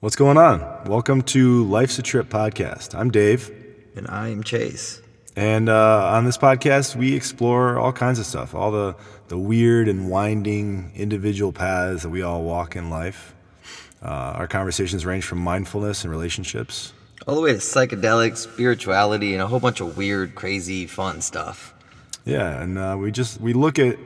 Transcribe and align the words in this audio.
What's 0.00 0.16
going 0.16 0.38
on? 0.38 0.60
Welcome 0.86 1.22
to 1.22 1.64
Life's 1.64 1.98
a 1.98 2.02
Trip 2.02 2.28
podcast. 2.28 2.94
I'm 2.98 3.10
Dave. 3.10 3.50
And 3.96 4.08
I 4.08 4.28
am 4.28 4.42
Chase. 4.42 5.02
And 5.36 5.68
uh, 5.68 6.10
on 6.14 6.24
this 6.24 6.38
podcast, 6.38 6.96
we 6.96 7.14
explore 7.14 7.78
all 7.78 7.92
kinds 7.92 8.18
of 8.18 8.26
stuff, 8.26 8.54
all 8.54 8.70
the, 8.70 8.96
the 9.28 9.38
weird 9.38 9.88
and 9.88 10.10
winding 10.10 10.92
individual 10.96 11.52
paths 11.52 12.02
that 12.02 12.08
we 12.08 12.22
all 12.22 12.42
walk 12.42 12.76
in 12.76 12.88
life. 12.90 13.34
Uh, 14.02 14.06
our 14.08 14.48
conversations 14.48 15.04
range 15.04 15.24
from 15.24 15.38
mindfulness 15.38 16.04
and 16.04 16.10
relationships, 16.10 16.94
All 17.26 17.34
the 17.34 17.42
way 17.42 17.52
to 17.52 17.58
psychedelics, 17.58 18.38
spirituality, 18.38 19.34
and 19.34 19.42
a 19.42 19.46
whole 19.46 19.60
bunch 19.60 19.80
of 19.80 19.96
weird, 19.98 20.34
crazy, 20.34 20.86
fun 20.86 21.20
stuff. 21.20 21.74
yeah, 22.24 22.62
and 22.62 22.78
uh, 22.78 22.96
we 22.98 23.10
just 23.12 23.38
we 23.42 23.52
look 23.52 23.78
at 23.78 23.98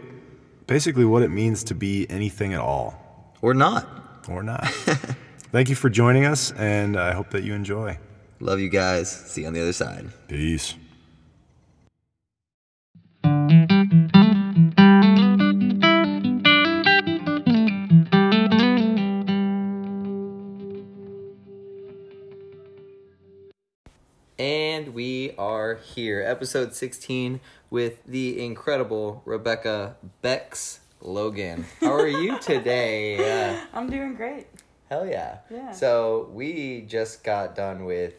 basically 0.67 1.05
what 1.05 1.23
it 1.23 1.31
means 1.31 1.63
to 1.65 1.75
be 1.77 2.11
anything 2.11 2.53
at 2.55 2.61
all 2.61 3.33
Or 3.41 3.55
not. 3.55 3.87
or 4.29 4.43
not. 4.43 4.67
Thank 5.55 5.69
you 5.69 5.77
for 5.77 5.89
joining 5.89 6.25
us, 6.25 6.51
and 6.51 6.99
I 6.99 7.13
hope 7.13 7.31
that 7.31 7.45
you 7.45 7.55
enjoy. 7.55 7.97
Love 8.41 8.59
you 8.59 8.69
guys. 8.69 9.09
See 9.09 9.43
you 9.43 9.47
on 9.47 9.53
the 9.53 9.63
other 9.63 9.73
side. 9.73 10.09
Peace. 10.27 10.75
And 24.37 24.93
we 24.93 25.35
are 25.39 25.77
here, 25.77 26.21
episode 26.27 26.75
16, 26.75 27.39
with 27.71 28.05
the 28.07 28.45
incredible 28.45 29.23
Rebecca 29.25 29.95
Bex 30.21 30.81
Logan. 31.01 31.65
How 31.81 31.93
are 31.93 32.09
you 32.09 32.39
today? 32.41 33.53
Uh, 33.53 33.61
I'm 33.73 33.89
doing 33.89 34.17
great. 34.17 34.49
Hell 34.95 35.07
yeah. 35.07 35.39
Yeah. 35.51 35.73
So, 35.73 36.29
we 36.33 36.83
just 36.83 37.25
got 37.25 37.57
done 37.57 37.85
with 37.85 38.15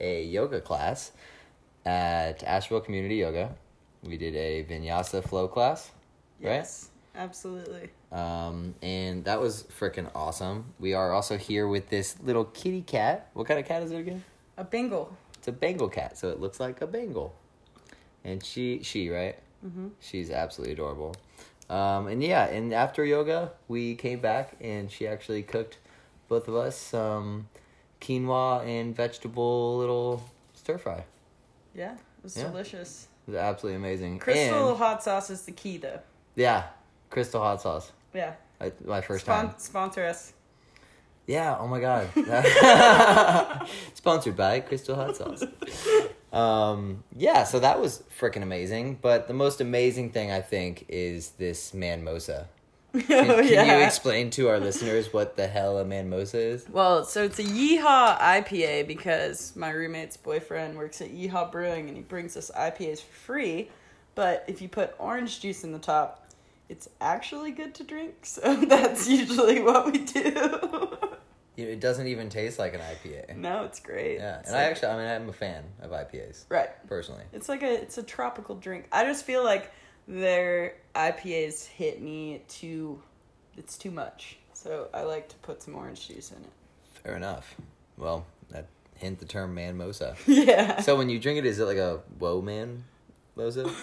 a 0.00 0.24
yoga 0.24 0.60
class 0.60 1.12
at 1.84 2.42
Asheville 2.44 2.80
Community 2.80 3.16
Yoga. 3.16 3.54
We 4.04 4.16
did 4.16 4.34
a 4.36 4.64
vinyasa 4.64 5.26
flow 5.26 5.48
class, 5.48 5.90
right? 6.40 6.52
Yes, 6.52 6.88
absolutely. 7.16 7.90
Um, 8.12 8.74
and 8.80 9.24
that 9.24 9.40
was 9.40 9.64
freaking 9.64 10.10
awesome. 10.14 10.72
We 10.78 10.94
are 10.94 11.12
also 11.12 11.36
here 11.36 11.66
with 11.68 11.88
this 11.90 12.16
little 12.22 12.44
kitty 12.44 12.82
cat. 12.82 13.28
What 13.34 13.46
kind 13.46 13.58
of 13.58 13.66
cat 13.66 13.82
is 13.82 13.90
it 13.90 13.98
again? 13.98 14.22
A 14.56 14.64
Bengal. 14.64 15.14
It's 15.36 15.48
a 15.48 15.52
Bengal 15.52 15.88
cat, 15.88 16.16
so 16.16 16.28
it 16.30 16.40
looks 16.40 16.60
like 16.60 16.80
a 16.80 16.86
Bengal. 16.86 17.34
And 18.24 18.44
she, 18.44 18.82
she, 18.82 19.10
right? 19.10 19.36
Mm-hmm. 19.66 19.88
She's 20.00 20.30
absolutely 20.30 20.74
adorable. 20.74 21.16
Um, 21.68 22.06
and 22.08 22.22
yeah, 22.22 22.46
and 22.46 22.72
after 22.72 23.04
yoga, 23.04 23.52
we 23.68 23.94
came 23.94 24.20
back 24.20 24.56
and 24.60 24.90
she 24.90 25.06
actually 25.06 25.42
cooked 25.42 25.78
both 26.30 26.48
of 26.48 26.54
us 26.56 26.76
some 26.78 27.48
quinoa 28.00 28.64
and 28.64 28.96
vegetable 28.96 29.76
little 29.76 30.22
stir 30.54 30.78
fry. 30.78 31.04
Yeah, 31.74 31.92
it 31.94 31.98
was 32.22 32.36
Yeah. 32.36 32.44
delicious. 32.44 33.08
It 33.26 33.32
was 33.32 33.40
absolutely 33.40 33.76
amazing. 33.76 34.18
Crystal 34.20 34.70
And, 34.70 34.78
hot 34.78 35.02
sauce 35.02 35.28
is 35.28 35.42
the 35.42 35.52
key, 35.52 35.76
though. 35.76 36.00
yeah, 36.36 36.68
crystal 37.10 37.42
hot 37.42 37.60
sauce. 37.60 37.92
Yeah. 38.14 38.34
I, 38.60 38.72
my 38.84 39.00
first 39.00 39.24
Spon- 39.26 39.48
time. 39.48 39.54
Sponsor 39.58 40.06
us. 40.06 40.32
Yeah, 41.26 41.56
oh 41.58 41.66
my 41.68 41.80
god. 41.80 42.08
Sponsored 43.94 44.36
by 44.36 44.60
Crystal 44.60 44.94
Hot 44.96 45.16
Sauce. 45.16 45.44
Um, 46.32 47.02
yeah, 47.16 47.42
so 47.42 47.58
that 47.58 47.80
was 47.80 48.04
freaking 48.20 48.42
amazing. 48.44 48.98
But 49.02 49.26
the 49.26 49.34
most 49.34 49.60
amazing 49.60 50.10
thing 50.12 50.30
I 50.30 50.40
think 50.40 50.84
is 50.88 51.30
this 51.30 51.72
manmosa. 51.74 52.36
Can, 52.36 52.46
oh, 52.94 53.00
can 53.00 53.46
yeah. 53.46 53.78
you 53.78 53.84
explain 53.84 54.30
to 54.30 54.48
our 54.48 54.58
listeners 54.58 55.12
what 55.12 55.36
the 55.36 55.46
hell 55.46 55.78
a 55.78 55.84
manmosa 55.84 56.38
is? 56.38 56.68
well, 56.68 57.04
so 57.04 57.22
it's 57.24 57.38
a 57.38 57.44
Yeehaw 57.44 58.18
IPA 58.18 58.86
because 58.88 59.54
my 59.54 59.70
roommate's 59.70 60.16
boyfriend 60.16 60.76
works 60.76 61.00
at 61.00 61.10
Yeehaw 61.12 61.52
Brewing 61.52 61.88
and 61.88 61.96
he 61.96 62.02
brings 62.02 62.36
us 62.36 62.50
IPAs 62.56 63.00
for 63.02 63.12
free. 63.12 63.70
But 64.16 64.44
if 64.48 64.60
you 64.60 64.68
put 64.68 64.94
orange 64.98 65.40
juice 65.40 65.62
in 65.64 65.72
the 65.72 65.78
top, 65.78 66.26
it's 66.68 66.88
actually 67.00 67.52
good 67.52 67.74
to 67.76 67.84
drink. 67.84 68.14
So 68.24 68.56
that's 68.56 69.08
usually 69.08 69.60
what 69.60 69.86
we 69.92 69.98
do. 70.04 70.96
It 71.56 71.78
doesn't 71.80 72.06
even 72.06 72.30
taste 72.30 72.58
like 72.58 72.72
an 72.72 72.80
IPA. 72.80 73.36
no, 73.36 73.64
it's 73.64 73.80
great. 73.80 74.16
Yeah, 74.16 74.38
It's 74.38 74.48
and 74.48 74.56
I 74.56 74.62
actually, 74.62 74.88
I 74.92 74.96
mean, 74.96 75.06
I'm 75.22 75.28
a 75.28 75.32
fan 75.32 75.62
of 75.82 75.90
IPAs 75.90 76.44
Right. 76.48 76.70
personally. 76.86 77.24
It's 77.34 77.50
like 77.50 77.62
a 77.62 77.70
it's 77.82 77.98
a 77.98 78.02
tropical 78.02 78.54
drink. 78.54 78.86
I 78.90 79.04
just 79.04 79.26
feel 79.26 79.44
like 79.44 79.70
their 80.10 80.74
IPAs 80.94 81.66
hit 81.66 82.02
me 82.02 82.42
too 82.48 83.00
it's 83.56 83.78
too 83.78 83.90
much. 83.90 84.38
So 84.52 84.88
I 84.92 85.02
like 85.02 85.28
to 85.28 85.36
put 85.36 85.62
some 85.62 85.74
orange 85.74 86.08
juice 86.08 86.30
in 86.32 86.38
it. 86.38 86.50
Fair 87.02 87.16
enough. 87.16 87.54
Well, 87.96 88.26
that 88.50 88.66
hint 88.96 89.18
the 89.20 89.24
term 89.24 89.54
manmosa. 89.54 90.16
Yeah. 90.26 90.80
So 90.80 90.96
when 90.96 91.08
you 91.08 91.18
drink 91.18 91.38
it, 91.38 91.46
is 91.46 91.58
it 91.58 91.64
like 91.64 91.76
a 91.76 92.00
whoa 92.18 92.42
man 92.42 92.84
mosa? 93.36 93.66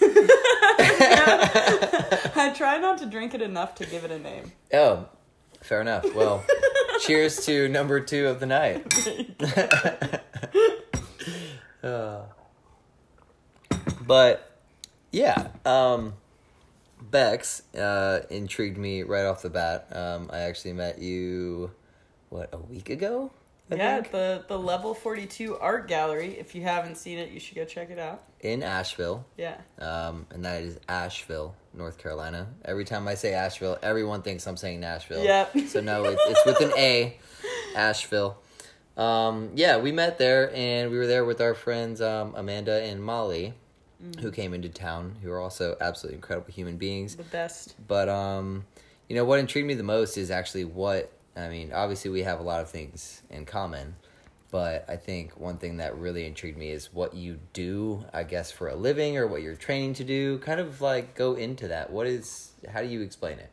I 2.36 2.52
try 2.56 2.78
not 2.78 2.98
to 2.98 3.06
drink 3.06 3.34
it 3.34 3.42
enough 3.42 3.74
to 3.76 3.86
give 3.86 4.04
it 4.04 4.10
a 4.10 4.18
name. 4.18 4.52
Oh, 4.72 5.08
fair 5.62 5.80
enough. 5.80 6.14
Well, 6.14 6.44
cheers 7.00 7.44
to 7.46 7.68
number 7.68 8.00
two 8.00 8.26
of 8.26 8.40
the 8.40 8.46
night. 8.46 8.84
Uh, 11.82 12.22
but 14.06 14.47
yeah, 15.12 15.48
um, 15.64 16.14
Bex 17.00 17.62
uh, 17.74 18.20
intrigued 18.30 18.78
me 18.78 19.02
right 19.02 19.24
off 19.24 19.42
the 19.42 19.50
bat. 19.50 19.88
Um, 19.92 20.30
I 20.32 20.40
actually 20.40 20.72
met 20.72 20.98
you, 20.98 21.70
what, 22.28 22.50
a 22.52 22.58
week 22.58 22.90
ago? 22.90 23.30
I 23.70 23.74
yeah, 23.74 23.94
think? 23.96 24.12
the 24.12 24.44
the 24.48 24.58
level 24.58 24.94
42 24.94 25.58
art 25.58 25.88
gallery. 25.88 26.38
If 26.38 26.54
you 26.54 26.62
haven't 26.62 26.96
seen 26.96 27.18
it, 27.18 27.30
you 27.30 27.38
should 27.38 27.54
go 27.54 27.66
check 27.66 27.90
it 27.90 27.98
out. 27.98 28.22
in 28.40 28.62
Asheville. 28.62 29.26
Yeah. 29.36 29.58
Um, 29.78 30.26
and 30.30 30.42
that 30.44 30.62
is 30.62 30.78
Asheville, 30.88 31.54
North 31.74 31.98
Carolina. 31.98 32.46
Every 32.64 32.86
time 32.86 33.06
I 33.06 33.14
say 33.14 33.34
Asheville, 33.34 33.76
everyone 33.82 34.22
thinks 34.22 34.46
I'm 34.46 34.56
saying 34.56 34.80
Nashville. 34.80 35.22
Yep. 35.22 35.58
So 35.68 35.80
no, 35.82 36.04
it's, 36.04 36.22
it's 36.26 36.46
with 36.46 36.60
an 36.62 36.72
A, 36.78 37.18
Asheville. 37.76 38.38
Um, 38.96 39.50
yeah, 39.54 39.76
we 39.76 39.92
met 39.92 40.18
there, 40.18 40.50
and 40.54 40.90
we 40.90 40.96
were 40.96 41.06
there 41.06 41.24
with 41.26 41.40
our 41.42 41.54
friends 41.54 42.00
um, 42.00 42.34
Amanda 42.36 42.82
and 42.82 43.02
Molly, 43.02 43.52
who 44.20 44.30
came 44.30 44.54
into 44.54 44.68
town, 44.68 45.16
who 45.22 45.30
are 45.30 45.40
also 45.40 45.76
absolutely 45.80 46.16
incredible 46.16 46.52
human 46.52 46.76
beings. 46.76 47.16
The 47.16 47.24
best. 47.24 47.74
But 47.86 48.08
um, 48.08 48.64
you 49.08 49.16
know 49.16 49.24
what 49.24 49.38
intrigued 49.38 49.66
me 49.66 49.74
the 49.74 49.82
most 49.82 50.16
is 50.16 50.30
actually 50.30 50.64
what 50.64 51.12
I 51.36 51.48
mean. 51.48 51.72
Obviously, 51.72 52.10
we 52.10 52.22
have 52.22 52.40
a 52.40 52.42
lot 52.42 52.60
of 52.60 52.70
things 52.70 53.22
in 53.30 53.44
common, 53.44 53.96
but 54.50 54.84
I 54.88 54.96
think 54.96 55.38
one 55.38 55.58
thing 55.58 55.78
that 55.78 55.96
really 55.98 56.26
intrigued 56.26 56.58
me 56.58 56.70
is 56.70 56.92
what 56.92 57.14
you 57.14 57.38
do. 57.52 58.04
I 58.12 58.22
guess 58.22 58.50
for 58.50 58.68
a 58.68 58.74
living 58.74 59.16
or 59.16 59.26
what 59.26 59.42
you're 59.42 59.56
training 59.56 59.94
to 59.94 60.04
do. 60.04 60.38
Kind 60.38 60.60
of 60.60 60.80
like 60.80 61.14
go 61.14 61.34
into 61.34 61.68
that. 61.68 61.90
What 61.90 62.06
is? 62.06 62.52
How 62.68 62.80
do 62.80 62.88
you 62.88 63.00
explain 63.02 63.38
it? 63.38 63.50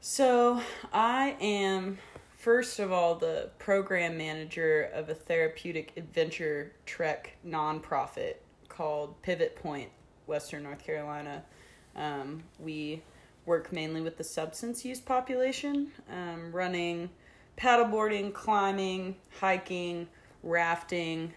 So, 0.00 0.62
I 0.92 1.36
am, 1.40 1.98
first 2.36 2.78
of 2.78 2.92
all, 2.92 3.16
the 3.16 3.50
program 3.58 4.16
manager 4.16 4.88
of 4.94 5.08
a 5.08 5.14
therapeutic 5.14 5.92
adventure 5.96 6.72
trek 6.86 7.36
nonprofit 7.44 8.36
called 8.78 9.20
Pivot 9.22 9.56
Point, 9.56 9.90
Western 10.28 10.62
North 10.62 10.84
Carolina. 10.84 11.42
Um, 11.96 12.44
we 12.60 13.02
work 13.44 13.72
mainly 13.72 14.00
with 14.00 14.16
the 14.16 14.22
substance 14.22 14.84
use 14.84 15.00
population, 15.00 15.88
um, 16.08 16.52
running 16.52 17.10
paddleboarding, 17.56 18.32
climbing, 18.32 19.16
hiking, 19.40 20.06
rafting, 20.44 21.34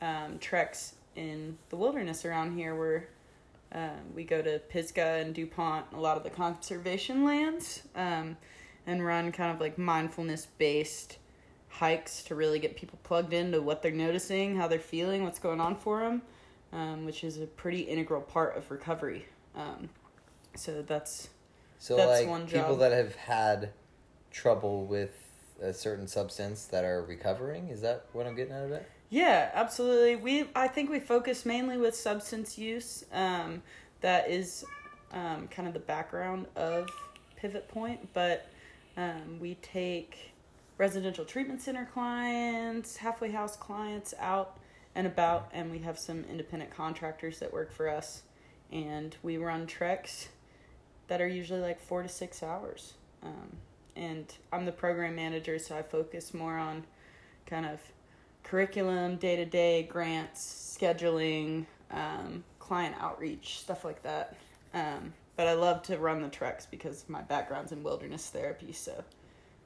um, 0.00 0.38
treks 0.38 0.94
in 1.16 1.58
the 1.70 1.76
wilderness 1.76 2.24
around 2.24 2.56
here 2.56 2.76
where 2.76 3.08
um, 3.72 4.14
we 4.14 4.22
go 4.22 4.40
to 4.40 4.60
Pisgah 4.68 5.20
and 5.20 5.34
DuPont, 5.34 5.86
a 5.92 5.98
lot 5.98 6.16
of 6.16 6.22
the 6.22 6.30
conservation 6.30 7.24
lands, 7.24 7.82
um, 7.96 8.36
and 8.86 9.04
run 9.04 9.32
kind 9.32 9.52
of 9.52 9.60
like 9.60 9.76
mindfulness 9.76 10.46
based 10.56 11.18
hikes 11.68 12.22
to 12.22 12.36
really 12.36 12.60
get 12.60 12.76
people 12.76 13.00
plugged 13.02 13.32
into 13.32 13.60
what 13.60 13.82
they're 13.82 13.90
noticing, 13.90 14.54
how 14.54 14.68
they're 14.68 14.78
feeling, 14.78 15.24
what's 15.24 15.40
going 15.40 15.60
on 15.60 15.74
for 15.74 15.98
them, 15.98 16.22
um, 16.72 17.04
which 17.04 17.24
is 17.24 17.38
a 17.38 17.46
pretty 17.46 17.80
integral 17.80 18.20
part 18.20 18.56
of 18.56 18.70
recovery. 18.70 19.26
Um, 19.54 19.88
so 20.54 20.82
that's 20.82 21.28
So 21.78 21.96
That's 21.96 22.22
like 22.22 22.28
one 22.28 22.46
people 22.46 22.76
that 22.76 22.92
have 22.92 23.14
had 23.16 23.70
trouble 24.30 24.84
with 24.86 25.12
a 25.62 25.72
certain 25.72 26.06
substance 26.06 26.66
that 26.66 26.84
are 26.84 27.02
recovering. 27.02 27.68
Is 27.68 27.80
that 27.80 28.06
what 28.12 28.26
I'm 28.26 28.34
getting 28.34 28.52
out 28.52 28.64
of 28.64 28.72
it? 28.72 28.88
Yeah, 29.08 29.50
absolutely. 29.54 30.16
We 30.16 30.48
I 30.54 30.68
think 30.68 30.90
we 30.90 31.00
focus 31.00 31.46
mainly 31.46 31.76
with 31.76 31.94
substance 31.94 32.58
use. 32.58 33.04
Um, 33.12 33.62
that 34.00 34.28
is 34.28 34.64
um, 35.12 35.48
kind 35.48 35.66
of 35.68 35.74
the 35.74 35.80
background 35.80 36.46
of 36.56 36.88
Pivot 37.36 37.68
Point, 37.68 38.12
but 38.12 38.48
um, 38.96 39.38
we 39.40 39.54
take 39.56 40.32
residential 40.78 41.24
treatment 41.24 41.62
center 41.62 41.88
clients, 41.92 42.96
halfway 42.96 43.30
house 43.30 43.56
clients 43.56 44.14
out 44.18 44.58
and 44.96 45.06
about, 45.06 45.50
and 45.52 45.70
we 45.70 45.78
have 45.80 45.98
some 45.98 46.24
independent 46.24 46.70
contractors 46.74 47.38
that 47.40 47.52
work 47.52 47.70
for 47.70 47.86
us, 47.88 48.22
and 48.72 49.14
we 49.22 49.36
run 49.36 49.66
treks 49.66 50.30
that 51.08 51.20
are 51.20 51.28
usually 51.28 51.60
like 51.60 51.78
four 51.78 52.02
to 52.02 52.08
six 52.08 52.42
hours. 52.42 52.94
Um, 53.22 53.58
and 53.94 54.32
I'm 54.50 54.64
the 54.64 54.72
program 54.72 55.14
manager, 55.14 55.58
so 55.58 55.76
I 55.76 55.82
focus 55.82 56.32
more 56.32 56.56
on 56.56 56.84
kind 57.46 57.66
of 57.66 57.78
curriculum, 58.42 59.16
day 59.16 59.36
to 59.36 59.44
day 59.44 59.82
grants, 59.82 60.76
scheduling, 60.80 61.66
um, 61.90 62.42
client 62.58 62.96
outreach, 62.98 63.58
stuff 63.58 63.84
like 63.84 64.02
that. 64.02 64.34
Um, 64.72 65.12
but 65.36 65.46
I 65.46 65.52
love 65.52 65.82
to 65.84 65.98
run 65.98 66.22
the 66.22 66.28
treks 66.28 66.64
because 66.64 67.04
my 67.06 67.20
background's 67.20 67.70
in 67.70 67.82
wilderness 67.82 68.30
therapy. 68.30 68.72
So 68.72 69.04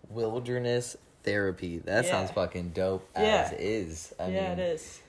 Wilderness 0.08 0.96
therapy. 1.22 1.78
That 1.78 2.04
Yeah. 2.04 2.10
sounds 2.10 2.32
fucking 2.32 2.70
dope 2.70 3.08
Yeah. 3.14 3.46
as 3.46 3.52
is. 3.52 4.14
I 4.18 4.28
yeah, 4.28 4.50
mean, 4.50 4.58
it 4.58 4.74
is. 4.74 5.00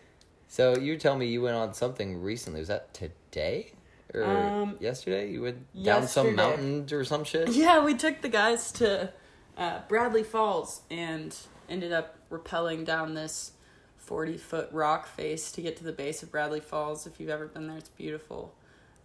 So 0.52 0.76
you 0.76 0.98
tell 0.98 1.16
me 1.16 1.28
you 1.28 1.42
went 1.42 1.56
on 1.56 1.74
something 1.74 2.22
recently. 2.22 2.60
Was 2.60 2.68
that 2.68 2.94
today 2.94 3.72
or 4.14 4.24
Um, 4.26 4.76
yesterday? 4.82 5.32
You 5.32 5.44
went 5.44 5.72
down 5.82 6.06
some 6.10 6.26
yesterday. 6.28 6.36
mountains 6.36 6.92
or 6.92 7.06
some 7.06 7.24
shit. 7.24 7.48
Yeah, 7.52 7.82
we 7.86 7.94
took 7.94 8.22
the 8.22 8.28
guys 8.28 8.70
to 8.74 9.14
uh, 9.58 9.80
Bradley 9.88 10.24
Falls 10.24 10.82
and 10.92 11.34
ended 11.70 11.94
up 11.94 12.18
rappelling 12.30 12.84
down 12.84 13.14
this 13.14 13.54
40 13.96 14.36
foot 14.38 14.68
rock 14.74 15.08
face 15.08 15.54
to 15.54 15.62
get 15.62 15.78
to 15.78 15.86
the 15.86 15.94
base 15.94 16.22
of 16.22 16.32
Bradley 16.34 16.60
Falls. 16.60 17.08
If 17.08 17.18
you've 17.18 17.30
ever 17.30 17.48
been 17.48 17.68
there, 17.68 17.78
it's 17.78 17.88
beautiful. 17.88 18.54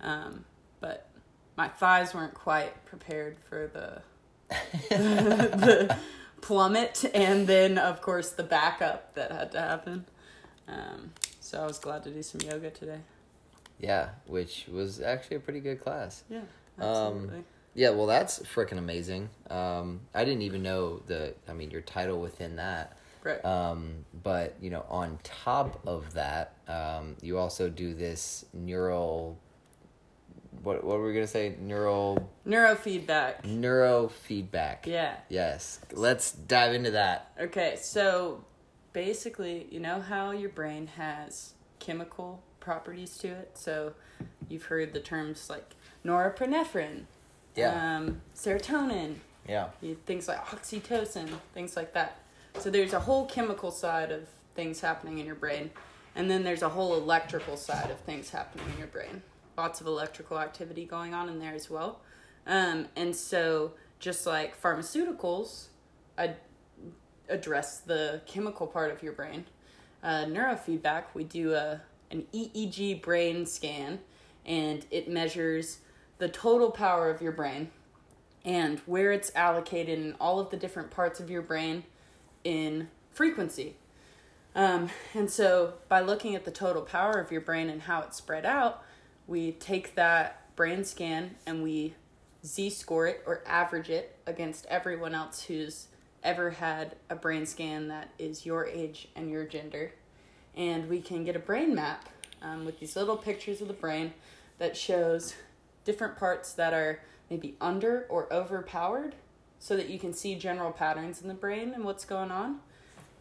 Um, 0.00 0.46
but 0.80 1.08
my 1.56 1.68
thighs 1.68 2.12
weren't 2.12 2.34
quite 2.34 2.84
prepared 2.86 3.36
for 3.48 3.70
the, 3.72 4.02
the 4.90 5.96
plummet 6.40 7.04
and 7.14 7.46
then, 7.46 7.78
of 7.78 8.02
course, 8.02 8.30
the 8.30 8.42
backup 8.42 9.14
that 9.14 9.30
had 9.30 9.52
to 9.52 9.60
happen. 9.60 10.06
Um, 10.66 11.12
so 11.56 11.62
I 11.62 11.66
was 11.66 11.78
glad 11.78 12.04
to 12.04 12.10
do 12.10 12.22
some 12.22 12.42
yoga 12.42 12.70
today. 12.70 12.98
Yeah, 13.80 14.10
which 14.26 14.66
was 14.70 15.00
actually 15.00 15.38
a 15.38 15.40
pretty 15.40 15.60
good 15.60 15.80
class. 15.82 16.22
Yeah, 16.28 16.40
Um, 16.78 16.84
absolutely. 16.86 17.44
Yeah, 17.74 17.90
well, 17.90 18.06
that's 18.06 18.40
freaking 18.40 18.78
amazing. 18.78 19.28
Um, 19.50 20.00
I 20.14 20.24
didn't 20.24 20.42
even 20.42 20.62
know 20.62 20.98
the. 21.06 21.34
I 21.48 21.52
mean, 21.54 21.70
your 21.70 21.80
title 21.82 22.20
within 22.20 22.56
that. 22.56 22.96
right. 23.22 23.42
Um, 23.44 24.04
but 24.22 24.54
you 24.60 24.70
know, 24.70 24.84
on 24.88 25.18
top 25.24 25.80
of 25.86 26.12
that, 26.14 26.54
um, 26.68 27.16
you 27.22 27.38
also 27.38 27.68
do 27.70 27.94
this 27.94 28.44
neural. 28.52 29.38
What 30.62 30.84
what 30.84 30.98
were 30.98 31.06
we 31.06 31.12
gonna 31.14 31.26
say? 31.26 31.54
Neural 31.60 32.30
Neurofeedback. 32.46 33.42
neurofeedback. 33.42 34.86
Yeah. 34.86 35.16
Yes. 35.28 35.80
Let's 35.92 36.32
dive 36.32 36.74
into 36.74 36.92
that. 36.92 37.30
Okay, 37.40 37.76
so 37.78 38.42
basically, 38.96 39.66
you 39.70 39.78
know 39.78 40.00
how 40.00 40.30
your 40.30 40.48
brain 40.48 40.86
has 40.86 41.52
chemical 41.80 42.42
properties 42.60 43.18
to 43.18 43.28
it? 43.28 43.50
So 43.52 43.92
you've 44.48 44.64
heard 44.64 44.94
the 44.94 45.00
terms 45.00 45.50
like 45.50 45.76
norepinephrine, 46.02 47.02
Yeah. 47.54 47.96
um, 47.98 48.22
serotonin, 48.34 49.16
yeah. 49.46 49.68
things 50.06 50.28
like 50.28 50.42
oxytocin, 50.46 51.28
things 51.52 51.76
like 51.76 51.92
that. 51.92 52.20
So 52.58 52.70
there's 52.70 52.94
a 52.94 53.00
whole 53.00 53.26
chemical 53.26 53.70
side 53.70 54.10
of 54.10 54.30
things 54.54 54.80
happening 54.80 55.18
in 55.18 55.26
your 55.26 55.34
brain, 55.34 55.72
and 56.14 56.30
then 56.30 56.42
there's 56.42 56.62
a 56.62 56.70
whole 56.70 56.94
electrical 56.94 57.58
side 57.58 57.90
of 57.90 58.00
things 58.00 58.30
happening 58.30 58.64
in 58.72 58.78
your 58.78 58.86
brain. 58.86 59.20
Lots 59.58 59.82
of 59.82 59.86
electrical 59.86 60.38
activity 60.38 60.86
going 60.86 61.12
on 61.12 61.28
in 61.28 61.38
there 61.38 61.52
as 61.52 61.68
well. 61.68 62.00
Um, 62.46 62.86
and 62.96 63.14
so, 63.14 63.72
just 63.98 64.24
like 64.26 64.58
pharmaceuticals, 64.62 65.66
ad- 66.16 66.38
address 67.28 67.80
the 67.80 68.20
chemical 68.26 68.66
part 68.66 68.90
of 68.90 69.02
your 69.02 69.12
brain. 69.12 69.44
Uh, 70.02 70.24
neurofeedback, 70.26 71.04
we 71.14 71.24
do 71.24 71.54
a 71.54 71.80
an 72.10 72.24
EEG 72.32 73.02
brain 73.02 73.46
scan, 73.46 73.98
and 74.44 74.86
it 74.90 75.08
measures 75.08 75.78
the 76.18 76.28
total 76.28 76.70
power 76.70 77.10
of 77.10 77.20
your 77.20 77.32
brain 77.32 77.70
and 78.44 78.78
where 78.86 79.10
it's 79.10 79.32
allocated 79.34 79.98
in 79.98 80.14
all 80.20 80.38
of 80.38 80.50
the 80.50 80.56
different 80.56 80.90
parts 80.90 81.18
of 81.18 81.28
your 81.28 81.42
brain 81.42 81.82
in 82.44 82.88
frequency. 83.10 83.74
Um, 84.54 84.88
and 85.14 85.28
so, 85.28 85.74
by 85.88 86.00
looking 86.00 86.34
at 86.34 86.44
the 86.44 86.50
total 86.50 86.82
power 86.82 87.20
of 87.20 87.30
your 87.30 87.40
brain 87.40 87.68
and 87.68 87.82
how 87.82 88.00
it's 88.02 88.16
spread 88.16 88.46
out, 88.46 88.82
we 89.26 89.52
take 89.52 89.96
that 89.96 90.54
brain 90.56 90.84
scan 90.84 91.34
and 91.44 91.62
we 91.62 91.94
z 92.44 92.70
score 92.70 93.06
it 93.06 93.22
or 93.26 93.42
average 93.46 93.90
it 93.90 94.16
against 94.26 94.64
everyone 94.66 95.14
else 95.14 95.42
who's 95.42 95.88
ever 96.26 96.50
had 96.50 96.96
a 97.08 97.14
brain 97.14 97.46
scan 97.46 97.88
that 97.88 98.10
is 98.18 98.44
your 98.44 98.66
age 98.66 99.08
and 99.14 99.30
your 99.30 99.44
gender. 99.44 99.92
And 100.56 100.88
we 100.88 101.00
can 101.00 101.24
get 101.24 101.36
a 101.36 101.38
brain 101.38 101.74
map 101.74 102.08
um, 102.42 102.64
with 102.64 102.80
these 102.80 102.96
little 102.96 103.16
pictures 103.16 103.60
of 103.60 103.68
the 103.68 103.74
brain 103.74 104.12
that 104.58 104.76
shows 104.76 105.34
different 105.84 106.16
parts 106.16 106.52
that 106.54 106.74
are 106.74 107.00
maybe 107.30 107.54
under 107.60 108.06
or 108.08 108.30
overpowered 108.32 109.14
so 109.60 109.76
that 109.76 109.88
you 109.88 109.98
can 109.98 110.12
see 110.12 110.34
general 110.34 110.72
patterns 110.72 111.22
in 111.22 111.28
the 111.28 111.34
brain 111.34 111.72
and 111.72 111.84
what's 111.84 112.04
going 112.04 112.32
on. 112.32 112.58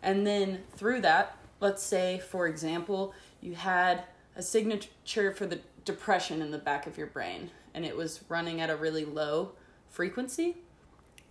And 0.01 0.25
then 0.25 0.63
through 0.75 1.01
that, 1.01 1.37
let's 1.59 1.83
say, 1.83 2.19
for 2.19 2.47
example, 2.47 3.13
you 3.39 3.53
had 3.53 4.03
a 4.35 4.41
signature 4.41 5.31
for 5.31 5.45
the 5.45 5.59
depression 5.85 6.41
in 6.41 6.49
the 6.49 6.57
back 6.57 6.87
of 6.87 6.97
your 6.97 7.07
brain 7.07 7.51
and 7.75 7.85
it 7.85 7.95
was 7.95 8.21
running 8.29 8.61
at 8.61 8.69
a 8.69 8.75
really 8.75 9.05
low 9.05 9.51
frequency, 9.89 10.55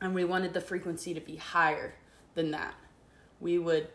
and 0.01 0.15
we 0.15 0.25
wanted 0.25 0.53
the 0.55 0.61
frequency 0.61 1.15
to 1.15 1.21
be 1.21 1.37
higher 1.37 1.95
than 2.35 2.51
that. 2.53 2.75
We 3.41 3.59
would 3.59 3.89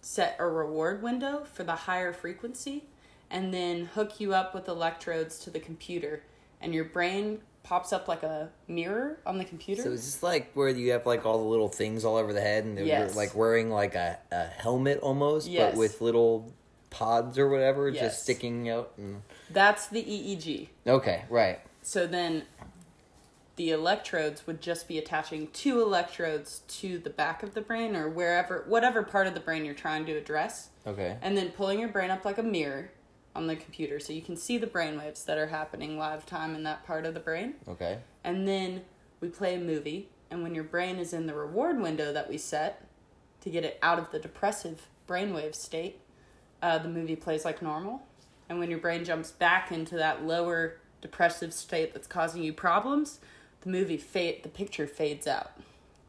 set 0.00 0.36
a 0.38 0.46
reward 0.46 1.02
window 1.02 1.44
for 1.52 1.64
the 1.64 1.74
higher 1.74 2.12
frequency 2.12 2.84
and 3.30 3.52
then 3.52 3.86
hook 3.86 4.20
you 4.20 4.34
up 4.34 4.54
with 4.54 4.68
electrodes 4.68 5.38
to 5.40 5.50
the 5.50 5.58
computer, 5.58 6.22
and 6.60 6.72
your 6.72 6.84
brain 6.84 7.40
pops 7.64 7.92
up 7.92 8.06
like 8.06 8.22
a 8.22 8.48
mirror 8.68 9.18
on 9.26 9.38
the 9.38 9.44
computer. 9.44 9.82
So 9.82 9.90
is 9.90 10.04
this 10.04 10.22
like 10.22 10.52
where 10.54 10.68
you 10.68 10.92
have 10.92 11.04
like 11.04 11.26
all 11.26 11.38
the 11.42 11.48
little 11.48 11.68
things 11.68 12.04
all 12.04 12.14
over 12.16 12.32
the 12.32 12.40
head, 12.40 12.64
and 12.64 12.78
they're 12.78 12.84
Yes. 12.84 13.16
like 13.16 13.34
wearing 13.34 13.70
like 13.70 13.96
a, 13.96 14.18
a 14.30 14.44
helmet 14.44 15.00
almost, 15.00 15.48
Yes. 15.48 15.72
but 15.72 15.78
with 15.78 16.00
little 16.00 16.52
pods 16.90 17.36
or 17.36 17.48
whatever 17.48 17.88
Yes. 17.88 18.00
just 18.04 18.22
sticking 18.22 18.68
out. 18.70 18.92
And... 18.96 19.22
That's 19.50 19.88
the 19.88 20.02
EEG. 20.04 20.68
Okay, 20.86 21.24
right. 21.28 21.58
So 21.82 22.06
then 22.06 22.44
the 23.56 23.70
electrodes 23.70 24.46
would 24.46 24.60
just 24.60 24.86
be 24.86 24.98
attaching 24.98 25.48
two 25.52 25.80
electrodes 25.80 26.60
to 26.68 26.98
the 26.98 27.10
back 27.10 27.42
of 27.42 27.54
the 27.54 27.60
brain 27.62 27.96
or 27.96 28.08
wherever, 28.08 28.64
whatever 28.68 29.02
part 29.02 29.26
of 29.26 29.34
the 29.34 29.40
brain 29.40 29.64
you're 29.64 29.74
trying 29.74 30.04
to 30.06 30.12
address, 30.12 30.68
Okay. 30.86 31.16
and 31.22 31.36
then 31.36 31.50
pulling 31.50 31.80
your 31.80 31.88
brain 31.88 32.10
up 32.10 32.24
like 32.24 32.36
a 32.38 32.42
mirror 32.42 32.90
on 33.34 33.46
the 33.46 33.56
computer 33.56 33.98
so 33.98 34.12
you 34.12 34.22
can 34.22 34.36
see 34.36 34.58
the 34.58 34.66
brain 34.66 34.98
waves 34.98 35.24
that 35.24 35.38
are 35.38 35.46
happening 35.48 35.98
live 35.98 36.26
time 36.26 36.54
in 36.54 36.62
that 36.64 36.84
part 36.86 37.06
of 37.06 37.14
the 37.14 37.20
brain. 37.20 37.54
Okay. 37.66 37.98
And 38.24 38.46
then 38.46 38.82
we 39.20 39.28
play 39.28 39.54
a 39.54 39.58
movie, 39.58 40.08
and 40.30 40.42
when 40.42 40.54
your 40.54 40.64
brain 40.64 40.96
is 40.98 41.12
in 41.14 41.26
the 41.26 41.34
reward 41.34 41.80
window 41.80 42.12
that 42.12 42.28
we 42.28 42.36
set 42.38 42.86
to 43.40 43.48
get 43.50 43.64
it 43.64 43.78
out 43.82 43.98
of 43.98 44.10
the 44.10 44.18
depressive 44.18 44.86
brainwave 45.08 45.54
state, 45.54 46.00
uh, 46.62 46.78
the 46.78 46.88
movie 46.88 47.16
plays 47.16 47.44
like 47.44 47.62
normal. 47.62 48.02
And 48.48 48.58
when 48.58 48.68
your 48.70 48.78
brain 48.80 49.04
jumps 49.04 49.30
back 49.30 49.72
into 49.72 49.96
that 49.96 50.24
lower 50.26 50.76
depressive 51.00 51.52
state 51.54 51.94
that's 51.94 52.06
causing 52.06 52.42
you 52.42 52.52
problems, 52.52 53.20
the 53.66 53.72
movie 53.72 53.96
fade, 53.96 54.42
the 54.44 54.48
picture 54.48 54.86
fades 54.86 55.26
out. 55.26 55.50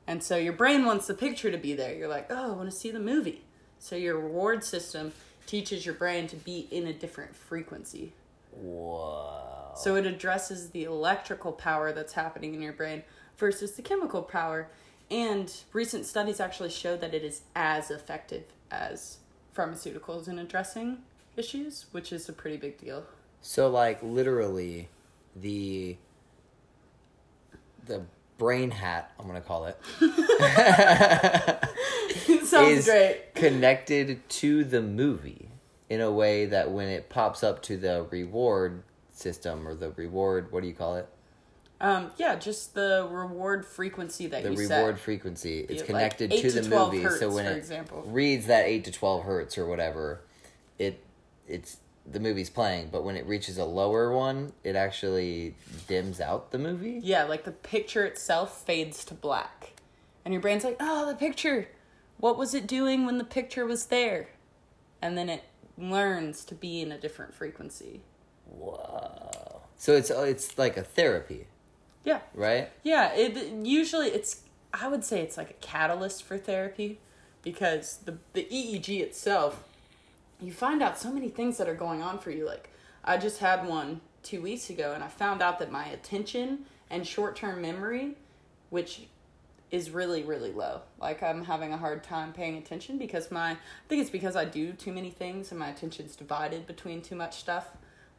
And 0.05 0.23
so 0.23 0.37
your 0.37 0.53
brain 0.53 0.85
wants 0.85 1.07
the 1.07 1.13
picture 1.13 1.51
to 1.51 1.57
be 1.57 1.73
there. 1.73 1.93
You're 1.93 2.07
like, 2.07 2.27
oh, 2.29 2.53
I 2.53 2.55
want 2.55 2.69
to 2.69 2.75
see 2.75 2.91
the 2.91 2.99
movie. 2.99 3.41
So 3.79 3.95
your 3.95 4.17
reward 4.17 4.63
system 4.63 5.11
teaches 5.47 5.85
your 5.85 5.95
brain 5.95 6.27
to 6.27 6.35
be 6.35 6.67
in 6.71 6.87
a 6.87 6.93
different 6.93 7.35
frequency. 7.35 8.13
Whoa. 8.51 9.73
So 9.75 9.95
it 9.95 10.05
addresses 10.05 10.69
the 10.69 10.83
electrical 10.83 11.51
power 11.51 11.91
that's 11.91 12.13
happening 12.13 12.53
in 12.53 12.61
your 12.61 12.73
brain 12.73 13.03
versus 13.37 13.73
the 13.73 13.81
chemical 13.81 14.21
power. 14.21 14.69
And 15.09 15.53
recent 15.73 16.05
studies 16.05 16.39
actually 16.39 16.69
show 16.69 16.95
that 16.97 17.13
it 17.13 17.23
is 17.23 17.41
as 17.55 17.91
effective 17.91 18.43
as 18.71 19.17
pharmaceuticals 19.55 20.27
in 20.27 20.39
addressing 20.39 20.99
issues, 21.35 21.87
which 21.91 22.13
is 22.13 22.29
a 22.29 22.33
pretty 22.33 22.57
big 22.57 22.77
deal. 22.77 23.03
So 23.41 23.69
like 23.69 24.01
literally, 24.03 24.89
the 25.35 25.97
the 27.87 28.03
brain 28.37 28.71
hat 28.71 29.11
I'm 29.19 29.27
gonna 29.27 29.41
call 29.41 29.65
it 29.65 29.77
Sounds 32.45 32.79
is 32.79 32.85
great. 32.85 33.33
connected 33.35 34.27
to 34.29 34.63
the 34.63 34.81
movie 34.81 35.49
in 35.89 36.01
a 36.01 36.11
way 36.11 36.45
that 36.45 36.71
when 36.71 36.87
it 36.87 37.09
pops 37.09 37.43
up 37.43 37.61
to 37.63 37.77
the 37.77 38.05
reward 38.11 38.83
system 39.11 39.67
or 39.67 39.73
the 39.73 39.89
reward 39.91 40.51
what 40.51 40.61
do 40.61 40.67
you 40.67 40.73
call 40.73 40.95
it 40.97 41.07
Um, 41.81 42.11
yeah, 42.17 42.35
just 42.35 42.75
the 42.75 43.07
reward 43.09 43.65
frequency 43.65 44.27
that 44.27 44.43
the 44.43 44.51
you 44.51 44.57
reward 44.57 44.99
frequency 44.99 45.61
it's 45.61 45.71
Yeah, 45.73 45.77
like 45.79 45.85
connected 45.87 46.31
to 46.31 46.41
to 46.41 46.51
the 46.61 46.69
movie 46.69 47.01
hertz, 47.01 47.19
so 47.19 47.29
when 47.33 47.45
for 47.45 47.51
it 47.51 47.57
example. 47.57 48.03
reads 48.07 48.45
that 48.47 48.65
8 48.65 48.83
to 48.85 48.91
12 48.91 49.23
hertz 49.23 49.57
or 49.57 49.65
whatever 49.65 50.21
it 50.77 51.03
it's 51.47 51.77
the 52.09 52.19
movie's 52.19 52.49
playing 52.49 52.89
but 52.91 53.03
when 53.03 53.15
it 53.17 53.25
reaches 53.25 53.57
a 53.57 53.65
lower 53.65 54.11
one 54.15 54.53
it 54.63 54.75
actually 54.75 55.53
dims 55.87 56.21
out 56.21 56.51
the 56.51 56.57
movie 56.57 56.99
Yeah, 57.03 57.23
like 57.25 57.43
the 57.43 57.51
picture 57.51 58.05
itself 58.05 58.65
fades 58.65 59.03
to 59.05 59.13
black. 59.13 59.73
And 60.23 60.33
your 60.33 60.41
brain's 60.41 60.63
like, 60.65 60.75
oh, 60.81 61.05
the 61.07 61.15
picture. 61.15 61.69
What 62.17 62.37
was 62.37 62.53
it 62.53 62.67
doing 62.67 63.05
when 63.05 63.17
the 63.17 63.23
picture 63.23 63.65
was 63.65 63.85
there? 63.85 64.27
And 65.01 65.17
then 65.17 65.29
it 65.29 65.43
learns 65.77 66.43
to 66.45 66.55
be 66.55 66.81
in 66.81 66.91
a 66.91 66.97
different 66.97 67.33
frequency. 67.33 68.01
Whoa. 68.45 69.61
So 69.77 69.93
it's 69.95 70.11
uh, 70.11 70.21
it's 70.23 70.57
like 70.57 70.75
a 70.77 70.83
therapy, 70.83 71.47
Yeah. 72.03 72.19
right? 72.33 72.69
Yeah, 72.83 73.13
it 73.13 73.37
usually 73.65 74.07
it's 74.07 74.41
I 74.73 74.87
would 74.87 75.03
say 75.03 75.21
it's 75.21 75.37
like 75.37 75.49
a 75.51 75.53
catalyst 75.61 76.23
for 76.23 76.37
therapy 76.37 76.99
because 77.43 77.97
the 78.05 78.17
the 78.33 78.43
EEG 78.51 78.99
itself, 79.01 79.63
you 80.41 80.51
find 80.51 80.81
out 80.81 80.99
so 80.99 81.11
many 81.11 81.29
things 81.29 81.57
that 81.57 81.67
are 81.67 81.75
going 81.75 82.01
on 82.01 82.19
for 82.19 82.31
you. 82.31 82.45
Like 82.45 82.69
I 83.03 83.17
just 83.17 83.39
had 83.39 83.67
one 83.67 84.01
two 84.23 84.41
weeks 84.41 84.69
ago, 84.69 84.93
and 84.93 85.03
I 85.03 85.07
found 85.07 85.41
out 85.41 85.59
that 85.59 85.71
my 85.71 85.85
attention 85.85 86.65
and 86.89 87.05
short 87.05 87.35
term 87.35 87.61
memory, 87.61 88.15
which 88.69 89.07
is 89.69 89.89
really 89.89 90.23
really 90.23 90.51
low. 90.51 90.81
Like 90.99 91.21
I'm 91.21 91.43
having 91.45 91.73
a 91.73 91.77
hard 91.77 92.03
time 92.03 92.33
paying 92.33 92.57
attention 92.57 92.97
because 92.97 93.31
my 93.31 93.51
I 93.51 93.57
think 93.89 94.01
it's 94.01 94.09
because 94.09 94.35
I 94.35 94.45
do 94.45 94.73
too 94.73 94.93
many 94.93 95.09
things 95.09 95.51
and 95.51 95.59
my 95.59 95.69
attention's 95.69 96.15
divided 96.15 96.67
between 96.67 97.01
too 97.01 97.15
much 97.15 97.37
stuff. 97.37 97.67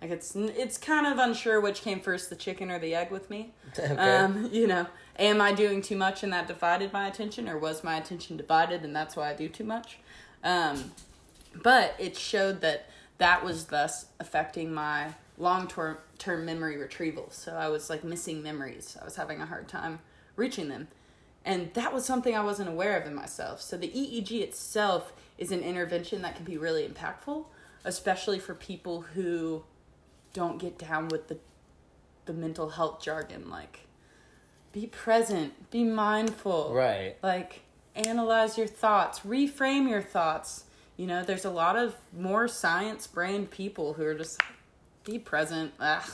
Like 0.02 0.10
it's 0.10 0.36
it's 0.36 0.78
kind 0.78 1.06
of 1.06 1.18
unsure 1.18 1.60
which 1.60 1.82
came 1.82 2.00
first, 2.00 2.30
the 2.30 2.36
chicken 2.36 2.70
or 2.70 2.78
the 2.78 2.94
egg 2.94 3.10
with 3.10 3.30
me. 3.30 3.52
Okay. 3.78 3.94
Um, 3.94 4.48
you 4.52 4.66
know, 4.66 4.86
am 5.18 5.40
I 5.40 5.52
doing 5.52 5.82
too 5.82 5.96
much 5.96 6.22
and 6.22 6.32
that 6.32 6.48
divided 6.48 6.92
my 6.92 7.06
attention, 7.06 7.48
or 7.48 7.58
was 7.58 7.84
my 7.84 7.96
attention 7.96 8.36
divided 8.36 8.82
and 8.82 8.94
that's 8.94 9.14
why 9.14 9.30
I 9.30 9.34
do 9.34 9.48
too 9.48 9.64
much? 9.64 9.98
Um, 10.42 10.92
but 11.62 11.94
it 11.98 12.16
showed 12.16 12.60
that 12.60 12.88
that 13.18 13.44
was 13.44 13.66
thus 13.66 14.06
affecting 14.20 14.72
my 14.72 15.14
long 15.36 15.68
term 15.68 15.98
term 16.18 16.44
memory 16.44 16.76
retrieval. 16.76 17.30
So 17.30 17.54
I 17.54 17.68
was 17.68 17.88
like 17.88 18.04
missing 18.04 18.42
memories. 18.42 18.96
I 19.00 19.04
was 19.04 19.16
having 19.16 19.40
a 19.40 19.46
hard 19.46 19.68
time 19.68 20.00
reaching 20.36 20.68
them. 20.68 20.88
And 21.44 21.72
that 21.74 21.94
was 21.94 22.04
something 22.04 22.34
I 22.34 22.44
wasn't 22.44 22.68
aware 22.68 23.00
of 23.00 23.06
in 23.06 23.14
myself. 23.14 23.60
So 23.62 23.76
the 23.76 23.88
EEG 23.88 24.42
itself 24.42 25.12
is 25.38 25.52
an 25.52 25.60
intervention 25.60 26.22
that 26.22 26.36
can 26.36 26.44
be 26.44 26.58
really 26.58 26.86
impactful, 26.86 27.44
especially 27.84 28.38
for 28.38 28.54
people 28.54 29.02
who 29.14 29.62
don't 30.34 30.58
get 30.58 30.78
down 30.78 31.08
with 31.08 31.28
the 31.28 31.38
the 32.26 32.32
mental 32.34 32.68
health 32.68 33.02
jargon 33.02 33.48
like 33.48 33.86
be 34.72 34.86
present, 34.86 35.70
be 35.70 35.82
mindful. 35.82 36.72
Right. 36.74 37.16
Like 37.22 37.62
analyze 37.94 38.58
your 38.58 38.66
thoughts, 38.66 39.20
reframe 39.20 39.88
your 39.88 40.02
thoughts. 40.02 40.64
You 40.98 41.06
know, 41.06 41.24
there's 41.24 41.46
a 41.46 41.50
lot 41.50 41.76
of 41.76 41.94
more 42.12 42.48
science 42.48 43.06
brained 43.06 43.50
people 43.50 43.94
who 43.94 44.04
are 44.04 44.14
just 44.14 44.42
be 45.04 45.18
present. 45.18 45.72
Ugh, 45.80 46.10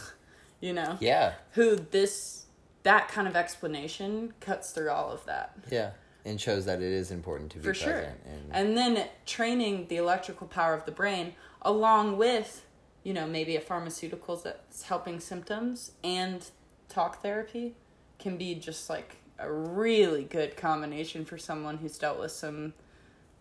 you 0.60 0.72
know. 0.72 0.98
Yeah. 1.00 1.32
Who 1.52 1.76
this 1.90 2.44
that 2.84 3.08
kind 3.08 3.26
of 3.26 3.34
explanation 3.34 4.34
cuts 4.40 4.70
through 4.70 4.90
all 4.90 5.10
of 5.10 5.24
that. 5.24 5.56
Yeah. 5.70 5.92
And 6.24 6.40
shows 6.40 6.66
that 6.66 6.80
it 6.80 6.92
is 6.92 7.10
important 7.10 7.50
to 7.52 7.58
be 7.58 7.64
For 7.64 7.74
sure. 7.74 8.12
And, 8.26 8.50
And 8.52 8.76
then 8.76 9.08
training 9.26 9.86
the 9.88 9.96
electrical 9.96 10.46
power 10.46 10.74
of 10.74 10.84
the 10.84 10.92
brain 10.92 11.34
along 11.62 12.18
with, 12.18 12.64
you 13.02 13.14
know, 13.14 13.26
maybe 13.26 13.56
a 13.56 13.60
pharmaceuticals 13.60 14.42
that's 14.42 14.82
helping 14.82 15.18
symptoms 15.18 15.92
and 16.02 16.46
talk 16.90 17.22
therapy 17.22 17.74
can 18.18 18.36
be 18.36 18.54
just 18.54 18.90
like 18.90 19.16
a 19.38 19.50
really 19.50 20.24
good 20.24 20.56
combination 20.56 21.24
for 21.24 21.38
someone 21.38 21.78
who's 21.78 21.98
dealt 21.98 22.18
with 22.18 22.32
some 22.32 22.74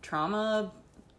trauma, 0.01 0.71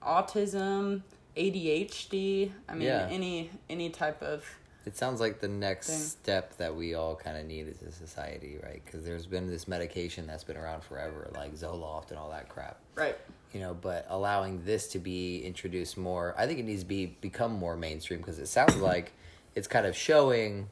autism, 0.05 1.03
ADHD. 1.37 2.53
I 2.69 2.75
mean, 2.75 2.83
Yeah. 2.89 3.09
any 3.11 3.51
any 3.69 3.91
type 3.91 4.23
of 4.23 4.45
It 4.87 4.97
sounds 4.99 5.19
like 5.19 5.41
the 5.41 5.49
next 5.49 5.87
thing. 5.89 5.99
step 5.99 6.57
that 6.59 6.75
we 6.77 6.95
all 6.95 7.17
kind 7.17 7.39
of 7.39 7.47
need 7.47 7.69
as 7.69 7.81
a 7.83 7.91
society, 7.91 8.59
right? 8.63 8.83
Because 8.85 9.03
there's 9.05 9.25
been 9.27 9.49
this 9.49 9.67
medication 9.67 10.27
that's 10.27 10.45
been 10.45 10.59
around 10.59 10.83
forever, 10.85 11.31
like 11.35 11.55
Zoloft 11.55 12.11
and 12.11 12.19
all 12.19 12.31
that 12.31 12.49
crap. 12.49 12.79
right. 12.95 13.17
You 13.53 13.61
know, 13.61 13.73
but 13.73 14.05
allowing 14.09 14.65
this 14.65 14.89
to 14.89 14.99
be 14.99 15.39
introduced 15.45 15.97
more, 15.97 16.35
I 16.37 16.47
think 16.47 16.59
it 16.59 16.65
needs 16.65 16.83
to 16.83 16.89
be 16.89 17.07
become 17.07 17.53
more 17.53 17.77
mainstream 17.77 18.19
because 18.21 18.39
it 18.39 18.47
sounds 18.49 18.77
like 18.91 19.13
it's 19.55 19.69
kind 19.69 19.87
of 19.87 19.97
showing 19.97 20.69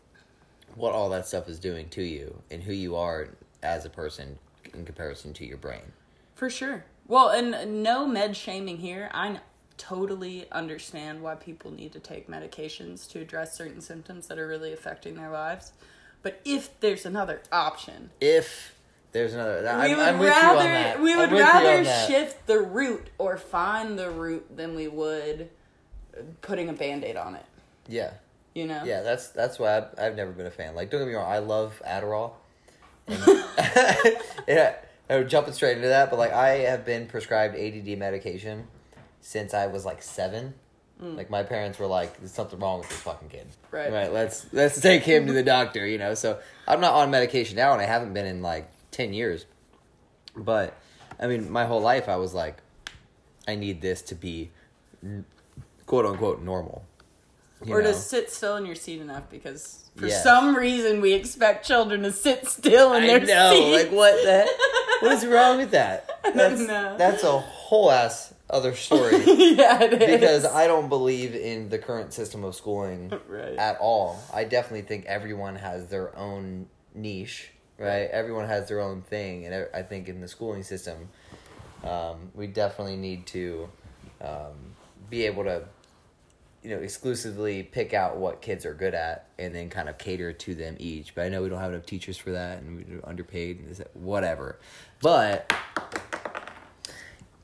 what 0.75 0.93
all 0.93 1.09
that 1.11 1.27
stuff 1.27 1.49
is 1.49 1.59
doing 1.59 1.89
to 1.91 2.03
you 2.03 2.43
and 2.51 2.63
who 2.63 2.73
you 2.73 2.97
are 2.97 3.29
as 3.63 3.85
a 3.85 3.91
person 3.91 4.39
in 4.75 4.85
comparison 4.85 5.33
to 5.35 5.47
your 5.47 5.59
brain. 5.59 5.93
For 6.35 6.51
sure. 6.51 6.85
Well, 7.13 7.29
and 7.29 7.83
no 7.83 8.07
med 8.07 8.35
shaming 8.39 8.79
here. 8.79 9.11
I 9.13 9.41
totally 9.77 10.47
understand 10.51 11.23
why 11.23 11.35
people 11.35 11.71
need 11.71 11.93
to 11.93 12.01
take 12.01 12.27
medications 12.27 13.07
to 13.11 13.21
address 13.21 13.55
certain 13.55 13.83
symptoms 13.83 14.29
that 14.29 14.39
are 14.39 14.49
really 14.49 14.73
affecting 14.73 15.17
their 15.17 15.29
lives. 15.29 15.73
But 16.23 16.41
if 16.47 16.81
there's 16.81 17.05
another 17.05 17.43
option, 17.53 18.13
If 18.19 18.75
there's 19.13 19.35
another, 19.35 19.61
we 19.61 19.69
I'm, 19.69 19.91
would 19.99 20.07
I'm 20.07 20.19
with 20.21 20.29
you 20.29 20.35
on 20.35 20.57
rather 20.57 20.69
that. 20.71 21.03
we 21.03 21.15
would 21.15 21.31
with 21.33 21.41
you 21.41 21.45
on 21.45 21.65
rather 21.65 21.85
shift 21.85 22.47
the 22.47 22.61
route 22.61 23.11
or 23.19 23.37
find 23.37 23.99
the 23.99 24.09
route 24.11 24.57
than 24.57 24.75
we 24.75 24.89
would 24.89 25.51
putting 26.41 26.71
a 26.71 26.73
band-aid 26.73 27.17
on 27.17 27.35
it. 27.35 27.45
Yeah. 27.89 28.13
You 28.55 28.67
know? 28.67 28.85
Yeah, 28.87 29.03
that's 29.03 29.29
that's 29.29 29.59
why 29.59 29.77
I've, 29.77 29.99
I've 29.99 30.17
never 30.17 30.33
been 30.33 30.47
a 30.47 30.51
fan. 30.51 30.75
Like, 30.75 30.91
don't 30.91 31.03
get 31.03 31.09
me 31.09 31.15
wrong, 31.15 31.31
I 31.31 31.41
love 31.41 31.83
Adderall. 31.87 32.33
And, 33.07 33.19
yeah, 34.49 34.77
I'm 35.13 35.29
jumping 35.29 35.55
straight 35.55 35.77
into 35.77 35.89
that, 35.89 36.11
but 36.11 36.19
like, 36.19 36.33
I 36.33 36.59
have 36.59 36.85
been 36.85 37.07
prescribed 37.07 37.57
ADD 37.57 37.99
medication 37.99 38.67
since 39.21 39.55
I 39.55 39.67
was 39.67 39.85
like 39.85 40.03
seven. 40.03 40.55
Mm. 41.03 41.17
Like, 41.17 41.31
my 41.31 41.43
parents 41.43 41.79
were 41.79 41.87
like, 41.87 42.19
"There's 42.19 42.33
something 42.33 42.59
wrong 42.59 42.81
with 42.81 42.89
this 42.89 42.99
fucking 42.99 43.29
kid." 43.29 43.47
Right. 43.71 43.93
Right. 43.93 44.13
Let's 44.13 44.47
let's 44.53 44.81
take 44.81 45.03
him 45.03 45.27
to 45.27 45.33
the 45.33 45.43
doctor. 45.43 45.87
You 45.87 45.99
know. 45.99 46.15
So 46.15 46.41
I'm 46.67 46.81
not 46.81 46.95
on 46.95 47.11
medication 47.11 47.57
now, 47.57 47.73
and 47.73 47.83
I 47.83 47.87
haven't 47.87 48.13
been 48.13 48.27
in 48.27 48.43
like 48.43 48.71
ten 48.91 49.13
years. 49.13 49.47
But 50.37 50.77
I 51.21 51.27
mean, 51.27 51.51
my 51.51 51.67
whole 51.67 51.81
life 51.81 52.09
I 52.09 52.17
was 52.17 52.35
like, 52.35 52.59
I 53.47 53.55
need 53.55 53.81
this 53.81 54.03
to 54.03 54.15
be, 54.15 54.51
quote 55.87 56.07
unquote, 56.07 56.43
normal. 56.43 56.85
You 57.65 57.75
or 57.75 57.83
know? 57.83 57.93
to 57.93 57.95
sit 57.99 58.31
still 58.31 58.57
in 58.57 58.67
your 58.67 58.75
seat 58.75 59.01
enough 59.01 59.25
because 59.31 59.91
for 59.97 60.07
Yes. 60.07 60.23
some 60.23 60.57
reason 60.57 61.01
we 61.01 61.13
expect 61.13 61.67
children 61.67 62.03
to 62.03 62.13
sit 62.13 62.49
still 62.49 62.93
in 62.95 63.03
I 63.05 63.07
their 63.07 63.21
know, 63.21 63.53
seats. 63.55 63.85
like 63.85 63.93
what 63.97 64.15
the 64.25 64.49
what 65.01 65.13
is 65.13 65.27
wrong 65.27 65.59
with 65.59 65.71
that? 65.73 66.09
That's 66.35 66.61
know. 66.61 66.97
that's 66.99 67.23
a 67.25 67.39
whole 67.39 67.91
ass 67.91 68.33
other 68.51 68.75
story 68.75 69.13
yeah, 69.27 69.83
it 69.83 69.95
is. 70.03 70.21
because 70.21 70.45
I 70.45 70.67
don't 70.67 70.89
believe 70.89 71.35
in 71.35 71.69
the 71.71 71.79
current 71.79 72.13
system 72.13 72.45
of 72.45 72.55
schooling 72.55 73.13
Right. 73.29 73.57
at 73.57 73.79
all. 73.81 74.21
I 74.33 74.45
definitely 74.45 74.83
think 74.83 75.07
everyone 75.07 75.57
has 75.57 75.87
their 75.89 76.15
own 76.19 76.67
niche, 76.95 77.51
right? 77.79 78.11
Everyone 78.11 78.47
has 78.47 78.69
their 78.69 78.81
own 78.81 79.03
thing, 79.03 79.47
and 79.47 79.55
I 79.75 79.79
I 79.79 79.83
think 79.83 80.09
in 80.09 80.21
the 80.21 80.29
schooling 80.29 80.63
system, 80.65 81.09
um, 81.85 82.31
we 82.35 82.47
definitely 82.47 82.97
need 82.97 83.27
to 83.29 83.69
um, 84.21 84.75
be 85.11 85.25
able 85.27 85.45
to 85.45 85.63
you 86.63 86.71
know 86.71 86.79
exclusively 86.79 87.63
pick 87.63 87.93
out 87.93 88.17
what 88.17 88.41
kids 88.41 88.65
are 88.65 88.75
good 88.75 88.95
at 88.95 89.27
and 89.39 89.55
then 89.55 89.69
kind 89.69 89.89
of 89.89 89.99
cater 89.99 90.33
to 90.33 90.55
them 90.55 90.77
each 90.79 91.15
but 91.15 91.23
i 91.25 91.29
know 91.29 91.43
we 91.43 91.49
don't 91.49 91.59
have 91.61 91.73
enough 91.73 91.85
teachers 91.87 92.17
for 92.17 92.31
that 92.31 92.59
and 92.59 92.85
we're 92.89 93.01
underpaid 93.09 93.59
and 93.59 93.69
this- 93.69 93.81
whatever 93.95 94.59
but 95.01 95.53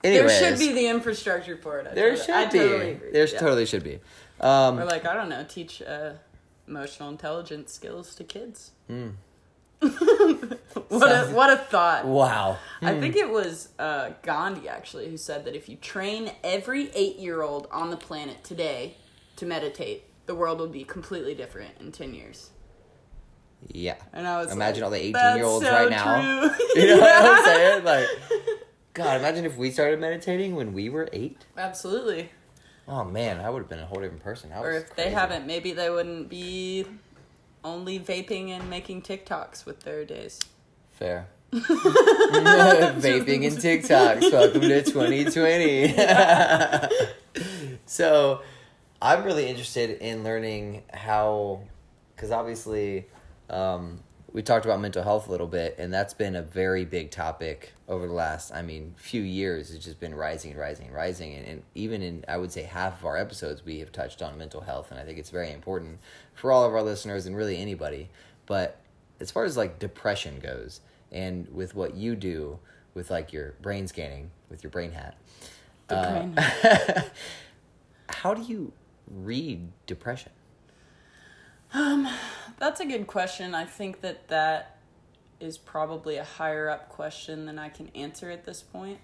there 0.02 0.28
should 0.28 0.58
be 0.58 0.72
the 0.72 0.87
infrastructure 0.87 1.56
for 1.56 1.80
it. 1.80 1.88
I 1.88 1.94
there 1.94 2.16
should 2.16 2.30
I 2.30 2.46
be 2.46 2.58
Totally 2.58 2.90
agree. 2.92 3.10
there 3.10 3.26
Yeah. 3.26 3.38
totally 3.38 3.66
should 3.66 3.82
be 3.82 3.98
um 4.40 4.78
Or 4.78 4.84
like 4.84 5.04
I 5.04 5.14
don't 5.14 5.28
know, 5.28 5.44
teach 5.48 5.82
uh, 5.82 6.12
emotional 6.68 7.08
intelligence 7.10 7.72
skills 7.72 8.14
to 8.14 8.25
kids. 8.25 8.70
Hmm. 8.87 9.08
what 9.80 11.02
a 11.12 11.30
what 11.32 11.52
a 11.52 11.56
thought! 11.56 12.04
wow 12.06 12.58
I 12.82 12.98
think 12.98 13.14
it 13.16 13.28
was 13.28 13.68
uh, 13.78 14.10
Gandhi 14.22 14.68
actually 14.68 15.08
who 15.10 15.16
said 15.16 15.44
that 15.44 15.54
if 15.54 15.68
you 15.68 15.76
train 15.76 16.32
every 16.42 16.90
eight 16.94 17.16
year 17.16 17.42
old 17.42 17.66
on 17.70 17.90
the 17.90 17.96
planet 17.96 18.42
today 18.44 18.96
to 19.38 19.47
meditate, 19.47 20.04
the 20.26 20.35
world 20.35 20.59
will 20.61 20.68
be 20.68 20.85
completely 20.85 21.35
different 21.35 21.73
in 21.80 21.90
ten 21.92 22.14
years. 22.14 22.50
yeah 23.66 23.97
And 24.12 24.26
I 24.26 24.37
was 24.42 24.52
Imagine 24.52 24.83
like, 24.83 24.85
all 24.85 24.90
the 24.90 25.04
18 25.04 25.37
year 25.37 25.45
olds 25.47 25.64
so 25.66 25.73
right 25.73 25.90
now. 25.90 26.21
true." 26.21 26.50
you 26.83 26.87
know 26.88 26.99
what 27.00 27.16
i'm 27.16 27.25
Yeah. 27.25 27.45
saying 27.45 27.85
like 27.92 28.07
god 28.95 29.16
imagine 29.21 29.45
if 29.45 29.57
we 29.57 29.71
started 29.71 29.99
meditating 30.00 30.54
when 30.54 30.73
we 30.73 30.88
were 30.90 31.09
eight 31.12 31.45
Absolutely. 31.57 32.30
oh 32.87 33.04
man 33.04 33.40
i 33.40 33.49
would 33.50 33.61
have 33.62 33.68
been 33.68 33.80
a 33.80 33.87
whole 33.87 34.00
different 34.00 34.23
person 34.23 34.52
Or 34.54 34.71
if 34.73 34.95
they 34.95 35.11
haven't, 35.11 35.47
maybe 35.47 35.73
they 35.73 35.90
wouldn't 35.90 36.28
be 36.28 36.87
only 37.64 37.99
vaping 37.99 38.50
and 38.50 38.71
making 38.71 39.02
TikToks 39.02 39.66
with 39.66 39.80
their 39.80 40.04
days. 40.04 40.38
Fair. 40.92 41.26
Vaping 41.52 43.42
and 43.49 43.57
TikToks. 43.59 44.30
Welcome 44.33 44.61
to 44.62 44.83
2020. 44.83 45.95
so, 47.87 48.42
I'm 49.00 49.24
really 49.24 49.46
interested 49.46 49.90
in 50.00 50.24
learning 50.24 50.82
how, 50.92 51.62
because 52.14 52.30
obviously, 52.30 53.06
um, 53.48 54.00
we 54.32 54.42
talked 54.42 54.66
about 54.66 54.80
mental 54.80 55.02
health 55.02 55.28
a 55.28 55.30
little 55.30 55.46
bit, 55.46 55.76
and 55.78 55.92
that's 55.92 56.12
been 56.12 56.36
a 56.36 56.42
very 56.42 56.84
big 56.84 57.10
topic 57.10 57.72
over 57.88 58.06
the 58.06 58.12
last, 58.12 58.52
I 58.52 58.62
mean, 58.62 58.94
few 58.96 59.22
years. 59.22 59.70
It's 59.70 59.84
just 59.84 60.00
been 60.00 60.14
rising 60.14 60.50
and 60.50 60.60
rising 60.60 60.86
and 60.86 60.94
rising. 60.94 61.34
And, 61.34 61.46
and 61.46 61.62
even 61.74 62.02
in, 62.02 62.24
I 62.28 62.36
would 62.36 62.52
say, 62.52 62.64
half 62.64 63.00
of 63.00 63.06
our 63.06 63.16
episodes, 63.16 63.64
we 63.64 63.78
have 63.78 63.90
touched 63.90 64.20
on 64.20 64.36
mental 64.36 64.60
health. 64.60 64.90
And 64.90 65.00
I 65.00 65.04
think 65.04 65.18
it's 65.18 65.30
very 65.30 65.50
important 65.50 65.98
for 66.34 66.52
all 66.52 66.64
of 66.64 66.74
our 66.74 66.82
listeners 66.82 67.24
and 67.24 67.36
really 67.36 67.56
anybody. 67.56 68.10
But 68.46 68.78
as 69.20 69.30
far 69.30 69.44
as 69.44 69.56
like 69.56 69.78
depression 69.78 70.40
goes, 70.40 70.80
and 71.10 71.48
with 71.48 71.74
what 71.74 71.94
you 71.94 72.14
do 72.14 72.58
with 72.94 73.10
like 73.10 73.32
your 73.32 73.54
brain 73.62 73.86
scanning, 73.86 74.30
with 74.50 74.62
your 74.62 74.70
brain 74.70 74.92
hat, 74.92 75.16
The 75.86 75.96
uh, 75.96 76.10
brain 76.10 77.04
how 78.10 78.34
do 78.34 78.42
you 78.42 78.72
read 79.10 79.72
depression? 79.86 80.32
Um, 81.74 82.08
That's 82.58 82.80
a 82.80 82.86
good 82.86 83.06
question. 83.06 83.54
I 83.54 83.64
think 83.64 84.00
that 84.00 84.28
that 84.28 84.78
is 85.40 85.56
probably 85.56 86.16
a 86.16 86.24
higher 86.24 86.68
up 86.68 86.88
question 86.88 87.46
than 87.46 87.58
I 87.58 87.68
can 87.68 87.88
answer 87.94 88.30
at 88.30 88.44
this 88.44 88.62
point. 88.62 88.98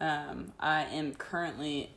Um, 0.00 0.52
I 0.58 0.84
am 0.84 1.14
currently 1.14 1.90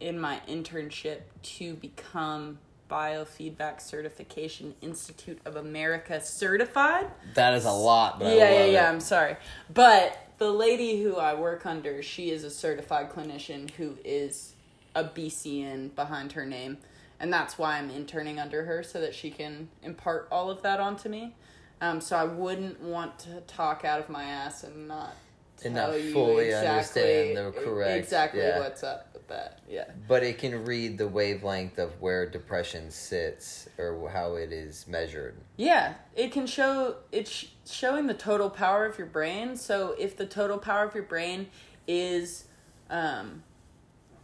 in 0.00 0.18
my 0.18 0.40
internship 0.48 1.20
to 1.42 1.74
become 1.74 2.58
Biofeedback 2.90 3.80
Certification 3.80 4.74
Institute 4.80 5.38
of 5.44 5.56
America 5.56 6.20
certified. 6.20 7.06
That 7.34 7.54
is 7.54 7.64
a 7.64 7.70
lot, 7.70 8.18
but 8.18 8.28
I 8.28 8.34
yeah, 8.34 8.50
yeah, 8.50 8.64
yeah. 8.64 8.86
it. 8.86 8.92
I'm 8.92 9.00
sorry, 9.00 9.36
but 9.72 10.18
the 10.38 10.50
lady 10.50 11.02
who 11.02 11.16
I 11.16 11.34
work 11.34 11.66
under, 11.66 12.02
she 12.02 12.30
is 12.30 12.42
a 12.42 12.50
certified 12.50 13.10
clinician 13.10 13.70
who 13.70 13.96
is 14.04 14.54
a 14.94 15.04
BCN 15.04 15.94
behind 15.94 16.32
her 16.32 16.44
name, 16.44 16.78
and 17.20 17.32
that's 17.32 17.58
why 17.58 17.76
I'm 17.78 17.90
interning 17.90 18.40
under 18.40 18.64
her 18.64 18.82
so 18.82 19.00
that 19.00 19.14
she 19.14 19.30
can 19.30 19.68
impart 19.82 20.26
all 20.32 20.50
of 20.50 20.62
that 20.62 20.80
onto 20.80 21.08
me. 21.08 21.36
Um, 21.82 22.00
so 22.00 22.16
I 22.16 22.24
wouldn't 22.24 22.80
want 22.80 23.18
to 23.20 23.40
talk 23.42 23.84
out 23.84 24.00
of 24.00 24.08
my 24.08 24.24
ass 24.24 24.64
and 24.64 24.88
not 24.88 25.14
And 25.64 25.74
not 25.74 25.92
fully 25.94 26.46
exactly, 26.46 27.32
understand 27.32 27.36
the 27.36 27.52
correct- 27.64 27.98
exactly 27.98 28.40
yeah. 28.40 28.58
what's 28.58 28.82
up 28.82 29.08
with 29.12 29.28
that. 29.28 29.60
Yeah. 29.68 29.84
But 30.08 30.22
it 30.22 30.38
can 30.38 30.64
read 30.64 30.98
the 30.98 31.08
wavelength 31.08 31.78
of 31.78 32.00
where 32.00 32.28
depression 32.28 32.90
sits 32.90 33.68
or 33.78 34.10
how 34.10 34.34
it 34.34 34.52
is 34.52 34.86
measured. 34.88 35.36
Yeah, 35.56 35.94
it 36.16 36.32
can 36.32 36.46
show 36.46 36.96
it's 37.12 37.46
showing 37.70 38.06
the 38.06 38.14
total 38.14 38.50
power 38.50 38.84
of 38.86 38.98
your 38.98 39.06
brain. 39.06 39.56
So 39.56 39.94
if 39.98 40.16
the 40.16 40.26
total 40.26 40.58
power 40.58 40.84
of 40.84 40.94
your 40.94 41.04
brain 41.04 41.48
is 41.86 42.44
um, 42.90 43.42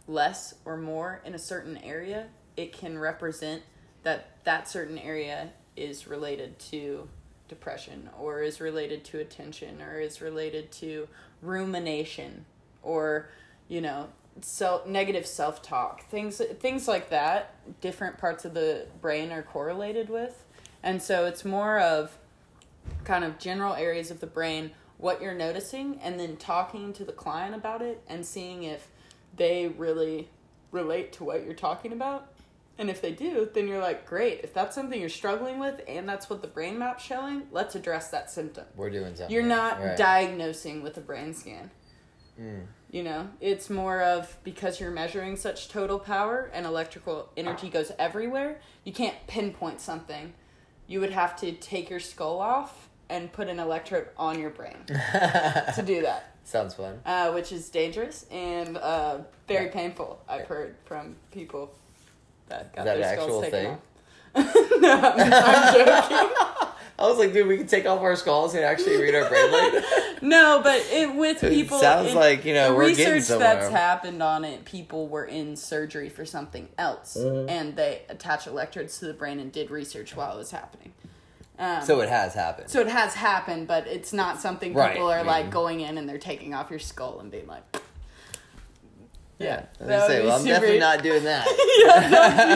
less 0.07 0.55
or 0.65 0.77
more 0.77 1.21
in 1.25 1.33
a 1.35 1.39
certain 1.39 1.77
area, 1.77 2.27
it 2.57 2.73
can 2.73 2.97
represent 2.97 3.61
that 4.03 4.43
that 4.43 4.67
certain 4.67 4.97
area 4.97 5.51
is 5.75 6.07
related 6.07 6.57
to 6.59 7.07
depression 7.47 8.09
or 8.19 8.41
is 8.41 8.59
related 8.59 9.05
to 9.05 9.19
attention 9.19 9.81
or 9.81 9.99
is 9.99 10.19
related 10.19 10.71
to 10.71 11.07
rumination 11.41 12.45
or 12.83 13.29
you 13.69 13.79
know 13.79 14.07
self 14.41 14.85
negative 14.85 15.25
self-talk 15.25 16.05
things 16.09 16.41
things 16.59 16.87
like 16.87 17.09
that 17.09 17.53
different 17.81 18.17
parts 18.17 18.45
of 18.45 18.53
the 18.53 18.85
brain 19.01 19.31
are 19.31 19.43
correlated 19.43 20.09
with. 20.09 20.43
And 20.83 21.01
so 21.01 21.25
it's 21.25 21.43
more 21.43 21.79
of 21.79 22.17
kind 23.03 23.23
of 23.23 23.39
general 23.39 23.73
areas 23.73 24.11
of 24.11 24.19
the 24.19 24.27
brain 24.27 24.71
what 24.97 25.21
you're 25.21 25.33
noticing 25.33 25.99
and 26.01 26.19
then 26.19 26.37
talking 26.37 26.93
to 26.93 27.03
the 27.03 27.11
client 27.11 27.53
about 27.53 27.81
it 27.81 28.01
and 28.07 28.25
seeing 28.25 28.63
if 28.63 28.87
they 29.35 29.67
really 29.67 30.29
relate 30.71 31.11
to 31.13 31.23
what 31.23 31.43
you're 31.43 31.53
talking 31.53 31.91
about 31.91 32.31
and 32.79 32.89
if 32.89 33.01
they 33.01 33.11
do 33.11 33.49
then 33.53 33.67
you're 33.67 33.81
like 33.81 34.05
great 34.05 34.41
if 34.43 34.53
that's 34.53 34.75
something 34.75 34.99
you're 34.99 35.09
struggling 35.09 35.59
with 35.59 35.81
and 35.87 36.07
that's 36.07 36.29
what 36.29 36.41
the 36.41 36.47
brain 36.47 36.77
map's 36.77 37.03
showing 37.03 37.43
let's 37.51 37.75
address 37.75 38.09
that 38.09 38.29
symptom 38.29 38.65
We're 38.75 38.89
doing 38.89 39.15
something. 39.15 39.33
you're 39.33 39.43
not 39.43 39.79
Right. 39.79 39.97
diagnosing 39.97 40.83
with 40.83 40.97
a 40.97 41.01
brain 41.01 41.33
scan. 41.33 41.71
Mm. 42.39 42.65
You 42.91 43.03
know, 43.03 43.29
it's 43.41 43.69
more 43.69 44.01
of 44.01 44.37
because 44.43 44.79
you're 44.79 44.91
measuring 44.91 45.35
such 45.35 45.67
total 45.69 45.99
power 45.99 46.49
and 46.53 46.65
electrical 46.65 47.29
energy 47.35 47.67
goes 47.69 47.91
everywhere, 47.99 48.61
you 48.85 48.93
can't 48.93 49.15
pinpoint 49.27 49.81
something. 49.81 50.33
You 50.87 51.01
would 51.01 51.11
have 51.11 51.35
to 51.41 51.51
take 51.51 51.89
your 51.89 51.99
skull 51.99 52.39
off 52.39 52.87
and 53.09 53.33
put 53.33 53.49
an 53.49 53.59
electrode 53.59 54.07
on 54.17 54.39
your 54.39 54.51
brain 54.51 54.77
to 54.87 55.83
do 55.85 56.01
that, 56.03 56.35
Sounds 56.45 56.75
fun. 56.75 56.99
uh, 57.05 57.31
which 57.31 57.51
is 57.51 57.67
dangerous 57.69 58.25
and 58.31 58.77
uh, 58.77 59.17
very 59.49 59.65
Yeah. 59.65 59.71
painful. 59.73 60.21
I've 60.29 60.45
heard 60.47 60.75
from 60.85 61.15
people 61.31 61.73
that 62.49 62.75
got 62.75 62.85
that 62.85 62.97
their 62.97 63.13
skulls 63.15 63.21
actual 63.29 63.41
taken 63.41 63.59
thing? 63.59 63.67
off. 63.71 63.81
no, 64.81 64.93
I'm, 64.93 65.33
I'm 65.33 65.73
joking. 65.73 66.35
I 66.99 67.07
was 67.07 67.19
like, 67.19 67.31
dude, 67.31 67.45
we 67.47 67.57
can 67.57 67.67
take 67.67 67.85
off 67.85 68.01
our 68.01 68.15
skulls 68.15 68.55
and 68.55 68.63
actually 68.63 68.97
read 68.99 69.13
our 69.13 69.29
brain 69.29 69.51
like 69.51 69.83
No, 70.23 70.61
but 70.63 70.81
it, 70.91 71.13
with 71.13 71.43
It 71.43 71.53
people, 71.53 71.77
sounds 71.79 72.09
in- 72.09 72.15
like, 72.15 72.43
you 72.43 72.55
know, 72.55 72.73
the 72.73 72.79
research 72.79 73.27
that's 73.27 73.69
happened 73.69 74.23
on 74.23 74.43
it. 74.43 74.65
People 74.65 75.07
were 75.07 75.25
in 75.25 75.55
surgery 75.55 76.09
for 76.09 76.25
something 76.25 76.67
else, 76.77 77.15
Mm-hmm. 77.19 77.49
and 77.49 77.75
they 77.75 78.01
attached 78.09 78.47
electrodes 78.47 78.97
to 78.99 79.05
the 79.05 79.13
brain 79.13 79.39
and 79.39 79.51
did 79.51 79.69
research 79.69 80.15
while 80.15 80.33
it 80.33 80.37
was 80.39 80.49
happening. 80.49 80.93
Um, 81.59 81.83
So 81.83 82.01
it 82.01 82.09
has 82.09 82.33
happened. 82.33 82.69
so 82.71 82.81
it 82.81 82.87
has 82.87 83.13
happened, 83.13 83.67
but 83.67 83.85
it's 83.85 84.11
not 84.11 84.39
something 84.41 84.73
Right, 84.73 84.93
people 84.93 85.11
are 85.11 85.19
I 85.19 85.21
like 85.21 85.51
going 85.51 85.81
in 85.81 85.99
and 85.99 86.09
they're 86.09 86.17
taking 86.17 86.55
off 86.55 86.71
your 86.71 86.79
skull 86.79 87.19
and 87.19 87.29
being 87.29 87.45
like, 87.47 87.63
yeah. 89.39 89.65
I 89.79 89.83
was 89.83 89.87
that 89.87 89.87
gonna 89.87 89.99
would 89.99 90.07
say, 90.07 90.25
well, 90.25 90.35
I'm 90.35 90.41
super- 90.41 90.53
definitely 90.53 90.79
not 90.79 91.03
doing 91.03 91.23
that. 91.23 91.47
yeah, 91.79 92.03
do 92.03 92.09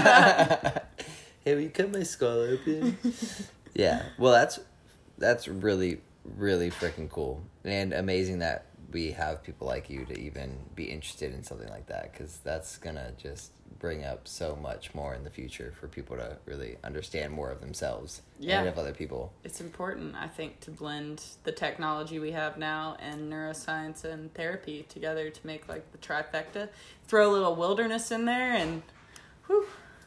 that. 0.03 0.89
hey, 1.43 1.55
will 1.55 1.61
you 1.61 1.69
cut 1.69 1.91
my 1.91 2.03
skull 2.03 2.39
open? 2.41 2.97
yeah. 3.73 4.03
Well, 4.17 4.33
that's 4.33 4.59
that's 5.17 5.47
really 5.47 6.01
really 6.23 6.69
freaking 6.69 7.09
cool 7.09 7.41
and 7.63 7.93
amazing 7.93 8.39
that 8.39 8.65
we 8.91 9.11
have 9.11 9.41
people 9.43 9.65
like 9.67 9.89
you 9.89 10.05
to 10.05 10.19
even 10.19 10.55
be 10.75 10.83
interested 10.83 11.33
in 11.33 11.43
something 11.43 11.69
like 11.69 11.87
that 11.87 12.11
because 12.11 12.37
that's 12.43 12.77
gonna 12.77 13.11
just 13.17 13.51
bring 13.79 14.03
up 14.03 14.27
so 14.27 14.55
much 14.55 14.93
more 14.93 15.13
in 15.13 15.23
the 15.23 15.29
future 15.29 15.73
for 15.79 15.87
people 15.87 16.15
to 16.17 16.37
really 16.45 16.77
understand 16.83 17.33
more 17.33 17.49
of 17.51 17.61
themselves 17.61 18.21
Yeah. 18.39 18.59
and 18.59 18.69
of 18.69 18.77
other 18.77 18.93
people. 18.93 19.33
It's 19.43 19.59
important, 19.61 20.15
I 20.15 20.27
think, 20.27 20.59
to 20.61 20.71
blend 20.71 21.23
the 21.43 21.51
technology 21.51 22.19
we 22.19 22.31
have 22.31 22.57
now 22.57 22.95
and 22.99 23.31
neuroscience 23.31 24.03
and 24.03 24.33
therapy 24.33 24.85
together 24.89 25.29
to 25.29 25.47
make 25.47 25.67
like 25.67 25.91
the 25.91 25.97
trifecta. 25.97 26.69
Throw 27.07 27.29
a 27.29 27.33
little 27.33 27.55
wilderness 27.55 28.11
in 28.11 28.25
there, 28.25 28.53
and 28.53 28.83
whew, 29.47 29.65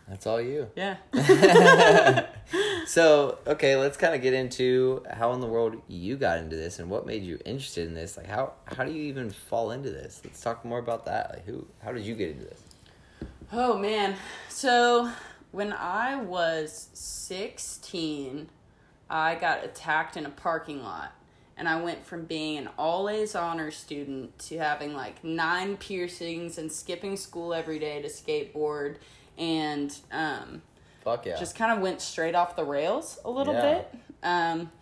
That's 0.09 0.27
all 0.27 0.41
you. 0.41 0.71
yeah. 0.77 0.97
So, 2.87 3.39
okay, 3.47 3.77
let's 3.77 3.97
kind 3.97 4.15
of 4.15 4.21
get 4.21 4.35
into 4.35 5.03
how 5.11 5.33
in 5.33 5.41
the 5.41 5.47
world 5.47 5.81
you 5.89 6.17
got 6.17 6.39
into 6.39 6.55
this 6.55 6.79
and 6.79 6.91
what 6.91 7.07
made 7.07 7.23
you 7.23 7.39
interested 7.47 7.89
in 7.89 7.95
this. 7.95 8.19
Like, 8.19 8.27
how 8.27 8.53
how 8.67 8.85
do 8.85 8.93
you 8.93 9.05
even 9.05 9.31
fall 9.31 9.71
into 9.71 9.91
this? 9.91 10.21
Let's 10.23 10.41
talk 10.43 10.65
more 10.67 10.79
about 10.79 11.07
that. 11.07 11.31
Like, 11.31 11.47
who 11.47 11.67
how 11.83 11.93
did 11.93 12.05
you 12.05 12.15
get 12.15 12.31
into 12.33 12.45
this? 12.45 12.61
Oh 13.53 13.79
man. 13.79 14.17
So 14.49 15.11
when 15.53 15.73
I 15.73 16.17
was 16.17 16.89
16, 16.95 18.49
I 19.09 19.35
got 19.37 19.65
attacked 19.65 20.17
in 20.17 20.27
a 20.27 20.31
parking 20.31 20.83
lot. 20.83 21.13
And 21.57 21.69
I 21.69 21.81
went 21.81 22.05
from 22.05 22.25
being 22.25 22.59
an 22.59 22.69
all 22.77 23.09
A's 23.09 23.37
honor 23.37 23.71
student 23.71 24.37
to 24.41 24.59
having 24.59 24.93
like 24.93 25.23
nine 25.23 25.77
piercings 25.77 26.59
and 26.59 26.71
skipping 26.71 27.17
school 27.17 27.55
every 27.55 27.79
day 27.79 28.03
to 28.03 28.09
skateboard 28.09 28.97
and 29.39 29.97
um, 30.11 30.63
Fuck 31.05 31.27
yeah! 31.27 31.39
just 31.39 31.55
kind 31.57 31.71
of 31.73 31.79
went 31.81 32.01
straight 32.01 32.35
off 32.35 32.57
the 32.57 32.65
rails 32.65 33.21
a 33.25 33.31
little 33.31 33.55
Yeah. 33.55 33.75
bit. 33.75 33.95
Um, 34.25 34.73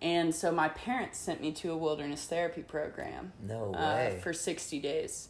and 0.00 0.34
so 0.34 0.50
my 0.50 0.70
parents 0.70 1.18
sent 1.18 1.42
me 1.42 1.52
to 1.52 1.70
a 1.70 1.76
wilderness 1.76 2.24
therapy 2.24 2.62
program 2.62 3.32
no 3.46 3.74
uh, 3.74 3.94
way. 4.14 4.20
for 4.22 4.32
60 4.32 4.78
days. 4.80 5.28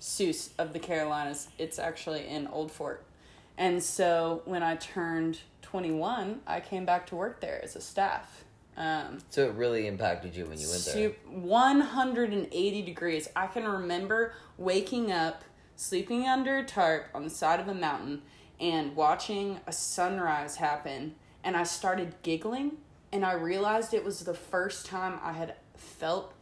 SUWS 0.00 0.50
of 0.58 0.72
the 0.72 0.78
Carolinas. 0.78 1.48
It's 1.58 1.78
actually 1.78 2.26
in 2.26 2.48
Old 2.48 2.72
Fort. 2.72 3.04
And 3.56 3.82
so 3.82 4.42
when 4.46 4.62
I 4.62 4.76
turned 4.76 5.40
21, 5.62 6.40
I 6.46 6.60
came 6.60 6.84
back 6.84 7.06
to 7.08 7.14
work 7.14 7.40
there 7.40 7.60
as 7.62 7.76
a 7.76 7.80
staff. 7.80 8.44
Um, 8.76 9.18
so 9.28 9.46
it 9.46 9.52
really 9.54 9.86
impacted 9.86 10.34
you 10.34 10.46
when 10.46 10.58
you 10.58 10.68
went 10.70 10.84
there. 10.86 10.94
Su- 10.94 11.14
180 11.28 12.82
degrees. 12.82 13.28
I 13.36 13.46
can 13.46 13.64
remember 13.68 14.32
waking 14.56 15.12
up, 15.12 15.44
sleeping 15.76 16.26
under 16.26 16.58
a 16.58 16.64
tarp 16.64 17.08
on 17.14 17.24
the 17.24 17.30
side 17.30 17.60
of 17.60 17.68
a 17.68 17.74
mountain, 17.74 18.22
and 18.58 18.96
watching 18.96 19.60
a 19.66 19.72
sunrise 19.72 20.56
happen. 20.56 21.14
And 21.44 21.56
I 21.56 21.64
started 21.64 22.14
giggling, 22.22 22.78
and 23.12 23.24
I 23.24 23.32
realized 23.32 23.92
it 23.92 24.04
was 24.04 24.20
the 24.20 24.34
first 24.34 24.86
time 24.86 25.18
I 25.22 25.32
had 25.32 25.56
felt 25.76 26.32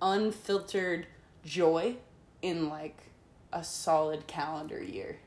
unfiltered 0.00 1.06
joy 1.44 1.96
in 2.42 2.68
like 2.68 2.96
a 3.52 3.62
solid 3.64 4.26
calendar 4.26 4.82
year. 4.82 5.18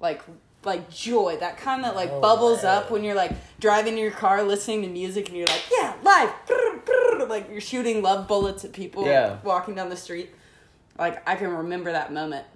Like, 0.00 0.22
like 0.64 0.90
joy, 0.90 1.36
that 1.40 1.56
kind 1.58 1.84
that 1.84 1.94
like 1.94 2.10
bubbles 2.20 2.64
up 2.64 2.90
when 2.90 3.04
you're 3.04 3.14
like 3.14 3.32
driving 3.60 3.96
your 3.96 4.10
car 4.10 4.42
listening 4.42 4.82
to 4.82 4.88
music 4.88 5.28
and 5.28 5.36
you're 5.36 5.46
like, 5.46 5.62
yeah, 5.70 5.94
life, 6.02 6.30
brr, 6.46 6.80
brr, 6.84 7.26
like 7.26 7.48
you're 7.50 7.60
shooting 7.60 8.02
love 8.02 8.26
bullets 8.26 8.64
at 8.64 8.72
people 8.72 9.04
Yeah. 9.06 9.38
walking 9.44 9.74
down 9.74 9.88
the 9.88 9.96
street. 9.96 10.30
Like 10.98 11.26
I 11.28 11.36
can 11.36 11.48
remember 11.50 11.92
that 11.92 12.12
moment, 12.12 12.46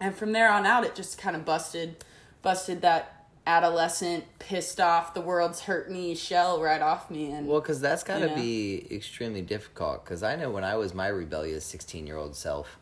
and 0.00 0.14
from 0.14 0.32
there 0.32 0.50
on 0.50 0.66
out, 0.66 0.84
it 0.84 0.94
just 0.94 1.18
kind 1.18 1.36
of 1.36 1.44
busted, 1.44 2.02
busted 2.42 2.80
that 2.82 3.26
adolescent 3.46 4.24
pissed 4.38 4.80
off 4.80 5.12
the 5.12 5.20
world's 5.20 5.60
hurt 5.60 5.90
me 5.90 6.14
shell 6.14 6.62
right 6.62 6.80
off 6.80 7.10
me 7.10 7.30
and 7.30 7.46
Well, 7.46 7.60
because 7.60 7.80
that's 7.80 8.02
got 8.02 8.14
to 8.14 8.20
You 8.22 8.26
know? 8.28 8.34
be 8.34 8.86
extremely 8.90 9.42
difficult. 9.42 10.02
Because 10.04 10.22
I 10.22 10.34
know 10.34 10.50
when 10.50 10.64
I 10.64 10.76
was 10.76 10.94
my 10.94 11.08
rebellious 11.08 11.64
sixteen-year-old 11.64 12.34
self, 12.34 12.78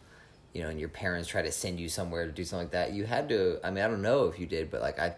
you 0.54 0.62
know, 0.62 0.68
and 0.68 0.78
your 0.78 0.88
parents 0.88 1.28
try 1.28 1.42
to 1.42 1.52
send 1.52 1.80
you 1.80 1.88
somewhere 1.88 2.26
to 2.26 2.32
do 2.32 2.44
something 2.44 2.66
like 2.66 2.72
that, 2.72 2.92
you 2.92 3.04
had 3.04 3.28
to. 3.30 3.58
I 3.64 3.70
mean, 3.70 3.82
I 3.84 3.88
don't 3.88 4.02
know 4.02 4.26
if 4.26 4.38
you 4.38 4.46
did, 4.46 4.70
but 4.70 4.80
like 4.82 4.98
I, 4.98 5.16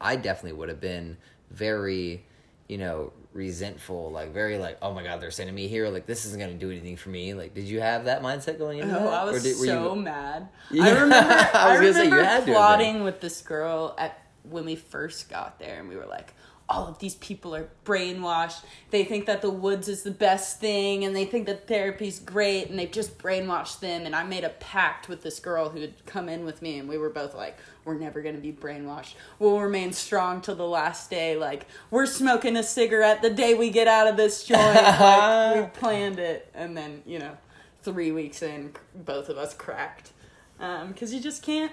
I 0.00 0.16
definitely 0.16 0.52
would 0.58 0.68
have 0.68 0.80
been 0.80 1.16
very, 1.50 2.24
you 2.68 2.78
know, 2.78 3.12
resentful. 3.32 4.10
Like 4.10 4.32
very 4.32 4.58
like, 4.58 4.78
oh 4.82 4.92
my 4.92 5.02
god, 5.02 5.20
they're 5.20 5.30
sending 5.30 5.54
me 5.54 5.68
here. 5.68 5.88
Like 5.88 6.06
this 6.06 6.24
isn't 6.26 6.38
gonna 6.40 6.54
do 6.54 6.70
anything 6.70 6.96
for 6.96 7.08
me. 7.10 7.34
Like, 7.34 7.54
did 7.54 7.64
you 7.64 7.80
have 7.80 8.04
that 8.06 8.22
mindset 8.22 8.58
going 8.58 8.78
into 8.80 8.98
Oh, 8.98 9.04
that? 9.04 9.12
I 9.12 9.24
was 9.24 9.40
Or 9.40 9.48
did- 9.48 9.56
so 9.56 9.94
you- 9.94 10.00
mad. 10.02 10.48
Yeah. 10.70 10.84
I 10.86 10.90
remember. 10.92 11.14
I 11.16 11.50
I, 11.54 11.70
was 11.72 11.80
gonna 11.80 11.92
say, 11.94 12.04
you 12.08 12.14
remember 12.16 12.52
plotting 12.52 13.04
with 13.04 13.20
this 13.20 13.40
girl 13.42 13.94
at 13.98 14.20
when 14.50 14.64
we 14.66 14.76
first 14.76 15.30
got 15.30 15.58
there, 15.58 15.80
and 15.80 15.88
we 15.88 15.96
were 15.96 16.06
like, 16.06 16.34
all 16.68 16.88
of 16.88 16.98
these 16.98 17.14
people 17.16 17.54
are 17.54 17.68
brainwashed. 17.84 18.64
They 18.90 19.04
think 19.04 19.26
that 19.26 19.42
the 19.42 19.50
woods 19.50 19.86
is 19.86 20.02
the 20.02 20.10
best 20.10 20.60
thing 20.60 21.04
and 21.04 21.14
they 21.14 21.26
think 21.26 21.46
that 21.46 21.68
therapy's 21.68 22.18
great 22.18 22.70
and 22.70 22.78
they've 22.78 22.90
just 22.90 23.18
brainwashed 23.18 23.80
them. 23.80 24.06
And 24.06 24.16
I 24.16 24.24
made 24.24 24.44
a 24.44 24.48
pact 24.48 25.08
with 25.08 25.22
this 25.22 25.40
girl 25.40 25.68
who 25.68 25.80
had 25.80 26.06
come 26.06 26.28
in 26.28 26.44
with 26.44 26.62
me 26.62 26.78
and 26.78 26.88
we 26.88 26.96
were 26.96 27.10
both 27.10 27.34
like, 27.34 27.58
we're 27.84 27.98
never 27.98 28.22
going 28.22 28.34
to 28.34 28.40
be 28.40 28.52
brainwashed. 28.52 29.14
We'll 29.38 29.60
remain 29.60 29.92
strong 29.92 30.40
till 30.40 30.54
the 30.54 30.66
last 30.66 31.10
day. 31.10 31.36
Like, 31.36 31.66
we're 31.90 32.06
smoking 32.06 32.56
a 32.56 32.62
cigarette 32.62 33.20
the 33.20 33.30
day 33.30 33.52
we 33.52 33.70
get 33.70 33.86
out 33.86 34.06
of 34.06 34.16
this 34.16 34.44
joint. 34.44 34.74
like, 34.74 35.56
we 35.56 35.78
planned 35.78 36.18
it. 36.18 36.50
And 36.54 36.74
then, 36.74 37.02
you 37.04 37.18
know, 37.18 37.36
three 37.82 38.10
weeks 38.10 38.42
in, 38.42 38.72
both 38.94 39.28
of 39.28 39.36
us 39.36 39.52
cracked. 39.52 40.12
Um, 40.60 40.88
because 40.88 41.12
you 41.12 41.20
just 41.20 41.42
can't, 41.42 41.72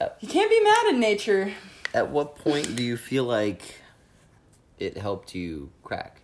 uh, 0.00 0.08
you 0.18 0.26
can't 0.26 0.50
be 0.50 0.60
mad 0.60 0.86
at 0.88 0.96
nature. 0.96 1.52
At 1.94 2.10
what 2.10 2.36
point 2.36 2.74
do 2.74 2.82
you 2.82 2.96
feel 2.96 3.24
like 3.24 3.77
it 4.78 4.96
helped 4.96 5.34
you 5.34 5.70
crack? 5.82 6.22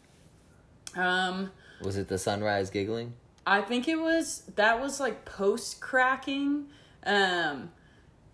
Um, 0.97 1.51
Was 1.83 1.97
it 1.97 2.09
the 2.09 2.19
sunrise 2.19 2.71
giggling? 2.71 3.14
I 3.47 3.61
think 3.61 3.88
it 3.88 4.01
was 4.01 4.43
that 4.57 4.81
was 4.81 5.01
like 5.01 5.25
post 5.25 5.81
cracking. 5.81 6.67
Um, 7.05 7.73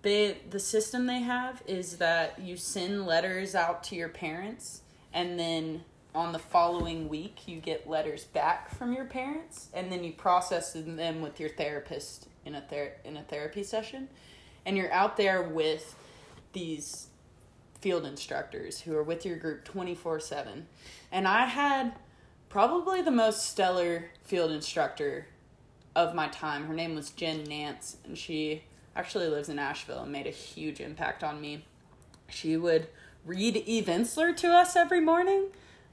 they 0.03 0.39
the 0.49 0.61
system 0.61 1.07
they 1.07 1.21
have 1.21 1.63
is 1.67 1.99
that 1.99 2.39
you 2.39 2.57
send 2.57 3.07
letters 3.07 3.55
out 3.55 3.83
to 3.85 3.97
your 3.97 4.09
parents, 4.09 4.83
and 5.13 5.39
then 5.39 5.85
on 6.15 6.33
the 6.33 6.39
following 6.39 7.09
week 7.09 7.47
you 7.47 7.61
get 7.61 7.89
letters 7.89 8.25
back 8.25 8.75
from 8.75 8.93
your 8.93 9.05
parents, 9.05 9.69
and 9.75 9.91
then 9.91 10.05
you 10.05 10.13
process 10.13 10.73
them 10.73 11.21
with 11.23 11.41
your 11.41 11.51
therapist 11.51 12.29
in 12.45 12.55
a 12.55 12.61
ther- 12.61 12.97
in 13.05 13.17
a 13.17 13.23
therapy 13.23 13.63
session, 13.63 14.09
and 14.65 14.77
you're 14.77 14.93
out 14.93 15.17
there 15.17 15.43
with 15.43 15.97
these 16.53 17.09
field 17.81 18.05
instructors 18.05 18.81
who 18.81 18.97
are 18.97 19.03
with 19.03 19.25
your 19.25 19.37
group 19.37 19.65
24 19.65 20.21
7 20.21 20.67
and 21.11 21.27
i 21.27 21.47
had 21.47 21.93
probably 22.49 23.01
the 23.01 23.11
most 23.11 23.47
stellar 23.47 24.11
field 24.25 24.51
instructor 24.51 25.27
of 25.97 26.15
my 26.15 26.29
time. 26.29 26.67
Her 26.67 26.75
name 26.75 26.95
was 26.95 27.11
Jen 27.11 27.45
Nance, 27.45 27.97
and 28.05 28.17
she 28.17 28.65
actually 28.95 29.29
lives 29.29 29.49
in 29.49 29.59
Asheville 29.59 30.03
and 30.03 30.13
made 30.13 30.27
a 30.27 30.31
huge 30.31 30.81
impact 30.81 31.25
on 31.25 31.41
me. 31.41 31.65
She 32.29 32.57
would 32.57 32.89
read 33.25 33.57
Eve 33.57 33.87
Ensler 33.87 34.37
to 34.37 34.49
us 34.49 34.77
every 34.77 35.01
morning, 35.01 35.47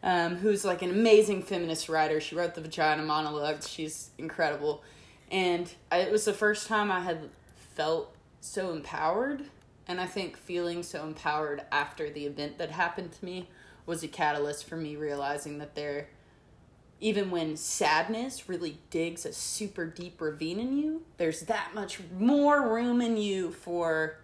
um, 0.04 0.38
who's 0.38 0.64
like 0.64 0.82
an 0.82 0.92
amazing 0.92 1.44
feminist 1.44 1.90
writer. 1.90 2.20
She 2.20 2.36
wrote 2.36 2.56
the 2.56 2.62
Vagina 2.62 3.04
Monologues. 3.04 3.70
She's 3.70 4.12
incredible. 4.18 4.84
And 5.32 5.72
it 5.92 6.12
was 6.12 6.26
the 6.26 6.34
first 6.34 6.68
time 6.68 6.92
I 6.92 7.02
had 7.02 7.30
felt 7.76 8.16
so 8.40 8.72
empowered. 8.72 9.44
And 9.88 10.02
I 10.02 10.06
think 10.06 10.38
feeling 10.38 10.84
so 10.84 11.04
empowered 11.04 11.64
after 11.72 12.10
the 12.10 12.26
event 12.26 12.58
that 12.58 12.72
happened 12.72 13.14
to 13.14 13.26
me 13.26 13.50
was 13.86 14.04
a 14.04 14.08
catalyst 14.08 14.66
for 14.66 14.76
me 14.76 14.96
realizing 14.96 15.60
that 15.60 15.76
there 15.76 16.10
even 17.00 17.30
when 17.30 17.56
sadness 17.56 18.50
really 18.50 18.80
digs 18.90 19.26
a 19.26 19.34
super 19.34 19.86
deep 19.86 20.20
ravine 20.20 20.60
in 20.60 20.78
you, 20.78 21.04
there's 21.18 21.42
that 21.42 21.72
much 21.74 22.00
more 22.18 22.74
room 22.74 23.02
in 23.02 23.18
you 23.18 23.52
for 23.52 24.18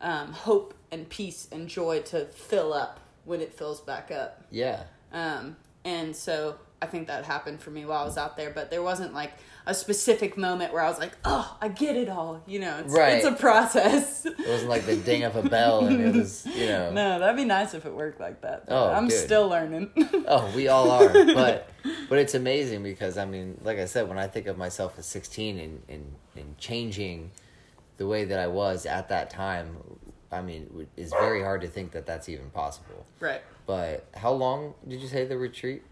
um, 0.00 0.32
hope 0.32 0.74
and 0.90 1.08
peace 1.08 1.48
and 1.52 1.68
joy 1.68 2.00
to 2.00 2.24
fill 2.26 2.72
up 2.72 3.00
when 3.24 3.40
it 3.40 3.52
fills 3.52 3.80
back 3.80 4.10
up. 4.10 4.44
Yeah. 4.50 4.84
Um, 5.12 5.56
and 5.84 6.14
so 6.14 6.56
I 6.82 6.86
think 6.86 7.06
that 7.06 7.24
happened 7.24 7.60
for 7.60 7.70
me 7.70 7.84
while 7.84 8.02
I 8.02 8.04
was 8.04 8.18
out 8.18 8.36
there, 8.36 8.50
but 8.50 8.70
there 8.70 8.82
wasn't 8.82 9.14
like 9.14 9.32
a 9.68 9.74
specific 9.74 10.36
moment 10.38 10.72
where 10.72 10.80
I 10.82 10.88
was 10.88 10.98
like, 11.00 11.12
oh, 11.24 11.56
I 11.60 11.68
get 11.68 11.96
it 11.96 12.08
all. 12.08 12.40
You 12.46 12.60
know, 12.60 12.78
it's, 12.78 12.92
Right. 12.92 13.14
it's 13.14 13.26
a 13.26 13.32
process. 13.32 14.24
It 14.24 14.38
wasn't 14.38 14.70
like 14.70 14.86
the 14.86 14.96
ding 14.96 15.24
of 15.24 15.34
a 15.34 15.42
bell 15.48 15.86
and 15.86 16.00
it 16.00 16.14
was, 16.14 16.46
you 16.46 16.66
know. 16.66 16.90
no, 16.92 17.18
that'd 17.18 17.36
be 17.36 17.44
nice 17.44 17.74
if 17.74 17.84
it 17.84 17.92
worked 17.92 18.20
like 18.20 18.42
that. 18.42 18.66
but 18.66 18.74
Oh, 18.74 18.92
I'm 18.92 19.10
still 19.10 19.48
learning. 19.48 19.90
Oh, 20.28 20.50
we 20.56 20.68
all 20.68 20.90
are. 20.90 21.08
But 21.08 21.68
but 22.08 22.18
it's 22.18 22.34
amazing 22.34 22.82
because 22.82 23.16
I 23.18 23.24
mean, 23.24 23.60
like 23.62 23.78
I 23.78 23.84
said, 23.86 24.08
when 24.08 24.18
I 24.18 24.26
think 24.26 24.46
of 24.48 24.56
myself 24.58 24.98
as 24.98 25.06
sixteen 25.06 25.58
and 25.58 25.82
and, 25.88 26.12
and 26.36 26.58
changing 26.58 27.30
the 27.96 28.06
way 28.06 28.24
that 28.24 28.38
I 28.38 28.46
was 28.48 28.86
at 28.86 29.08
that 29.08 29.30
time, 29.30 29.76
I 30.32 30.42
mean, 30.42 30.86
it's 30.96 31.12
very 31.12 31.42
hard 31.42 31.60
to 31.62 31.68
think 31.68 31.92
that 31.92 32.06
that's 32.06 32.28
even 32.28 32.50
possible. 32.50 33.04
right. 33.20 33.40
But 33.66 34.06
how 34.14 34.30
long 34.32 34.74
did 34.86 35.00
you 35.00 35.08
say 35.08 35.24
the 35.26 35.36
retreat? 35.36 35.82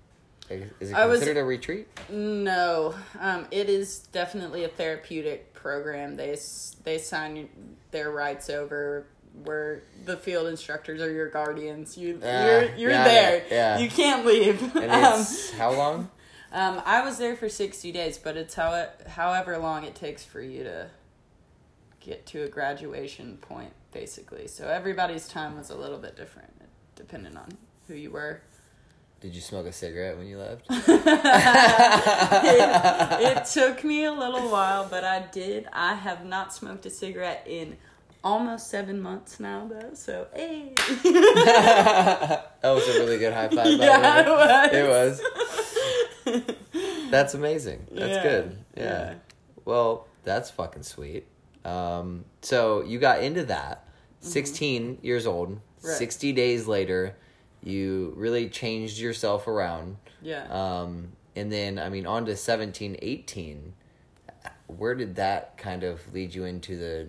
Is 0.50 0.90
it 0.90 0.94
I 0.94 1.06
was- 1.06 1.20
considered 1.20 1.40
a 1.40 1.44
retreat? 1.44 1.88
No, 2.10 2.94
um, 3.20 3.46
it 3.50 3.68
is 3.68 4.00
definitely 4.12 4.64
a 4.64 4.68
therapeutic 4.68 5.54
program. 5.54 6.16
They 6.16 6.36
they 6.84 6.98
sign 6.98 7.48
their 7.90 8.10
rights 8.10 8.50
over. 8.50 9.06
Where 9.42 9.82
the 10.04 10.16
field 10.16 10.46
instructors 10.46 11.02
are 11.02 11.10
your 11.10 11.28
guardians. 11.28 11.98
You 11.98 12.20
Ah, 12.22 12.44
you're 12.46 12.74
you're 12.76 12.90
got 12.92 13.04
there. 13.04 13.44
yeah. 13.50 13.78
You 13.78 13.90
can't 13.90 14.24
leave. 14.24 14.62
Um, 14.76 15.24
how 15.58 15.72
long? 15.72 16.08
um, 16.52 16.80
I 16.86 17.04
was 17.04 17.18
there 17.18 17.34
for 17.34 17.48
sixty 17.48 17.90
days, 17.90 18.16
but 18.16 18.36
it's 18.36 18.54
how 18.54 18.72
it, 18.74 18.90
however 19.08 19.58
long 19.58 19.82
it 19.82 19.96
takes 19.96 20.24
for 20.24 20.40
you 20.40 20.62
to 20.62 20.86
get 21.98 22.26
to 22.26 22.44
a 22.44 22.48
graduation 22.48 23.38
point, 23.38 23.72
basically. 23.92 24.46
So 24.46 24.68
everybody's 24.68 25.26
time 25.26 25.56
was 25.58 25.68
a 25.68 25.74
little 25.76 25.98
bit 25.98 26.14
different, 26.16 26.52
depending 26.94 27.36
on 27.36 27.48
who 27.88 27.94
you 27.94 28.12
were. 28.12 28.40
Did 29.24 29.34
you 29.34 29.40
smoke 29.40 29.66
a 29.66 29.72
cigarette 29.72 30.18
when 30.18 30.26
you 30.26 30.36
left? 30.36 30.66
it, 30.68 30.82
it 33.22 33.46
took 33.46 33.82
me 33.82 34.04
a 34.04 34.12
little 34.12 34.50
while, 34.50 34.86
but 34.86 35.02
I 35.02 35.20
did. 35.32 35.66
I 35.72 35.94
have 35.94 36.26
not 36.26 36.52
smoked 36.52 36.84
a 36.84 36.90
cigarette 36.90 37.42
in 37.46 37.78
almost 38.22 38.68
seven 38.68 39.00
months 39.00 39.40
now, 39.40 39.66
though. 39.66 39.94
So, 39.94 40.26
hey. 40.34 40.72
that 40.76 42.50
was 42.64 42.86
a 42.86 42.98
really 43.00 43.16
good 43.16 43.32
high 43.32 43.48
five. 43.48 43.78
By 43.78 43.86
Yeah, 43.86 44.68
it 44.74 44.86
was. 44.86 45.20
It 46.26 46.36
was. 46.36 46.56
That's 47.10 47.32
amazing. 47.32 47.86
That's 47.92 48.16
Yeah, 48.16 48.22
good. 48.22 48.58
Yeah. 48.76 48.82
yeah. 48.82 49.14
Well, 49.64 50.06
that's 50.22 50.50
fucking 50.50 50.82
sweet. 50.82 51.26
Um, 51.64 52.26
so 52.42 52.82
you 52.82 52.98
got 52.98 53.22
into 53.22 53.44
that. 53.46 53.88
16 54.20 54.98
years 55.00 55.26
old. 55.26 55.48
Mm-hmm. 55.48 55.88
Right. 55.88 55.96
60 55.96 56.32
days 56.34 56.66
later, 56.66 57.16
you 57.64 58.12
really 58.16 58.48
changed 58.48 58.98
yourself 58.98 59.48
around. 59.48 59.96
Yeah. 60.22 60.46
Um, 60.50 61.12
and 61.34 61.50
then, 61.50 61.78
I 61.78 61.88
mean, 61.88 62.06
on 62.06 62.26
to 62.26 62.36
17, 62.36 62.98
18. 63.00 63.72
Where 64.66 64.94
did 64.94 65.16
that 65.16 65.56
kind 65.56 65.82
of 65.82 66.12
lead 66.12 66.34
you 66.34 66.44
into 66.44 66.76
the 66.76 67.08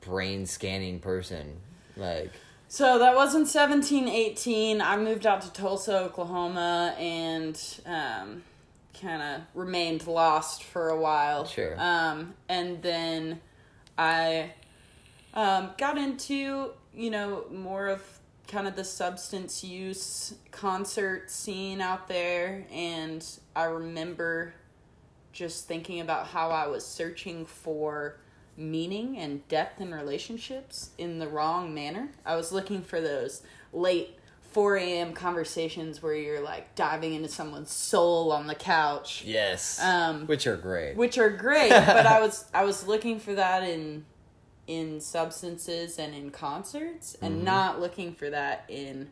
brain 0.00 0.46
scanning 0.46 1.00
person? 1.00 1.60
Like, 1.96 2.32
So 2.68 2.98
that 2.98 3.14
wasn't 3.14 3.48
17, 3.48 4.08
18. 4.08 4.80
I 4.80 4.96
moved 4.96 5.26
out 5.26 5.42
to 5.42 5.52
Tulsa, 5.52 5.98
Oklahoma, 5.98 6.94
and 6.98 7.60
um, 7.84 8.42
kind 9.00 9.22
of 9.22 9.42
remained 9.54 10.06
lost 10.06 10.62
for 10.62 10.88
a 10.88 10.98
while. 10.98 11.44
Sure. 11.46 11.74
Um, 11.78 12.34
and 12.48 12.80
then 12.80 13.40
I 13.98 14.52
um, 15.34 15.70
got 15.78 15.98
into, 15.98 16.70
you 16.94 17.10
know, 17.10 17.44
more 17.50 17.88
of 17.88 18.02
kind 18.48 18.66
of 18.66 18.76
the 18.76 18.84
substance 18.84 19.64
use 19.64 20.34
concert 20.50 21.30
scene 21.30 21.80
out 21.80 22.08
there. 22.08 22.66
And 22.70 23.24
I 23.56 23.64
remember 23.64 24.54
just 25.32 25.66
thinking 25.66 26.00
about 26.00 26.28
how 26.28 26.50
I 26.50 26.66
was 26.68 26.84
searching 26.86 27.44
for 27.46 28.16
meaning 28.56 29.18
and 29.18 29.46
depth 29.48 29.80
in 29.80 29.92
relationships 29.92 30.90
in 30.98 31.18
the 31.18 31.26
wrong 31.28 31.74
manner. 31.74 32.10
I 32.24 32.36
was 32.36 32.52
looking 32.52 32.82
for 32.82 33.00
those 33.00 33.42
late 33.72 34.16
4 34.52 34.76
a.m. 34.76 35.12
conversations 35.14 36.00
where 36.00 36.14
you're 36.14 36.40
like 36.40 36.76
diving 36.76 37.14
into 37.14 37.28
someone's 37.28 37.72
soul 37.72 38.30
on 38.30 38.46
the 38.46 38.54
couch, 38.54 39.24
yes. 39.26 39.82
Um, 39.82 40.28
Which 40.28 40.46
are 40.46 40.56
great. 40.56 40.94
which 40.96 41.18
are 41.18 41.30
great, 41.30 41.70
but 41.70 42.06
I 42.06 42.20
was 42.24 42.44
I 42.54 42.64
was 42.64 42.86
looking 42.86 43.18
for 43.18 43.34
that 43.34 43.64
in 43.64 44.04
in 44.66 45.00
substances 45.00 45.98
and 45.98 46.14
in 46.14 46.30
concerts 46.30 47.16
and 47.20 47.36
mm-hmm. 47.36 47.44
not 47.44 47.80
looking 47.80 48.14
for 48.14 48.30
that 48.30 48.64
in 48.68 49.10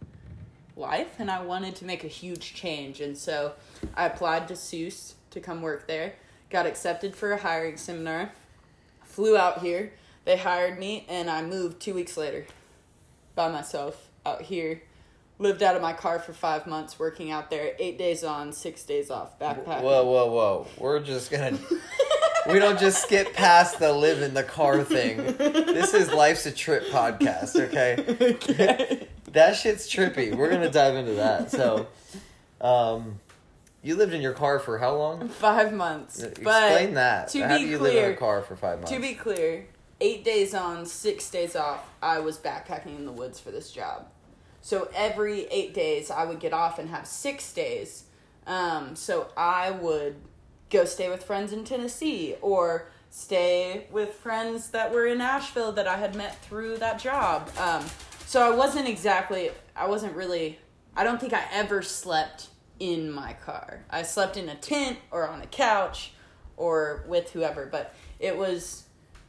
life 0.77 1.17
and 1.19 1.31
I 1.31 1.43
wanted 1.43 1.77
to 1.77 1.85
make 1.85 2.05
a 2.05 2.09
huge 2.09 2.55
change 2.55 3.01
and 3.01 3.17
so 3.17 3.53
I 3.95 4.07
applied 4.07 4.49
to 4.49 4.57
SUWS 4.57 5.15
to 5.31 5.41
come 5.41 5.63
work 5.63 5.87
there. 5.87 6.15
Got 6.51 6.67
accepted 6.67 7.15
for 7.15 7.33
a 7.33 7.39
hiring 7.39 7.77
seminar. 7.77 8.33
Flew 9.05 9.37
out 9.37 9.61
here. 9.61 9.93
They 10.25 10.37
hired 10.37 10.79
me 10.79 11.05
and 11.09 11.29
I 11.29 11.43
moved 11.43 11.81
2 11.81 11.95
weeks 11.95 12.17
later 12.17 12.47
by 13.35 13.51
myself 13.51 14.09
out 14.25 14.43
here. 14.43 14.83
Lived 15.39 15.63
out 15.63 15.77
of 15.77 15.83
my 15.83 15.93
car 15.93 16.19
for 16.19 16.33
5 16.33 16.67
months 16.67 16.99
working 16.99 17.31
out 17.31 17.51
there. 17.51 17.75
8 17.79 17.99
days 17.99 18.25
on, 18.25 18.53
6 18.53 18.85
days 18.85 19.11
off 19.11 19.39
backpacking. 19.39 19.83
Whoa, 19.83 20.05
whoa, 20.05 20.31
whoa. 20.31 20.67
We're 20.79 21.01
just 21.01 21.31
gonna. 21.31 21.59
we 22.49 22.59
don't 22.59 22.79
just 22.79 23.03
skip 23.03 23.33
past 23.35 23.79
the 23.79 23.93
live 23.93 24.23
in 24.23 24.35
the 24.35 24.43
car 24.43 24.83
thing. 24.85 25.19
This 25.37 25.95
is 25.95 26.11
Life's 26.13 26.47
a 26.47 26.53
Trip 26.53 26.85
podcast, 26.89 27.57
okay? 27.57 28.05
okay. 28.35 29.09
That 29.33 29.57
shit's 29.57 29.89
trippy. 29.89 30.35
We're 30.35 30.51
gonna 30.51 30.71
dive 30.71 30.95
into 30.95 31.15
that. 31.15 31.51
So, 31.51 31.87
um, 32.61 33.19
you 33.83 33.97
lived 33.97 34.13
in 34.13 34.21
your 34.21 34.35
car 34.35 34.59
for 34.59 34.79
how 34.79 34.95
long? 34.97 35.29
Five 35.29 35.73
months. 35.73 36.23
Explain 36.23 36.89
but 36.89 36.95
that. 36.95 37.29
to 37.29 37.47
how 37.47 37.57
be 37.57 37.65
do 37.65 37.69
you 37.71 37.79
live 37.79 37.95
in 37.95 38.03
clear- 38.03 38.13
a 38.13 38.17
car 38.17 38.43
for 38.43 38.57
five 38.57 38.79
months? 38.79 38.91
To 38.93 39.01
be 39.01 39.15
clear, 39.15 39.67
eight 40.01 40.25
days 40.25 40.55
on, 40.55 40.85
six 40.87 41.31
days 41.31 41.57
off, 41.57 41.89
I 42.03 42.21
was 42.21 42.39
backpacking 42.39 42.97
in 42.97 43.07
the 43.07 43.13
woods 43.13 43.41
for 43.41 43.51
this 43.51 43.71
job. 43.71 44.07
So 44.61 44.89
every 44.95 45.47
eight 45.51 45.75
days, 45.75 46.11
I 46.11 46.25
would 46.25 46.39
get 46.39 46.53
off 46.53 46.79
and 46.79 46.89
have 46.91 47.07
six 47.07 47.53
days. 47.53 48.05
Um, 48.47 48.95
so 48.95 49.29
I 49.37 49.71
would 49.71 50.17
go 50.73 50.85
stay 50.87 51.09
with 51.11 51.23
friends 51.23 51.53
in 51.53 51.65
Tennessee 51.65 52.35
or 52.41 52.89
stay 53.11 53.87
with 53.93 54.15
friends 54.15 54.71
that 54.71 54.91
were 54.91 55.07
in 55.07 55.21
Asheville 55.21 55.73
that 55.73 55.87
I 55.87 55.99
had 55.99 56.17
met 56.17 56.43
through 56.43 56.79
that 56.79 56.99
job. 56.99 57.51
Um, 57.59 57.85
so 58.27 58.41
I 58.41 58.57
wasn't 58.57 58.89
exactly, 58.89 59.51
I 59.77 59.87
wasn't 59.87 60.17
really, 60.17 60.59
I 60.97 61.05
don't 61.05 61.21
think 61.21 61.35
I 61.35 61.45
ever 61.53 61.83
slept 61.83 62.49
in 62.81 63.13
my 63.13 63.35
car. 63.35 63.85
I 63.91 64.03
slept 64.03 64.39
in 64.39 64.49
a 64.49 64.55
tent 64.55 64.99
or 65.11 65.29
on 65.29 65.43
a 65.43 65.47
couch 65.47 66.13
or 66.57 67.05
with 67.07 67.31
whoever, 67.33 67.67
but 67.67 67.95
it 68.19 68.37
was, 68.37 68.85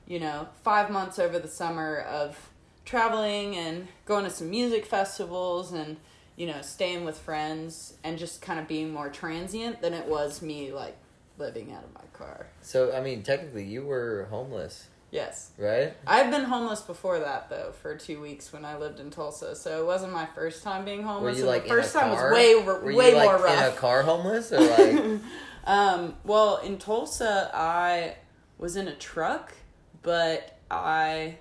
you 0.08 0.20
know, 0.20 0.48
five 0.64 0.90
months 0.90 1.20
over 1.20 1.38
the 1.38 1.50
summer 1.50 2.00
of 2.00 2.50
traveling 2.86 3.58
and 3.58 3.90
going 4.06 4.24
to 4.24 4.30
some 4.30 4.50
music 4.50 4.86
festivals 4.86 5.74
and, 5.74 5.98
you 6.38 6.48
know, 6.48 6.62
staying 6.62 7.04
with 7.04 7.20
friends 7.20 7.96
and 8.04 8.18
just 8.18 8.42
kind 8.42 8.60
of 8.60 8.68
being 8.68 8.92
more 8.92 9.10
transient 9.10 9.82
than 9.82 9.94
it 9.94 10.06
was 10.06 10.42
me 10.42 10.72
like 10.72 10.98
living 11.38 11.72
out 11.74 11.84
of 11.84 11.94
my 11.94 12.06
car. 12.14 12.48
So 12.62 12.94
I 12.96 13.02
mean, 13.02 13.24
technically, 13.24 13.66
you 13.66 13.84
were 13.86 14.28
homeless, 14.30 14.88
Yes. 15.12 15.52
right? 15.58 15.94
I've 16.08 16.32
been 16.32 16.44
homeless 16.46 16.82
before 16.82 17.20
that 17.20 17.50
though 17.50 17.72
for 17.82 17.96
two 17.96 18.20
weeks 18.22 18.52
when 18.54 18.66
I 18.66 18.78
lived 18.78 19.00
in 19.00 19.10
Tulsa, 19.12 19.56
so 19.56 19.82
it 19.82 19.86
wasn't 19.86 20.14
my 20.14 20.26
first 20.36 20.64
time 20.64 20.86
being 20.86 21.04
homeless. 21.04 21.36
Were 21.36 21.42
you 21.42 21.46
like 21.48 21.64
the 21.64 21.70
first 21.70 21.94
time 21.94 22.14
car? 22.16 22.30
was 22.30 22.34
way 22.38 22.56
Were 22.64 22.92
you, 22.92 22.98
way 22.98 23.16
like, 23.16 23.26
more 23.40 23.48
in 23.48 23.60
a 23.64 23.72
car 23.72 24.02
homeless 24.04 24.52
or 24.52 24.60
like? 24.62 25.22
Um, 25.66 26.16
well, 26.26 26.58
in 26.58 26.78
Tulsa, 26.78 27.50
I 27.54 28.16
was 28.58 28.76
in 28.76 28.90
a 28.90 28.96
truck, 28.96 29.54
but 30.02 30.58
I 30.70 31.38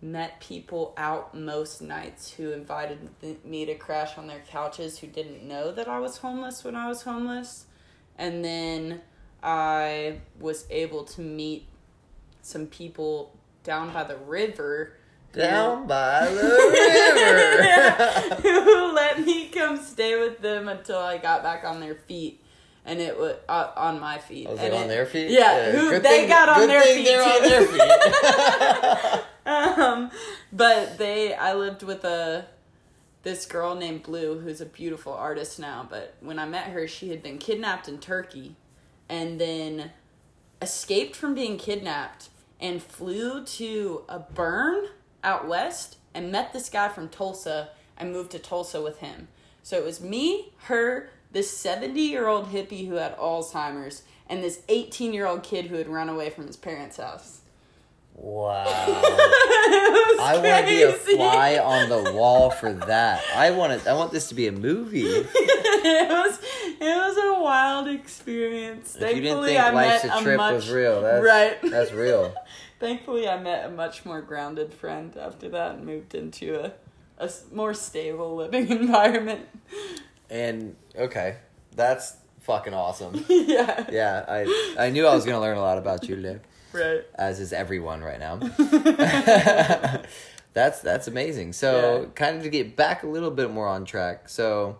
met 0.00 0.40
people 0.40 0.92
out 0.96 1.32
most 1.32 1.80
nights 1.80 2.32
who 2.32 2.50
invited 2.50 3.08
th- 3.20 3.38
me 3.44 3.64
to 3.66 3.76
crash 3.76 4.18
on 4.18 4.26
their 4.26 4.40
couches 4.48 4.98
who 4.98 5.06
didn't 5.06 5.44
know 5.46 5.70
that 5.70 5.86
I 5.86 6.00
was 6.00 6.16
homeless 6.16 6.64
when 6.64 6.74
I 6.74 6.88
was 6.88 7.02
homeless. 7.02 7.66
And 8.18 8.44
then 8.44 9.02
I 9.42 10.18
was 10.38 10.66
able 10.70 11.04
to 11.04 11.20
meet 11.20 11.66
some 12.42 12.66
people 12.66 13.34
down 13.64 13.92
by 13.92 14.04
the 14.04 14.16
river. 14.16 14.94
Down 15.32 15.86
by 15.86 16.26
the 16.30 16.42
river. 18.42 18.42
who 18.62 18.92
let 18.94 19.20
me 19.20 19.48
come 19.48 19.76
stay 19.78 20.18
with 20.20 20.40
them 20.40 20.68
until 20.68 20.98
I 20.98 21.18
got 21.18 21.42
back 21.42 21.64
on 21.64 21.80
their 21.80 21.94
feet. 21.94 22.40
And 22.84 23.00
it 23.00 23.16
was 23.16 23.36
uh, 23.48 23.70
on 23.76 24.00
my 24.00 24.18
feet. 24.18 24.48
Was 24.48 24.58
and 24.58 24.74
it 24.74 24.76
on 24.76 24.88
their 24.88 25.06
feet? 25.06 25.30
Yeah, 25.30 25.70
who, 25.70 25.90
good 25.90 26.02
they 26.02 26.18
thing- 26.20 26.28
got 26.28 26.48
on 26.48 26.58
good 26.58 26.70
their 26.70 26.82
thing 26.82 26.96
feet 26.96 27.06
They're 27.06 27.22
on 27.22 27.42
too. 27.42 27.48
their 27.48 27.66
feet. 29.14 29.22
um, 29.46 30.10
but 30.52 30.98
they, 30.98 31.32
I 31.34 31.54
lived 31.54 31.82
with 31.84 32.04
a 32.04 32.46
this 33.22 33.46
girl 33.46 33.76
named 33.76 34.02
Blue, 34.02 34.40
who's 34.40 34.60
a 34.60 34.66
beautiful 34.66 35.12
artist 35.12 35.60
now. 35.60 35.86
But 35.88 36.14
when 36.20 36.40
I 36.40 36.44
met 36.46 36.70
her, 36.70 36.88
she 36.88 37.10
had 37.10 37.22
been 37.22 37.38
kidnapped 37.38 37.86
in 37.88 37.98
Turkey, 37.98 38.56
and 39.12 39.38
then 39.38 39.90
escaped 40.62 41.14
from 41.14 41.34
being 41.34 41.58
kidnapped 41.58 42.30
and 42.58 42.82
flew 42.82 43.44
to 43.44 44.04
a 44.08 44.18
burn 44.18 44.86
out 45.22 45.46
west 45.46 45.98
and 46.14 46.32
met 46.32 46.54
this 46.54 46.70
guy 46.70 46.88
from 46.88 47.10
Tulsa 47.10 47.68
and 47.98 48.10
moved 48.10 48.30
to 48.30 48.38
Tulsa 48.38 48.80
with 48.80 49.00
him. 49.00 49.28
So 49.62 49.76
it 49.76 49.84
was 49.84 50.00
me, 50.00 50.52
her, 50.64 51.10
this 51.30 51.54
70 51.54 52.00
year 52.00 52.26
old 52.26 52.52
hippie 52.52 52.88
who 52.88 52.94
had 52.94 53.14
Alzheimer's, 53.18 54.02
and 54.30 54.42
this 54.42 54.62
18 54.70 55.12
year 55.12 55.26
old 55.26 55.42
kid 55.42 55.66
who 55.66 55.76
had 55.76 55.88
run 55.88 56.08
away 56.08 56.30
from 56.30 56.46
his 56.46 56.56
parents' 56.56 56.96
house. 56.96 57.41
Wow. 58.14 58.64
I 60.24 60.38
want 60.42 60.66
to 60.66 60.70
be 60.70 60.82
a 60.82 60.92
fly 60.92 61.58
on 61.58 61.88
the 61.88 62.12
wall 62.12 62.50
for 62.50 62.72
that. 62.72 63.22
I 63.34 63.50
want 63.50 63.72
it. 63.72 63.86
I 63.86 63.94
want 63.94 64.12
this 64.12 64.28
to 64.28 64.34
be 64.34 64.46
a 64.46 64.52
movie. 64.52 65.00
it 65.04 66.08
was 66.08 66.38
it 66.80 66.80
was 66.80 67.16
a 67.16 67.42
wild 67.42 67.88
experience. 67.88 68.94
If 68.96 69.00
you 69.00 69.06
didn't 69.22 69.22
Thankfully, 69.24 69.48
think 69.48 69.60
I 69.60 69.70
life's 69.72 70.04
met 70.04 70.18
a 70.18 70.22
trip 70.22 70.36
much, 70.36 70.54
was 70.54 70.70
real, 70.70 71.02
that's 71.02 71.24
right. 71.24 71.58
That's 71.62 71.92
real. 71.92 72.34
Thankfully, 72.80 73.28
I 73.28 73.38
met 73.40 73.66
a 73.66 73.70
much 73.70 74.04
more 74.04 74.20
grounded 74.20 74.72
friend 74.74 75.16
after 75.16 75.48
that 75.50 75.76
and 75.76 75.86
moved 75.86 76.14
into 76.14 76.64
a 76.64 76.72
a 77.18 77.30
more 77.52 77.74
stable 77.74 78.34
living 78.36 78.68
environment. 78.70 79.48
And 80.30 80.76
okay, 80.96 81.36
that's 81.76 82.16
fucking 82.40 82.74
awesome. 82.74 83.24
yeah, 83.28 83.86
Yeah, 83.90 84.24
I 84.28 84.74
I 84.78 84.90
knew 84.90 85.06
I 85.06 85.14
was 85.14 85.24
gonna 85.24 85.40
learn 85.40 85.56
a 85.56 85.60
lot 85.60 85.78
about 85.78 86.08
you 86.08 86.16
today, 86.16 86.40
right. 86.74 87.04
as 87.14 87.40
is 87.40 87.52
everyone 87.52 88.02
right 88.02 88.18
now. 88.20 88.36
that's 90.52 90.80
that's 90.80 91.08
amazing. 91.08 91.52
So, 91.52 92.02
Yeah. 92.02 92.08
kind 92.14 92.36
of 92.36 92.42
to 92.42 92.50
get 92.50 92.76
back 92.76 93.02
a 93.02 93.06
little 93.06 93.30
bit 93.30 93.50
more 93.50 93.66
on 93.68 93.84
track. 93.84 94.28
So, 94.28 94.78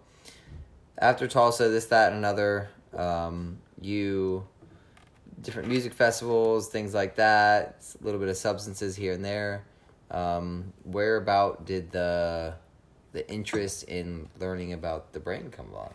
after 0.99 1.27
Tulsa, 1.27 1.69
this, 1.69 1.87
that, 1.87 2.09
and 2.13 2.19
another, 2.19 2.69
um, 2.97 3.59
you 3.81 4.47
different 5.41 5.69
music 5.69 5.93
festivals, 5.93 6.69
things 6.69 6.95
like 6.95 7.17
that. 7.17 7.85
A 8.01 8.05
little 8.05 8.21
bit 8.21 8.29
of 8.29 8.37
substances 8.37 8.95
here 8.95 9.13
and 9.13 9.25
there. 9.25 9.65
Um, 10.11 10.73
where 10.85 11.17
about 11.17 11.65
did 11.65 11.91
the 11.91 12.55
the 13.13 13.29
interest 13.31 13.85
in 13.85 14.29
learning 14.41 14.73
about 14.73 15.13
the 15.13 15.21
brain 15.21 15.51
come 15.51 15.71
along? 15.71 15.95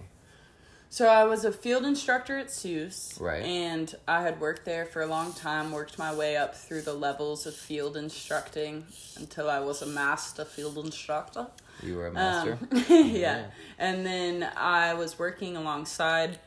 So 0.89 1.07
I 1.07 1.25
was 1.25 1.43
a 1.43 1.51
field 1.51 1.83
instructor 1.83 2.37
at 2.37 2.49
SUWS, 2.49 3.17
Right. 3.19 3.43
And 3.43 3.93
I 4.07 4.21
had 4.21 4.39
worked 4.39 4.63
there 4.65 4.85
for 4.85 5.01
a 5.01 5.05
long 5.05 5.33
time. 5.33 5.71
Worked 5.71 5.99
my 5.99 6.13
way 6.13 6.37
up 6.37 6.55
through 6.55 6.81
the 6.83 6.93
levels 6.93 7.45
of 7.45 7.55
field 7.55 7.97
instructing 7.97 8.85
until 9.17 9.49
I 9.49 9.59
was 9.59 9.81
a 9.81 9.85
master 9.85 10.45
field 10.45 10.77
instructor. 10.77 11.47
You 11.83 11.97
were 11.97 12.07
a 12.07 12.11
master. 12.11 12.57
Um, 12.71 12.83
yeah. 12.89 13.47
And 13.77 14.05
then 14.05 14.49
I 14.55 14.93
was 14.93 15.19
working 15.19 15.57
alongside, 15.57 16.39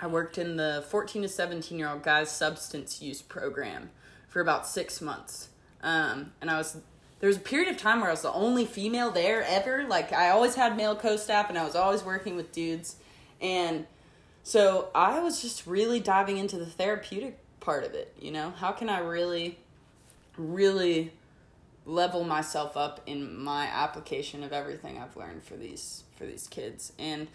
I 0.00 0.06
worked 0.06 0.38
in 0.38 0.56
the 0.56 0.84
14 0.88 1.22
to 1.22 1.28
17 1.28 1.78
year 1.78 1.88
old 1.88 2.02
guys 2.02 2.30
substance 2.30 3.02
use 3.02 3.22
program 3.22 3.90
for 4.28 4.40
about 4.40 4.66
six 4.66 5.00
months. 5.00 5.48
Um, 5.82 6.32
and 6.40 6.48
I 6.48 6.58
was, 6.58 6.76
there 7.18 7.26
was 7.26 7.38
a 7.38 7.40
period 7.40 7.68
of 7.68 7.76
time 7.76 8.00
where 8.00 8.08
I 8.08 8.12
was 8.12 8.22
the 8.22 8.32
only 8.32 8.64
female 8.64 9.10
there 9.10 9.42
ever. 9.42 9.84
Like, 9.84 10.12
I 10.12 10.30
always 10.30 10.54
had 10.54 10.76
male 10.76 10.94
co 10.94 11.16
staff 11.16 11.48
and 11.48 11.58
I 11.58 11.64
was 11.64 11.74
always 11.74 12.04
working 12.04 12.36
with 12.36 12.52
dudes. 12.52 12.96
And 13.40 13.86
so 14.42 14.88
I 14.94 15.20
was 15.20 15.42
just 15.42 15.66
really 15.66 16.00
diving 16.00 16.38
into 16.38 16.56
the 16.56 16.66
therapeutic 16.66 17.38
part 17.60 17.84
of 17.84 17.94
it, 17.94 18.14
you 18.18 18.30
know? 18.30 18.50
How 18.50 18.72
can 18.72 18.88
I 18.88 18.98
really, 19.00 19.58
really 20.36 21.12
level 21.86 22.24
myself 22.24 22.76
up 22.76 23.00
in 23.06 23.36
my 23.36 23.66
application 23.66 24.42
of 24.42 24.52
everything 24.52 24.98
I've 24.98 25.16
learned 25.16 25.42
for 25.42 25.56
these 25.56 26.04
for 26.16 26.26
these 26.26 26.46
kids. 26.46 26.92
And 26.98 27.28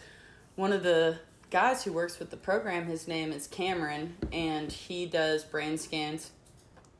one 0.55 0.71
of 0.71 0.83
the 0.83 1.19
guys 1.49 1.83
who 1.83 1.91
works 1.91 2.19
with 2.19 2.29
the 2.29 2.37
program, 2.37 2.85
his 2.85 3.07
name 3.07 3.31
is 3.31 3.47
Cameron, 3.47 4.15
and 4.31 4.71
he 4.71 5.05
does 5.05 5.43
brain 5.43 5.77
scans 5.77 6.31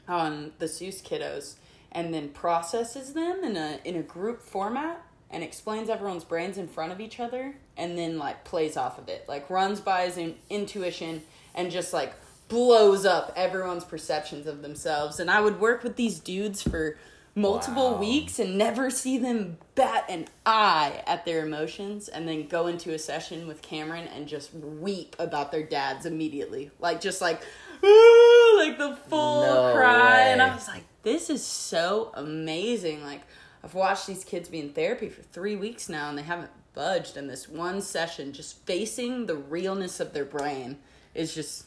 on 0.08 0.52
the 0.60 0.68
SUWS 0.68 1.02
kiddos 1.02 1.56
and 1.92 2.14
then 2.14 2.30
processes 2.30 3.14
them 3.14 3.44
in 3.44 3.56
a 3.56 3.80
in 3.86 3.96
a 3.96 4.04
group 4.04 4.42
format 4.42 5.05
and 5.32 5.44
explains 5.44 5.90
everyone's 5.90 6.24
brains 6.24 6.58
in 6.58 6.68
front 6.68 6.92
of 6.92 7.00
each 7.02 7.20
other 7.20 7.56
and 7.78 7.98
then 7.98 8.18
like 8.18 8.44
plays 8.44 8.78
off 8.78 8.98
of 8.98 9.10
it. 9.10 9.26
Like 9.28 9.50
runs 9.50 9.80
by 9.82 10.06
his 10.06 10.18
in- 10.18 10.36
intuition 10.50 11.22
and 11.54 11.72
just 11.72 11.94
like 11.94 12.14
blows 12.48 13.06
up 13.06 13.34
everyone's 13.36 13.84
perceptions 13.84 14.46
of 14.48 14.62
themselves. 14.62 15.20
And 15.20 15.30
I 15.32 15.42
would 15.42 15.60
work 15.60 15.84
with 15.84 15.96
these 15.96 16.20
dudes 16.20 16.62
for 16.62 16.98
multiple 17.38 17.94
Wow. 17.94 18.00
weeks 18.00 18.40
and 18.40 18.58
never 18.58 18.90
see 18.90 19.18
them 19.18 19.58
bat 19.74 20.06
an 20.08 20.26
eye 20.46 21.04
at 21.06 21.26
their 21.26 21.46
emotions 21.46 22.08
and 22.08 22.26
then 22.28 22.48
go 22.48 22.68
into 22.68 22.94
a 22.94 23.00
session 23.00 23.46
with 23.48 23.62
Cameron 23.62 24.08
and 24.08 24.28
just 24.28 24.54
weep 24.54 25.16
about 25.20 25.52
their 25.52 25.64
dads 25.64 26.06
immediately. 26.06 26.72
Like 26.80 27.02
just 27.02 27.20
like 27.20 27.42
"Ooh," 27.84 28.54
like 28.58 28.78
the 28.78 28.96
full 29.10 29.42
No 29.42 29.74
cry 29.76 30.28
and. 30.28 30.42
I 30.42 30.54
was 30.56 30.68
like 30.70 30.84
this 31.04 31.30
is 31.30 31.44
so 31.44 32.12
amazing. 32.14 33.04
Like 33.04 33.22
I've 33.66 33.74
watched 33.74 34.06
these 34.06 34.24
kids 34.24 34.48
be 34.48 34.60
in 34.60 34.70
therapy 34.70 35.10
for 35.10 35.24
3 35.24 35.56
weeks 35.56 35.90
now 35.90 36.08
and 36.08 36.18
they 36.18 36.22
haven't 36.22 36.52
budged 36.76 37.18
and 37.18 37.28
this 37.28 37.50
one 37.50 37.82
session 37.82 38.32
just 38.32 38.64
facing 38.68 39.26
the 39.26 39.36
realness 39.36 40.00
of 40.00 40.14
their 40.14 40.24
brain 40.26 40.78
is 41.16 41.34
just 41.34 41.66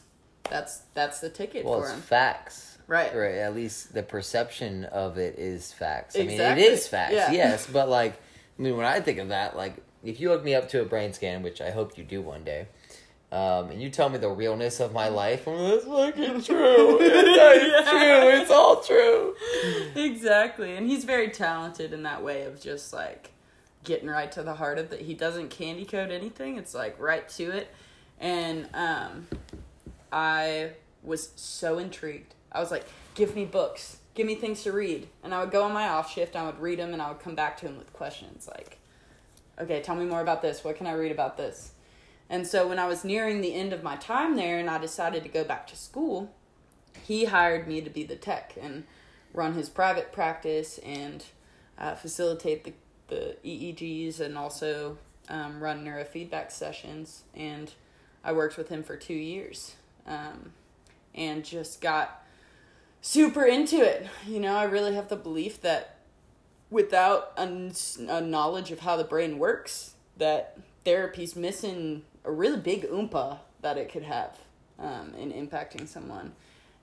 that's 0.49 0.83
that's 0.93 1.19
the 1.19 1.29
ticket 1.29 1.65
Well, 1.65 1.79
for 1.79 1.85
it's 1.85 1.91
them. 1.93 2.01
facts. 2.01 2.77
Right. 2.87 3.13
Right. 3.13 3.35
at 3.35 3.53
least 3.53 3.93
the 3.93 4.01
perception 4.01 4.85
of 4.85 5.17
it 5.17 5.37
is 5.37 5.73
facts. 5.73 6.15
I 6.15 6.19
Exactly. 6.21 6.63
mean, 6.63 6.71
it 6.71 6.73
is 6.73 6.87
facts, 6.87 7.13
Yeah. 7.13 7.31
yes. 7.31 7.67
But, 7.71 7.87
like, 7.87 8.13
I 8.57 8.61
mean, 8.63 8.75
when 8.77 8.85
I 8.87 8.99
think 8.99 9.19
of 9.19 9.27
that, 9.29 9.55
like, 9.55 9.75
if 10.03 10.19
you 10.19 10.29
hook 10.29 10.43
me 10.43 10.55
up 10.55 10.69
to 10.69 10.81
a 10.81 10.85
brain 10.85 11.13
scan, 11.13 11.43
which 11.43 11.61
I 11.61 11.69
hope 11.69 11.99
you 11.99 12.03
do 12.03 12.19
one 12.21 12.43
day, 12.43 12.67
um, 13.31 13.69
and 13.69 13.81
you 13.81 13.89
tell 13.89 14.09
me 14.09 14.17
the 14.17 14.29
realness 14.29 14.79
of 14.79 14.91
my 14.93 15.07
life, 15.09 15.47
I'm 15.47 15.55
like, 15.55 15.73
that's 15.73 15.85
fucking 15.85 16.41
true. 16.43 16.97
It's 16.99 17.37
Yeah. 17.37 17.91
true. 17.91 18.39
It's 18.41 18.51
all 18.51 18.81
true. 18.81 19.35
exactly 19.95 20.75
and 20.75 20.87
he's 20.87 21.03
very 21.03 21.29
talented 21.29 21.93
in 21.93 22.03
that 22.03 22.23
way 22.23 22.43
of 22.43 22.59
just 22.61 22.93
like 22.93 23.31
getting 23.83 24.09
right 24.09 24.31
to 24.31 24.43
the 24.43 24.53
heart 24.55 24.77
of 24.77 24.91
it 24.91 25.01
he 25.01 25.13
doesn't 25.13 25.49
candy 25.49 25.85
coat 25.85 26.11
anything 26.11 26.57
it's 26.57 26.73
like 26.75 26.99
right 26.99 27.27
to 27.29 27.49
it 27.51 27.67
and 28.19 28.67
um 28.73 29.27
i 30.11 30.69
was 31.03 31.29
so 31.35 31.77
intrigued 31.79 32.33
i 32.51 32.59
was 32.59 32.71
like 32.71 32.85
give 33.15 33.35
me 33.35 33.45
books 33.45 33.97
give 34.15 34.27
me 34.27 34.35
things 34.35 34.63
to 34.63 34.71
read 34.71 35.07
and 35.23 35.33
i 35.33 35.39
would 35.39 35.51
go 35.51 35.63
on 35.63 35.71
my 35.73 35.87
off 35.87 36.11
shift 36.11 36.35
i 36.35 36.45
would 36.45 36.59
read 36.59 36.77
them 36.79 36.91
and 36.93 37.01
i 37.01 37.07
would 37.09 37.19
come 37.19 37.35
back 37.35 37.57
to 37.57 37.65
him 37.67 37.77
with 37.77 37.91
questions 37.93 38.47
like 38.47 38.77
okay, 39.61 39.81
tell 39.81 39.95
me 39.95 40.05
more 40.05 40.21
about 40.21 40.41
this. 40.41 40.63
What 40.63 40.77
can 40.77 40.87
I 40.87 40.93
read 40.93 41.11
about 41.11 41.35
this? 41.35 41.71
And 42.29 42.45
so 42.45 42.67
when 42.67 42.77
I 42.77 42.87
was 42.87 43.03
nearing 43.03 43.41
the 43.41 43.55
end 43.55 43.73
of 43.73 43.81
my 43.81 43.95
time 43.95 44.35
there 44.35 44.59
and 44.59 44.69
I 44.69 44.77
decided 44.77 45.23
to 45.23 45.29
go 45.29 45.43
back 45.43 45.65
to 45.67 45.75
school, 45.75 46.31
he 47.03 47.25
hired 47.25 47.67
me 47.67 47.81
to 47.81 47.89
be 47.89 48.03
the 48.03 48.15
tech 48.15 48.55
and 48.61 48.83
run 49.33 49.53
his 49.53 49.69
private 49.69 50.11
practice 50.11 50.79
and 50.79 51.25
uh, 51.77 51.95
facilitate 51.95 52.63
the, 52.65 52.73
the 53.07 53.35
EEGs 53.43 54.19
and 54.19 54.37
also 54.37 54.97
um, 55.27 55.61
run 55.61 55.83
neurofeedback 55.83 56.51
sessions. 56.51 57.23
And 57.35 57.73
I 58.23 58.31
worked 58.31 58.57
with 58.57 58.69
him 58.69 58.83
for 58.83 58.95
two 58.95 59.13
years 59.13 59.75
um, 60.05 60.53
and 61.15 61.43
just 61.43 61.81
got 61.81 62.23
super 63.01 63.45
into 63.45 63.77
it. 63.77 64.07
You 64.27 64.39
know, 64.39 64.55
I 64.55 64.63
really 64.63 64.93
have 64.93 65.09
the 65.09 65.15
belief 65.15 65.61
that 65.61 65.95
without 66.69 67.33
a, 67.37 67.71
a 68.07 68.21
knowledge 68.21 68.71
of 68.71 68.81
how 68.81 68.97
the 68.97 69.03
brain 69.03 69.39
works, 69.39 69.93
that 70.17 70.59
therapy's 70.85 71.35
missing 71.35 72.03
a 72.25 72.31
really 72.31 72.59
big 72.59 72.83
oompa 72.89 73.39
that 73.61 73.77
it 73.77 73.91
could 73.91 74.03
have 74.03 74.37
um, 74.77 75.13
in 75.17 75.31
impacting 75.31 75.87
someone. 75.87 76.33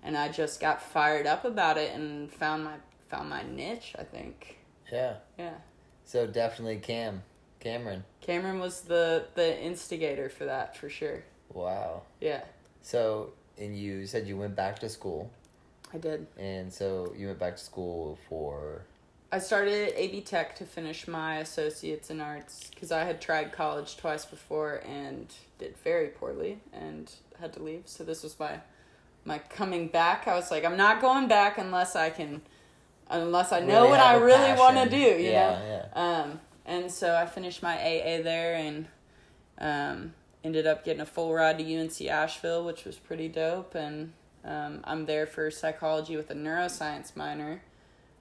And 0.03 0.16
I 0.16 0.29
just 0.29 0.61
got 0.61 0.81
fired 0.83 1.27
up 1.27 1.44
about 1.44 1.79
it 1.79 1.94
and 1.94 2.31
found 2.33 2.64
my 2.64 2.75
found 3.09 3.29
my 3.31 3.42
niche. 3.42 3.94
I 3.99 4.05
think. 4.05 4.59
Yeah. 4.92 5.14
Yeah. 5.38 5.55
So 6.05 6.27
definitely 6.27 6.77
Cam, 6.79 7.22
Cameron. 7.61 8.05
Cameron 8.20 8.61
was 8.61 8.83
the 8.83 9.27
the 9.35 9.61
instigator 9.61 10.29
for 10.29 10.44
that 10.44 10.77
for 10.77 10.88
sure. 10.88 11.25
Wow. 11.53 12.03
Yeah, 12.20 12.42
So 12.83 13.33
and 13.59 13.77
you 13.79 14.07
said 14.07 14.27
you 14.29 14.37
went 14.37 14.55
back 14.55 14.79
to 14.81 14.88
school, 14.88 15.31
I 15.94 15.99
did. 15.99 16.27
and 16.37 16.72
so 16.72 17.12
you 17.16 17.27
went 17.29 17.38
back 17.38 17.57
to 17.57 17.62
school 17.64 18.18
for. 18.29 18.83
I 19.37 19.38
started 19.38 19.88
at 19.88 19.99
AB 19.99 20.22
Tech 20.22 20.57
to 20.57 20.64
finish 20.64 21.07
my 21.07 21.40
associates 21.40 22.09
in 22.09 22.22
arts 22.22 22.70
because 22.70 22.90
I 22.90 23.05
had 23.05 23.20
tried 23.20 23.53
college 23.53 23.99
twice 23.99 24.25
before 24.25 24.81
and 24.87 25.27
did 25.59 25.77
very 25.85 26.09
poorly 26.09 26.61
and 26.72 27.12
had 27.38 27.53
to 27.53 27.62
leave. 27.62 27.83
So 27.85 28.03
this 28.03 28.22
was 28.22 28.40
my 28.40 28.61
my 29.27 29.37
coming 29.37 29.88
back. 29.88 30.27
I 30.27 30.37
was 30.37 30.51
like, 30.51 30.64
I'm 30.64 30.79
not 30.79 31.03
going 31.03 31.29
back 31.29 31.59
unless 31.59 31.94
I 31.94 32.09
can, 32.09 32.40
unless 33.11 33.53
I 33.53 33.61
know 33.61 33.81
really 33.81 33.90
what 33.90 34.01
I 34.01 34.14
really 34.14 34.59
want 34.59 34.83
to 34.83 34.88
do. 34.88 34.96
You 34.96 35.31
yeah, 35.31 35.51
know. 35.51 35.88
Yeah. 35.94 36.22
Um, 36.22 36.40
and 36.64 36.90
so 36.90 37.14
I 37.14 37.27
finished 37.27 37.62
my 37.62 37.77
AA 37.77 38.22
there 38.22 38.55
and 38.55 38.87
um, 39.59 40.14
ended 40.44 40.66
up 40.66 40.83
getting 40.83 41.03
a 41.03 41.07
full 41.07 41.35
ride 41.35 41.59
to 41.59 41.79
UNC 41.79 42.01
Asheville, 42.07 42.64
which 42.64 42.87
was 42.87 42.96
pretty 42.96 43.29
dope. 43.29 43.75
And 43.75 44.14
um, 44.46 44.81
I'm 44.85 45.05
there 45.05 45.27
for 45.27 45.51
psychology 45.51 46.16
with 46.16 46.31
a 46.31 46.35
neuroscience 46.35 47.14
minor, 47.14 47.61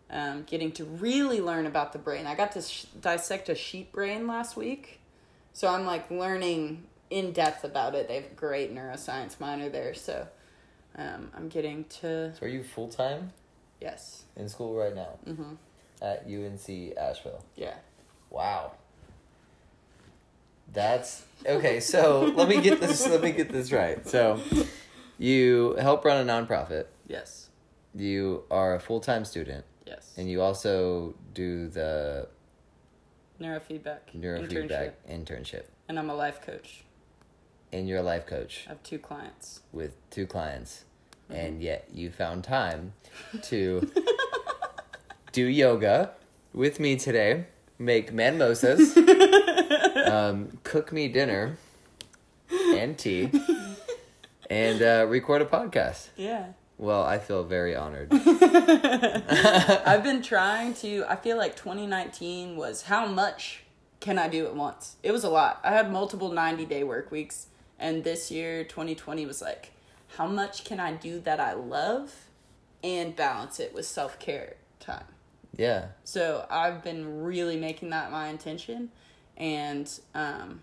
um, 0.09 0.43
getting 0.43 0.71
to 0.73 0.85
really 0.85 1.41
learn 1.41 1.65
about 1.65 1.93
the 1.93 1.99
brain. 1.99 2.25
I 2.25 2.35
got 2.35 2.51
to 2.53 2.61
sh- 2.61 2.85
dissect 2.99 3.49
a 3.49 3.55
sheep 3.55 3.91
brain 3.91 4.27
last 4.27 4.55
week, 4.55 4.99
so 5.53 5.67
I'm 5.67 5.85
like 5.85 6.09
learning 6.11 6.83
in 7.09 7.31
depth 7.31 7.63
about 7.63 7.95
it. 7.95 8.07
They 8.07 8.15
have 8.15 8.25
a 8.25 8.35
great 8.35 8.73
neuroscience 8.73 9.39
minor 9.39 9.69
there, 9.69 9.93
so 9.93 10.27
um, 10.97 11.31
I'm 11.35 11.49
getting 11.49 11.85
to 12.01 12.33
So 12.35 12.45
are 12.45 12.49
you 12.49 12.63
full 12.63 12.87
time 12.87 13.33
yes, 13.81 14.23
in 14.35 14.49
school 14.49 14.75
right 14.75 14.95
now 14.95 15.17
mm-hmm. 15.27 15.53
at 16.01 16.25
UNC 16.25 16.97
Asheville? 16.97 17.43
yeah. 17.55 17.75
Wow. 18.29 18.73
That's 20.73 21.23
okay. 21.45 21.79
So 21.79 22.33
let 22.35 22.49
me 22.49 22.61
get 22.61 22.81
this. 22.81 23.07
Let 23.07 23.21
me 23.21 23.31
get 23.31 23.49
this 23.51 23.71
right. 23.71 24.05
So, 24.07 24.41
you 25.17 25.75
help 25.79 26.03
run 26.03 26.27
a 26.27 26.31
nonprofit. 26.31 26.87
Yes. 27.07 27.49
You 27.93 28.43
are 28.51 28.75
a 28.75 28.79
full 28.79 28.99
time 28.99 29.23
student, 29.23 29.63
Yes. 29.85 30.13
and 30.17 30.29
you 30.29 30.41
also 30.41 31.13
do 31.33 31.67
the 31.67 32.27
neurofeedback. 33.39 33.99
neurofeedback 34.17 34.93
internship. 35.09 35.09
internship. 35.09 35.63
And 35.87 35.99
I'm 35.99 36.09
a 36.09 36.15
life 36.15 36.41
coach. 36.41 36.83
And 37.71 37.87
you're 37.87 37.99
a 37.99 38.03
life 38.03 38.25
coach 38.25 38.63
I 38.67 38.69
have 38.69 38.83
two 38.83 38.97
clients. 38.99 39.61
with 39.73 39.93
two 40.09 40.25
clients, 40.25 40.85
and 41.29 41.61
yet 41.61 41.87
you 41.93 42.09
found 42.11 42.43
time 42.43 42.93
to 43.43 43.91
do 45.31 45.45
yoga 45.45 46.11
with 46.53 46.79
me 46.79 46.95
today, 46.95 47.45
make 47.77 48.13
manmosas, 48.13 48.95
um, 50.07 50.57
cook 50.63 50.91
me 50.93 51.07
dinner 51.09 51.57
and 52.49 52.97
tea, 52.97 53.29
and 54.49 54.81
uh, 54.81 55.05
record 55.09 55.41
a 55.41 55.45
podcast. 55.45 56.07
Yeah. 56.15 56.53
Well, 56.77 57.03
I 57.03 57.19
feel 57.19 57.43
very 57.43 57.75
honored. 57.75 58.09
I've 58.11 60.03
been 60.03 60.21
trying 60.21 60.73
to 60.75 61.05
I 61.07 61.15
feel 61.15 61.37
like 61.37 61.55
2019 61.55 62.57
was 62.57 62.83
how 62.83 63.05
much 63.05 63.63
can 63.99 64.19
I 64.19 64.27
do 64.27 64.45
at 64.45 64.55
once? 64.55 64.97
It 65.01 65.11
was 65.11 65.23
a 65.23 65.29
lot. 65.29 65.61
I 65.63 65.71
had 65.71 65.91
multiple 65.91 66.31
90 66.31 66.65
day 66.65 66.83
work 66.83 67.11
weeks 67.11 67.47
and 67.79 68.03
this 68.03 68.29
year 68.29 68.63
2020 68.63 69.25
was 69.25 69.41
like 69.41 69.71
how 70.17 70.27
much 70.27 70.63
can 70.63 70.79
I 70.79 70.93
do 70.93 71.19
that 71.21 71.39
I 71.39 71.53
love 71.53 72.13
and 72.83 73.15
balance 73.15 73.59
it 73.59 73.73
with 73.73 73.85
self-care 73.85 74.55
time. 74.79 75.05
Yeah. 75.57 75.87
So 76.03 76.45
I've 76.49 76.83
been 76.83 77.23
really 77.23 77.57
making 77.57 77.89
that 77.89 78.11
my 78.11 78.27
intention, 78.27 78.91
and 79.37 79.91
um, 80.13 80.61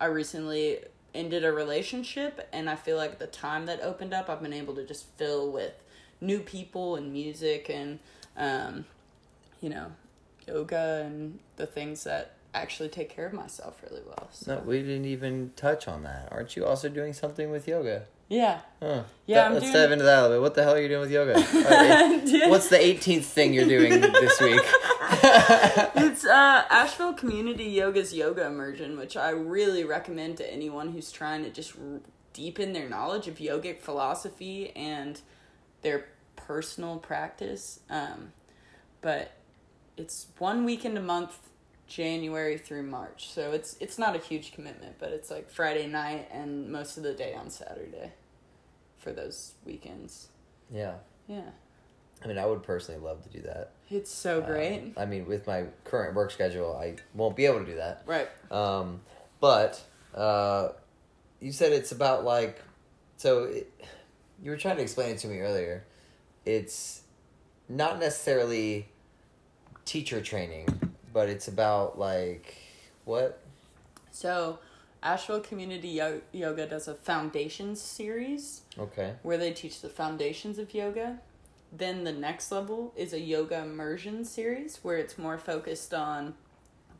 I 0.00 0.06
recently 0.06 0.78
ended 1.18 1.44
a 1.44 1.52
relationship, 1.52 2.48
and 2.52 2.70
I 2.70 2.76
feel 2.76 2.96
like 2.96 3.18
the 3.18 3.26
time 3.26 3.66
that 3.66 3.80
opened 3.82 4.14
up, 4.14 4.30
I've 4.30 4.40
been 4.40 4.52
able 4.52 4.74
to 4.76 4.86
just 4.86 5.06
fill 5.16 5.50
with 5.50 5.74
new 6.20 6.38
people 6.38 6.96
and 6.96 7.12
music 7.12 7.68
and 7.68 7.98
um, 8.36 8.84
you 9.60 9.68
know 9.68 9.92
yoga 10.46 11.02
and 11.04 11.38
the 11.56 11.66
things 11.66 12.04
that 12.04 12.34
actually 12.54 12.88
take 12.88 13.10
care 13.10 13.26
of 13.26 13.32
myself 13.32 13.82
really 13.82 14.02
well. 14.06 14.28
So 14.32 14.54
No, 14.54 14.62
we 14.62 14.78
didn't 14.78 15.04
even 15.04 15.52
touch 15.56 15.86
on 15.86 16.04
that. 16.04 16.28
Aren't 16.30 16.56
you 16.56 16.64
also 16.64 16.88
doing 16.88 17.12
something 17.12 17.50
with 17.50 17.68
yoga? 17.68 18.04
Yeah, 18.28 18.60
Huh. 18.80 19.02
Yeah, 19.26 19.36
That- 19.36 19.46
I'm 19.46 19.52
let's 19.54 19.64
doing- 19.64 19.74
dive 19.74 19.92
into 19.92 20.04
that 20.04 20.18
a 20.18 20.22
little 20.22 20.36
bit. 20.36 20.42
What 20.42 20.54
the 20.54 20.62
hell 20.62 20.74
are 20.74 20.80
you 20.80 20.88
doing 20.88 21.00
with 21.00 21.10
yoga? 21.10 21.34
Uh, 21.68 22.48
What's 22.50 22.68
the 22.68 22.76
18th 22.78 23.24
thing 23.24 23.52
you're 23.52 23.66
doing 23.66 24.00
this 24.00 24.40
week? 24.40 24.60
it's 25.96 26.24
uh, 26.24 26.64
Asheville 26.70 27.14
Community 27.14 27.64
Yoga's 27.64 28.12
yoga 28.14 28.46
immersion, 28.46 28.96
which 28.98 29.16
I 29.16 29.30
really 29.30 29.84
recommend 29.84 30.36
to 30.38 30.52
anyone 30.52 30.92
who's 30.92 31.10
trying 31.10 31.42
to 31.44 31.50
just 31.50 31.74
r- 31.76 32.00
deepen 32.32 32.72
their 32.72 32.88
knowledge 32.88 33.26
of 33.28 33.36
yogic 33.38 33.80
philosophy 33.80 34.72
and 34.76 35.20
their 35.82 36.06
personal 36.36 36.98
practice. 36.98 37.80
Um, 37.90 38.32
but 39.00 39.32
it's 39.96 40.26
one 40.38 40.64
weekend 40.64 40.96
a 40.98 41.02
month, 41.02 41.47
January 41.88 42.58
through 42.58 42.84
March, 42.84 43.30
so 43.30 43.52
it's 43.52 43.76
it's 43.80 43.98
not 43.98 44.14
a 44.14 44.18
huge 44.18 44.52
commitment, 44.52 44.96
but 44.98 45.10
it's 45.10 45.30
like 45.30 45.50
Friday 45.50 45.86
night 45.86 46.28
and 46.30 46.70
most 46.70 46.96
of 46.96 47.02
the 47.02 47.14
day 47.14 47.34
on 47.34 47.50
Saturday 47.50 48.12
for 48.98 49.12
those 49.12 49.54
weekends. 49.64 50.28
yeah. 50.72 50.94
Yeah, 51.26 51.50
I 52.24 52.26
mean, 52.26 52.38
I 52.38 52.46
would 52.46 52.62
personally 52.62 53.00
love 53.02 53.22
to 53.22 53.28
do 53.28 53.42
that. 53.42 53.72
it's 53.90 54.10
so 54.10 54.40
great. 54.40 54.78
Um, 54.78 54.92
I 54.96 55.04
mean, 55.04 55.26
with 55.26 55.46
my 55.46 55.64
current 55.84 56.14
work 56.14 56.30
schedule, 56.30 56.74
I 56.74 56.96
won't 57.12 57.36
be 57.36 57.44
able 57.44 57.58
to 57.60 57.66
do 57.66 57.76
that. 57.76 58.02
right. 58.06 58.28
Um, 58.50 59.02
but 59.40 59.82
uh, 60.14 60.70
you 61.40 61.52
said 61.52 61.72
it's 61.72 61.92
about 61.92 62.24
like, 62.24 62.62
so 63.18 63.44
it, 63.44 63.70
you 64.42 64.50
were 64.50 64.56
trying 64.56 64.76
to 64.76 64.82
explain 64.82 65.10
it 65.10 65.18
to 65.18 65.28
me 65.28 65.38
earlier. 65.40 65.84
It's 66.46 67.02
not 67.68 67.98
necessarily 68.00 68.88
teacher 69.84 70.20
training, 70.22 70.87
but 71.12 71.28
it's 71.28 71.48
about 71.48 71.98
like 71.98 72.56
what? 73.04 73.40
So, 74.10 74.58
Asheville 75.02 75.40
Community 75.40 75.88
Yo- 75.88 76.20
Yoga 76.32 76.66
does 76.66 76.88
a 76.88 76.94
foundations 76.94 77.80
series 77.80 78.62
Okay. 78.78 79.14
where 79.22 79.38
they 79.38 79.52
teach 79.52 79.80
the 79.80 79.88
foundations 79.88 80.58
of 80.58 80.74
yoga. 80.74 81.20
Then 81.72 82.04
the 82.04 82.12
next 82.12 82.50
level 82.50 82.92
is 82.96 83.12
a 83.12 83.20
yoga 83.20 83.58
immersion 83.62 84.24
series 84.24 84.78
where 84.82 84.96
it's 84.96 85.18
more 85.18 85.38
focused 85.38 85.92
on 85.94 86.34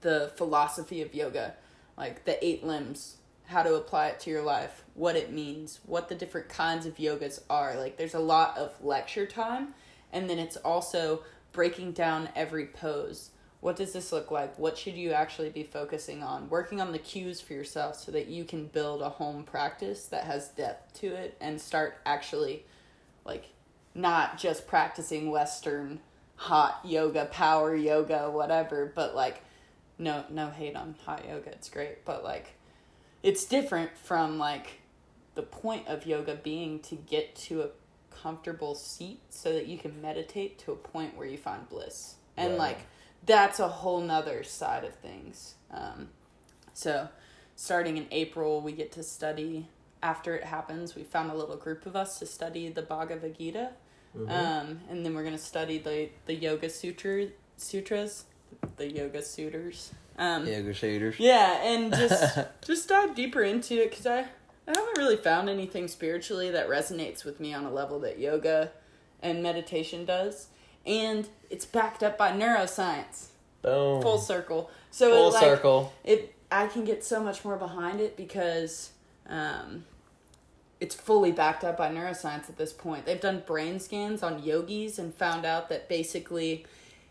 the 0.03 0.31
philosophy 0.37 1.03
of 1.03 1.15
yoga, 1.15 1.55
like 1.97 2.25
the 2.25 2.43
eight 2.45 2.63
limbs, 2.65 3.17
how 3.47 3.63
to 3.63 3.75
apply 3.75 4.09
it 4.09 4.21
to 4.21 4.31
your 4.31 4.43
life, 4.43 4.85
what 4.95 5.17
it 5.17 5.33
means, 5.33 5.81
what 5.87 6.09
the 6.09 6.15
different 6.15 6.49
kinds 6.49 6.87
of 6.87 6.97
yogas 6.99 7.41
are. 7.51 7.77
Like 7.77 7.97
there's 7.97 8.15
a 8.15 8.21
lot 8.21 8.57
of 8.59 8.73
lecture 8.85 9.27
time 9.27 9.75
and 10.13 10.29
then 10.31 10.39
it's 10.39 10.57
also 10.59 11.23
breaking 11.53 11.93
down 11.93 12.29
every 12.37 12.67
pose. 12.67 13.31
What 13.61 13.77
does 13.77 13.93
this 13.93 14.13
look 14.13 14.31
like? 14.31 14.57
What 14.59 14.79
should 14.79 14.95
you 14.95 15.13
actually 15.13 15.51
be 15.51 15.65
focusing 15.65 16.23
on? 16.23 16.49
Working 16.49 16.81
on 16.81 16.93
the 16.93 16.99
cues 16.99 17.41
for 17.41 17.55
yourself 17.55 17.97
so 17.97 18.13
that 18.13 18.29
you 18.29 18.45
can 18.45 18.67
build 18.67 19.03
a 19.03 19.09
home 19.09 19.43
practice 19.43 20.07
that 20.07 20.25
has 20.25 20.49
depth 20.49 21.01
to 21.01 21.09
it 21.09 21.37
and 21.41 21.61
start 21.61 21.97
actually 22.07 22.65
like 23.25 23.47
not 23.95 24.39
just 24.39 24.67
practicing 24.69 25.31
western 25.31 26.01
hot 26.37 26.81
yoga, 26.85 27.25
power 27.27 27.75
yoga, 27.75 28.31
whatever, 28.31 28.93
but 28.95 29.17
like 29.17 29.43
no 29.99 30.25
no 30.31 30.51
hate 30.51 30.77
on 30.77 30.95
hot 31.05 31.27
yoga, 31.29 31.51
it's 31.51 31.69
great, 31.69 32.05
but 32.05 32.23
like 32.23 32.55
it's 33.25 33.45
different 33.45 33.97
from 33.99 34.39
like 34.39 34.81
the 35.35 35.43
point 35.43 35.87
of 35.89 36.07
yoga 36.07 36.37
being 36.37 36.79
to 36.81 36.95
get 36.95 37.35
to 37.35 37.63
a 37.63 37.69
comfortable 38.11 38.75
seat 38.75 39.21
so 39.31 39.53
that 39.53 39.67
you 39.67 39.79
can 39.79 40.01
meditate 40.01 40.59
to 40.61 40.73
a 40.73 40.77
point 40.77 41.17
where 41.17 41.27
you 41.27 41.39
find 41.39 41.69
bliss. 41.69 42.15
And 42.37 42.51
Right. 42.53 42.59
like 42.59 42.79
that's 43.27 43.61
a 43.61 43.69
whole 43.69 44.01
nother 44.01 44.43
side 44.43 44.85
of 44.85 44.95
things. 44.95 45.55
Um 45.71 46.09
So, 46.73 47.09
starting 47.57 47.97
in 47.97 48.07
April, 48.11 48.61
we 48.61 48.73
get 48.73 48.93
to 48.93 49.03
study. 49.03 49.69
After 50.01 50.37
it 50.37 50.45
happens, 50.45 50.95
we 50.95 51.03
found 51.03 51.31
a 51.33 51.35
little 51.35 51.57
group 51.57 51.85
of 51.85 51.97
us 51.97 52.21
to 52.21 52.27
study 52.27 52.69
the 52.69 52.83
Bhagavad 52.83 53.37
Gita, 53.37 53.71
um, 54.29 54.81
and 54.89 55.05
then 55.05 55.13
we're 55.15 55.25
gonna 55.25 55.37
study 55.39 55.79
the 55.79 56.11
the 56.27 56.35
Yoga 56.35 56.71
Sutra 56.71 57.27
sutras, 57.57 58.25
the 58.77 58.89
Yoga 58.89 59.23
Sutras. 59.23 59.93
Um, 60.17 60.47
Yoga 60.47 60.73
shaders. 60.73 61.17
yeah, 61.19 61.63
and 61.65 61.93
just 61.93 62.39
just 62.67 62.89
dive 62.89 63.15
deeper 63.17 63.43
into 63.43 63.75
it 63.83 63.91
because 63.91 64.07
I 64.07 64.21
I 64.21 64.73
haven't 64.77 64.99
really 64.99 65.17
found 65.17 65.49
anything 65.49 65.89
spiritually 65.89 66.51
that 66.51 66.69
resonates 66.69 67.25
with 67.25 67.41
me 67.41 67.53
on 67.55 67.65
a 67.65 67.71
level 67.73 67.99
that 68.01 68.19
yoga 68.19 68.71
and 69.23 69.43
meditation 69.43 70.05
does, 70.05 70.49
and 70.89 71.29
it's 71.51 71.65
backed 71.67 72.03
up 72.03 72.19
by 72.19 72.33
neuroscience. 72.33 73.27
Boom. 73.63 74.03
Full 74.03 74.19
circle. 74.19 74.71
So 74.91 75.11
Full 75.11 75.29
it, 75.29 75.35
like, 75.35 75.43
circle. 75.43 75.93
It 76.05 76.35
I 76.51 76.67
can 76.67 76.85
get 76.85 77.05
so 77.05 77.23
much 77.23 77.45
more 77.45 77.57
behind 77.57 78.01
it 78.01 78.17
because 78.17 78.91
um, 79.29 79.85
it's 80.81 80.95
fully 80.95 81.31
backed 81.31 81.63
up 81.63 81.77
by 81.77 81.91
neuroscience 81.91 82.49
at 82.49 82.57
this 82.57 82.73
point. 82.73 83.05
They've 83.05 83.21
done 83.21 83.43
brain 83.47 83.79
scans 83.81 84.23
on 84.23 84.43
yogis 84.43 84.99
and 84.99 85.15
found 85.15 85.45
out 85.45 85.69
that 85.69 85.89
basically 85.89 86.65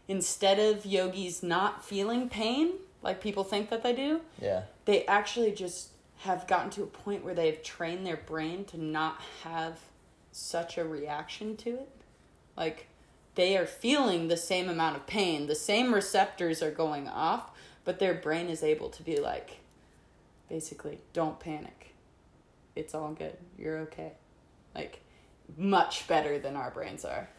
instead 0.08 0.58
of 0.58 0.86
yogis 0.86 1.44
not 1.44 1.86
feeling 1.86 2.30
pain 2.30 2.72
like 3.04 3.22
people 3.22 3.44
think 3.44 3.70
that 3.70 3.84
they 3.84 3.94
do, 3.94 4.22
Yeah. 4.42 4.64
they 4.86 5.06
actually 5.06 5.52
just 5.52 5.90
have 6.22 6.48
gotten 6.48 6.72
to 6.72 6.84
a 6.84 6.88
point 6.88 7.24
where 7.24 7.36
they've 7.36 7.62
trained 7.62 8.08
their 8.08 8.18
brain 8.18 8.66
to 8.66 8.78
not 8.82 9.22
have 9.44 9.78
such 10.32 10.78
a 10.80 10.84
reaction 10.84 11.56
to 11.58 11.70
it. 11.76 11.90
Like 12.56 12.88
they 13.38 13.56
are 13.58 13.66
feeling 13.66 14.28
the 14.28 14.36
same 14.38 14.68
amount 14.68 14.98
of 14.98 15.08
pain, 15.08 15.48
the 15.48 15.56
same 15.56 15.94
receptors 15.94 16.62
are 16.62 16.72
going 16.72 17.08
off, 17.08 17.52
but 17.86 18.00
their 18.00 18.14
brain 18.14 18.50
is 18.50 18.62
able 18.64 18.90
to 18.90 19.02
be 19.04 19.18
like 19.22 19.60
basically, 20.50 21.00
don't 21.14 21.40
panic. 21.40 21.94
It's 22.76 22.94
all 22.94 23.12
good. 23.14 23.38
You're 23.58 23.80
okay. 23.80 24.14
Like 24.76 25.02
much 25.58 26.08
better 26.08 26.38
than 26.40 26.56
our 26.56 26.72
brains 26.72 27.06
are. 27.06 27.30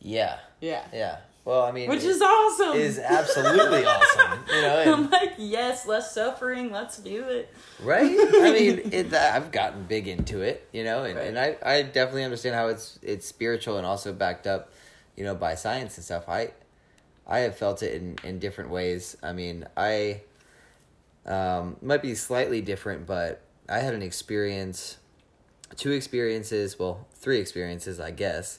Yeah. 0.00 0.38
Yeah. 0.60 0.84
Yeah. 0.92 1.18
Well, 1.44 1.62
I 1.62 1.72
mean, 1.72 1.88
Which 1.90 2.04
is 2.04 2.22
awesome. 2.22 2.76
is 2.76 2.98
absolutely 3.00 3.84
awesome. 3.86 4.38
You 4.48 4.62
know, 4.62 4.82
I'm 4.94 5.10
like, 5.10 5.34
yes, 5.38 5.86
less 5.86 6.14
suffering, 6.14 6.70
let's 6.70 6.98
do 6.98 7.24
it. 7.24 7.52
right? 7.82 8.04
I 8.10 8.52
mean, 8.52 8.92
it, 8.92 9.12
I've 9.12 9.50
gotten 9.50 9.82
big 9.84 10.06
into 10.06 10.40
it, 10.42 10.68
you 10.72 10.84
know, 10.84 11.02
and, 11.04 11.16
Right. 11.16 11.26
and 11.26 11.38
I, 11.38 11.56
I 11.64 11.82
definitely 11.82 12.22
understand 12.24 12.54
how 12.54 12.68
it's 12.68 12.98
it's 13.02 13.26
spiritual 13.26 13.76
and 13.76 13.84
also 13.86 14.12
backed 14.12 14.46
up, 14.46 14.70
you 15.16 15.24
know, 15.24 15.34
by 15.34 15.54
science 15.54 15.96
and 15.96 16.04
stuff. 16.04 16.28
I 16.28 16.52
I 17.26 17.40
have 17.40 17.56
felt 17.56 17.82
it 17.82 17.94
in, 17.94 18.16
in 18.24 18.38
different 18.38 18.70
ways. 18.70 19.16
I 19.22 19.32
mean, 19.32 19.66
I 19.76 20.22
um, 21.24 21.76
might 21.80 22.02
be 22.02 22.14
slightly 22.14 22.60
different, 22.60 23.06
but 23.06 23.42
I 23.68 23.78
had 23.78 23.94
an 23.94 24.02
experience, 24.02 24.98
two 25.76 25.92
experiences, 25.92 26.78
well, 26.78 27.06
three 27.14 27.38
experiences, 27.38 28.00
I 28.00 28.10
guess, 28.10 28.58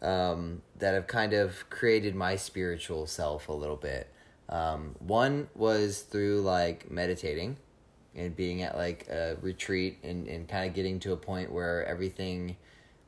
um, 0.00 0.62
that 0.78 0.94
have 0.94 1.06
kind 1.06 1.34
of 1.34 1.68
created 1.70 2.14
my 2.14 2.36
spiritual 2.36 3.06
self 3.06 3.48
a 3.48 3.52
little 3.52 3.76
bit. 3.76 4.08
Um, 4.48 4.94
one 4.98 5.48
was 5.54 6.00
through 6.00 6.40
like 6.40 6.90
meditating 6.90 7.56
and 8.14 8.34
being 8.34 8.62
at 8.62 8.76
like 8.76 9.08
a 9.08 9.36
retreat 9.40 9.98
and, 10.02 10.26
and 10.26 10.48
kind 10.48 10.68
of 10.68 10.74
getting 10.74 11.00
to 11.00 11.12
a 11.12 11.16
point 11.16 11.50
where 11.52 11.84
everything 11.86 12.56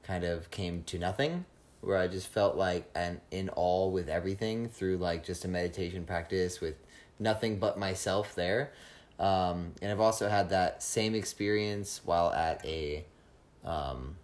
kind 0.03 0.25
of 0.25 0.51
came 0.51 0.83
to 0.85 0.99
nothing 0.99 1.45
where 1.81 1.99
i 1.99 2.07
just 2.07 2.29
felt 2.29 2.57
like 2.57 2.89
an 2.95 3.21
in 3.31 3.49
awe 3.57 3.89
with 3.89 4.09
everything 4.09 4.69
through 4.69 4.97
like 4.97 5.25
just 5.25 5.45
a 5.45 5.49
meditation 5.49 6.05
practice 6.05 6.61
with 6.61 6.75
nothing 7.19 7.59
but 7.59 7.79
myself 7.79 8.35
there. 8.35 8.73
Um, 9.19 9.73
and 9.81 9.91
i've 9.91 10.01
also 10.01 10.29
had 10.29 10.51
that 10.51 10.83
same 10.83 11.15
experience 11.15 12.03
while 12.05 12.31
at 12.33 12.65
a 12.67 13.05
um, 13.65 14.17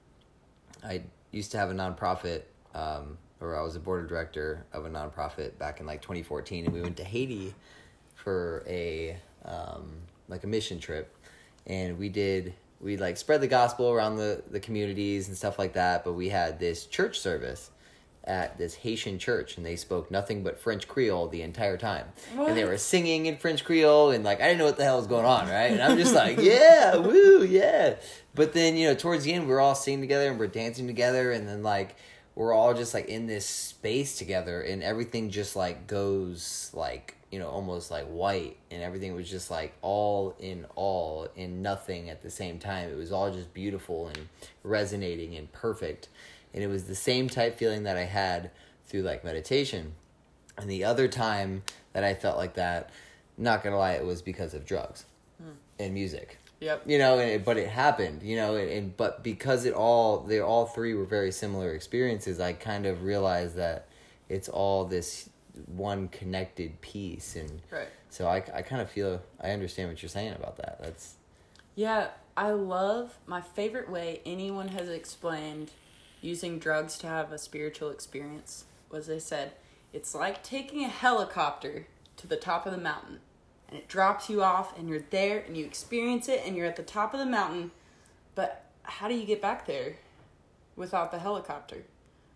i 0.85 1.03
used 1.31 1.51
to 1.53 1.59
have 1.59 1.71
a 1.71 1.75
nonprofit 1.75 2.43
um, 2.75 3.17
or 3.41 3.59
i 3.59 3.63
was 3.63 3.75
a 3.75 3.81
board 3.81 4.03
of 4.03 4.09
director 4.11 4.67
of 4.73 4.85
a 4.85 4.91
nonprofit 4.91 5.57
back 5.59 5.81
in 5.81 5.87
like 5.87 6.03
2014 6.03 6.67
and 6.67 6.75
we 6.75 6.83
went 6.83 6.99
to 6.99 7.05
haiti 7.05 7.55
for 8.15 8.63
a 8.69 9.17
um, 9.45 9.93
like 10.29 10.45
a 10.45 10.47
mission 10.47 10.79
trip. 10.79 11.15
And 11.67 11.99
we 11.99 12.09
did 12.09 12.55
we 12.83 12.97
like 12.97 13.17
spread 13.17 13.41
the 13.41 13.49
gospel 13.49 13.91
around 13.91 14.17
the 14.17 14.43
the 14.51 14.61
communities 14.61 15.29
and 15.29 15.37
stuff 15.37 15.59
like 15.59 15.73
that 15.75 16.05
but 16.05 16.13
we 16.13 16.29
had 16.29 16.59
this 16.59 16.87
church 16.87 17.19
service 17.19 17.71
at 18.25 18.57
this 18.57 18.75
Haitian 18.75 19.19
church 19.19 19.57
and 19.57 19.67
they 19.67 19.77
spoke 19.77 20.11
nothing 20.11 20.43
but 20.43 20.59
French 20.59 20.87
Creole 20.87 21.29
the 21.29 21.43
entire 21.43 21.77
time. 21.77 22.07
And 22.39 22.57
they 22.57 22.65
were 22.65 22.79
singing 22.79 23.27
in 23.27 23.37
French 23.37 23.65
Creole 23.65 24.11
and 24.11 24.23
like 24.23 24.41
I 24.41 24.45
didn't 24.45 24.59
know 24.59 24.67
what 24.67 24.77
the 24.77 24.85
hell 24.85 24.99
was 24.99 25.07
going 25.07 25.25
on, 25.25 25.49
right? 25.49 25.73
And 25.73 25.83
I'm 25.83 25.99
just 25.99 26.15
like, 26.15 26.39
yeah, 26.41 26.97
woo, 26.97 27.43
yeah. 27.45 27.97
But 28.35 28.53
then, 28.53 28.77
you 28.77 28.87
know, 28.87 28.95
towards 28.95 29.25
the 29.25 29.33
end 29.33 29.49
we're 29.49 29.61
all 29.61 29.75
singing 29.75 30.01
together 30.01 30.31
and 30.31 30.39
we're 30.39 30.47
dancing 30.47 30.87
together 30.87 31.33
and 31.33 31.49
then 31.49 31.63
like 31.63 31.97
we're 32.35 32.53
all 32.53 32.75
just 32.75 32.95
like 32.95 33.09
in 33.09 33.27
this 33.27 33.47
space 33.47 34.17
together 34.17 34.63
and 34.63 34.83
everything 34.83 35.31
just 35.31 35.55
like 35.55 35.87
goes 35.87 36.71
like 36.73 37.17
you 37.31 37.39
know 37.39 37.49
almost 37.49 37.91
like 37.91 38.07
white 38.07 38.57
and 38.71 38.83
everything 38.83 39.15
was 39.15 39.29
just 39.29 39.51
like 39.51 39.75
all 39.83 40.35
in 40.39 40.67
all 40.75 41.29
in 41.37 41.63
nothing 41.63 42.11
at 42.11 42.23
the 42.23 42.31
same 42.31 42.59
time. 42.59 42.91
It 42.91 42.97
was 42.97 43.13
all 43.13 43.31
just 43.33 43.53
beautiful 43.53 44.09
and 44.09 44.29
resonating 44.63 45.37
and 45.37 45.51
perfect. 45.53 46.09
And 46.55 46.63
it 46.63 46.67
was 46.67 46.85
the 46.85 46.95
same 46.95 47.29
type 47.29 47.57
feeling 47.57 47.85
that 47.85 47.97
i 47.97 48.05
had 48.05 48.51
through 48.87 49.03
like 49.03 49.25
meditation. 49.25 49.95
And 50.59 50.71
the 50.71 50.85
other 50.85 51.09
time 51.09 51.63
that 51.93 52.05
i 52.05 52.15
felt 52.15 52.37
like 52.37 52.55
that 52.55 52.91
not 53.39 53.63
gonna 53.63 53.79
lie 53.79 53.93
it 53.93 54.05
was 54.05 54.23
because 54.23 54.55
of 54.55 54.65
drugs 54.65 55.07
hmm. 55.43 55.53
and 55.79 55.95
music 55.95 56.39
Yep. 56.63 56.85
you 56.87 56.97
know 56.99 57.19
and 57.19 57.29
it, 57.31 57.45
but 57.45 57.57
it 57.57 57.69
happened 57.69 58.23
you 58.23 58.37
know 58.37 58.55
and, 58.55 58.71
and 58.71 58.97
but 58.97 59.23
because 59.25 59.65
it 59.65 59.75
all 59.75 60.21
they 60.21 60.39
all 60.41 60.67
three 60.67 60.95
were 60.95 61.05
very 61.05 61.33
similar 61.33 61.75
experiences 61.75 62.39
i 62.39 62.53
kind 62.53 62.87
of 62.87 63.03
realized 63.03 63.57
that 63.57 63.89
it's 64.29 64.49
all 64.49 64.85
this 64.85 65.29
one 65.67 66.07
connected 66.09 66.81
piece 66.81 67.35
and 67.37 67.61
Right. 67.71 67.89
so 68.11 68.29
i, 68.29 68.37
I 68.55 68.63
kind 68.63 68.81
of 68.81 68.89
feel 68.89 69.21
i 69.41 69.51
understand 69.51 69.89
what 69.89 70.03
you're 70.03 70.09
saying 70.09 70.35
about 70.35 70.57
that 70.59 70.79
that's 70.81 71.15
Yeah, 71.75 72.09
I 72.37 72.51
love 72.53 73.19
my 73.27 73.41
favorite 73.41 73.91
way 73.91 74.21
anyone 74.25 74.69
has 74.69 74.89
explained 74.89 75.71
using 76.21 76.59
drugs 76.61 76.97
to 76.99 77.07
have 77.09 77.33
a 77.33 77.39
spiritual 77.39 77.91
experience 77.91 78.65
was 78.89 79.07
they 79.09 79.19
said 79.19 79.53
it's 79.93 80.15
like 80.15 80.43
taking 80.43 80.85
a 80.85 80.89
helicopter 80.89 81.87
to 82.19 82.27
the 82.27 82.37
top 82.37 82.65
of 82.67 82.73
the 82.73 82.79
mountain 82.79 83.19
and 83.73 83.81
it 83.81 83.89
drops 83.89 84.29
you 84.29 84.43
off 84.43 84.79
and 84.79 84.87
you're 84.87 85.05
there 85.09 85.43
and 85.47 85.57
you 85.57 85.65
experience 85.65 86.29
it 86.29 86.43
and 86.45 86.55
you're 86.55 86.67
at 86.67 86.77
the 86.77 86.83
top 86.83 87.15
of 87.15 87.21
the 87.21 87.27
mountain 87.27 87.71
but 88.35 88.67
how 88.83 89.09
do 89.09 89.15
you 89.15 89.25
get 89.25 89.41
back 89.41 89.67
there 89.67 89.97
without 90.77 91.11
the 91.11 91.19
helicopter 91.19 91.85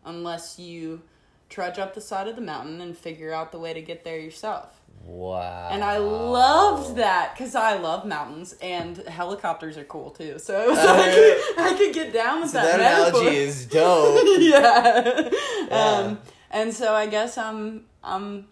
unless 0.07 0.59
you 0.59 1.03
trudge 1.51 1.79
up 1.79 1.95
the 1.95 2.01
side 2.01 2.27
of 2.27 2.37
the 2.37 2.43
mountain 2.43 2.81
and 2.81 2.97
figure 2.97 3.35
out 3.35 3.53
the 3.53 3.59
way 3.59 3.75
to 3.75 3.83
get 3.83 4.03
there 4.03 4.19
yourself 4.19 4.81
wow 5.05 5.69
and 5.71 5.85
I 5.85 5.99
loved 5.99 6.97
that 6.97 7.35
because 7.37 7.55
I 7.55 7.77
love 7.77 8.07
mountains 8.07 8.55
and 8.63 8.97
helicopters 8.97 9.77
are 9.77 9.85
cool 9.85 10.11
too. 10.11 10.39
So 10.39 10.61
it 10.61 10.69
was 10.69 10.79
like 10.79 11.67
I 11.67 11.77
could 11.79 11.95
get 11.95 12.13
down 12.13 12.41
with 12.41 12.51
so 12.51 12.59
that, 12.59 12.79
that 12.79 12.99
metaphor. 12.99 13.21
analogy 13.21 13.37
is 13.37 13.67
dope 13.67 14.25
yeah. 14.41 15.31
Yeah. 15.69 15.77
Um, 15.77 16.19
and 16.51 16.75
so 16.75 16.93
I 16.93 17.07
guess 17.07 17.39
I'm 17.39 17.85
I'm 18.03 18.49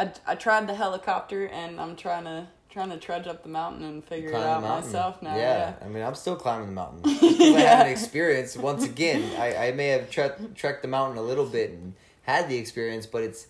I, 0.00 0.12
I 0.26 0.34
tried 0.34 0.66
the 0.66 0.74
helicopter 0.74 1.46
and 1.46 1.80
I'm 1.80 1.94
trying 1.96 2.24
to 2.24 2.48
trying 2.70 2.90
to 2.90 2.96
trudge 2.98 3.26
up 3.26 3.42
the 3.42 3.48
mountain 3.48 3.82
and 3.84 4.04
figure 4.04 4.30
Climb 4.30 4.42
it 4.42 4.46
out 4.46 4.62
myself 4.62 5.20
now. 5.22 5.34
Yeah, 5.36 5.42
Yeah. 5.42 5.74
I 5.84 5.88
mean, 5.88 6.04
I'm 6.04 6.14
still 6.14 6.36
climbing 6.36 6.68
the 6.68 6.72
mountain. 6.72 7.02
'cause 7.18 7.40
I 7.40 7.60
haven't 7.60 7.92
experienced 7.92 8.56
once 8.58 8.84
again. 8.84 9.28
I, 9.40 9.68
I 9.68 9.72
may 9.72 9.88
have 9.88 10.08
tre- 10.08 10.30
trekked 10.54 10.82
the 10.82 10.88
mountain 10.88 11.18
a 11.18 11.22
little 11.22 11.46
bit 11.46 11.70
and 11.70 11.94
had 12.22 12.48
the 12.48 12.56
experience, 12.56 13.06
but 13.06 13.22
it's 13.24 13.46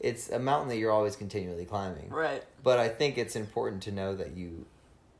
it's 0.00 0.30
a 0.30 0.38
mountain 0.38 0.68
that 0.70 0.78
you're 0.78 0.90
always 0.90 1.14
continually 1.16 1.64
climbing. 1.66 2.08
Right. 2.10 2.42
But 2.64 2.78
I 2.80 2.88
think 2.88 3.18
it's 3.18 3.36
important 3.36 3.82
to 3.84 3.92
know 3.92 4.16
that 4.16 4.36
you 4.36 4.66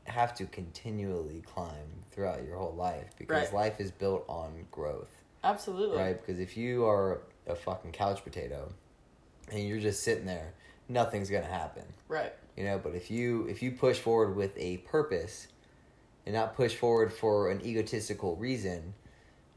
have 0.05 0.35
to 0.35 0.45
continually 0.47 1.41
climb 1.45 2.03
throughout 2.11 2.43
your 2.43 2.57
whole 2.57 2.73
life 2.73 3.11
because 3.17 3.45
Right. 3.45 3.53
life 3.53 3.79
is 3.79 3.91
built 3.91 4.25
on 4.27 4.67
growth, 4.71 5.11
Absolutely. 5.43 5.97
right? 5.97 6.19
Because 6.19 6.39
if 6.41 6.57
you 6.57 6.85
are 6.85 7.21
a 7.47 7.55
fucking 7.55 7.91
couch 7.93 8.23
potato 8.25 8.73
and 9.51 9.65
you're 9.65 9.79
just 9.79 10.03
sitting 10.03 10.25
there, 10.25 10.53
nothing's 10.89 11.29
gonna 11.29 11.45
happen 11.45 11.83
Right. 12.07 12.33
you 12.57 12.63
know 12.63 12.77
but 12.77 12.93
if 12.95 13.09
you 13.09 13.45
if 13.47 13.61
you 13.61 13.71
push 13.71 13.99
forward 13.99 14.35
with 14.35 14.57
a 14.57 14.77
purpose 14.77 15.47
and 16.25 16.35
not 16.35 16.55
push 16.55 16.75
forward 16.75 17.11
for 17.13 17.49
an 17.49 17.65
egotistical 17.65 18.35
reason 18.35 18.93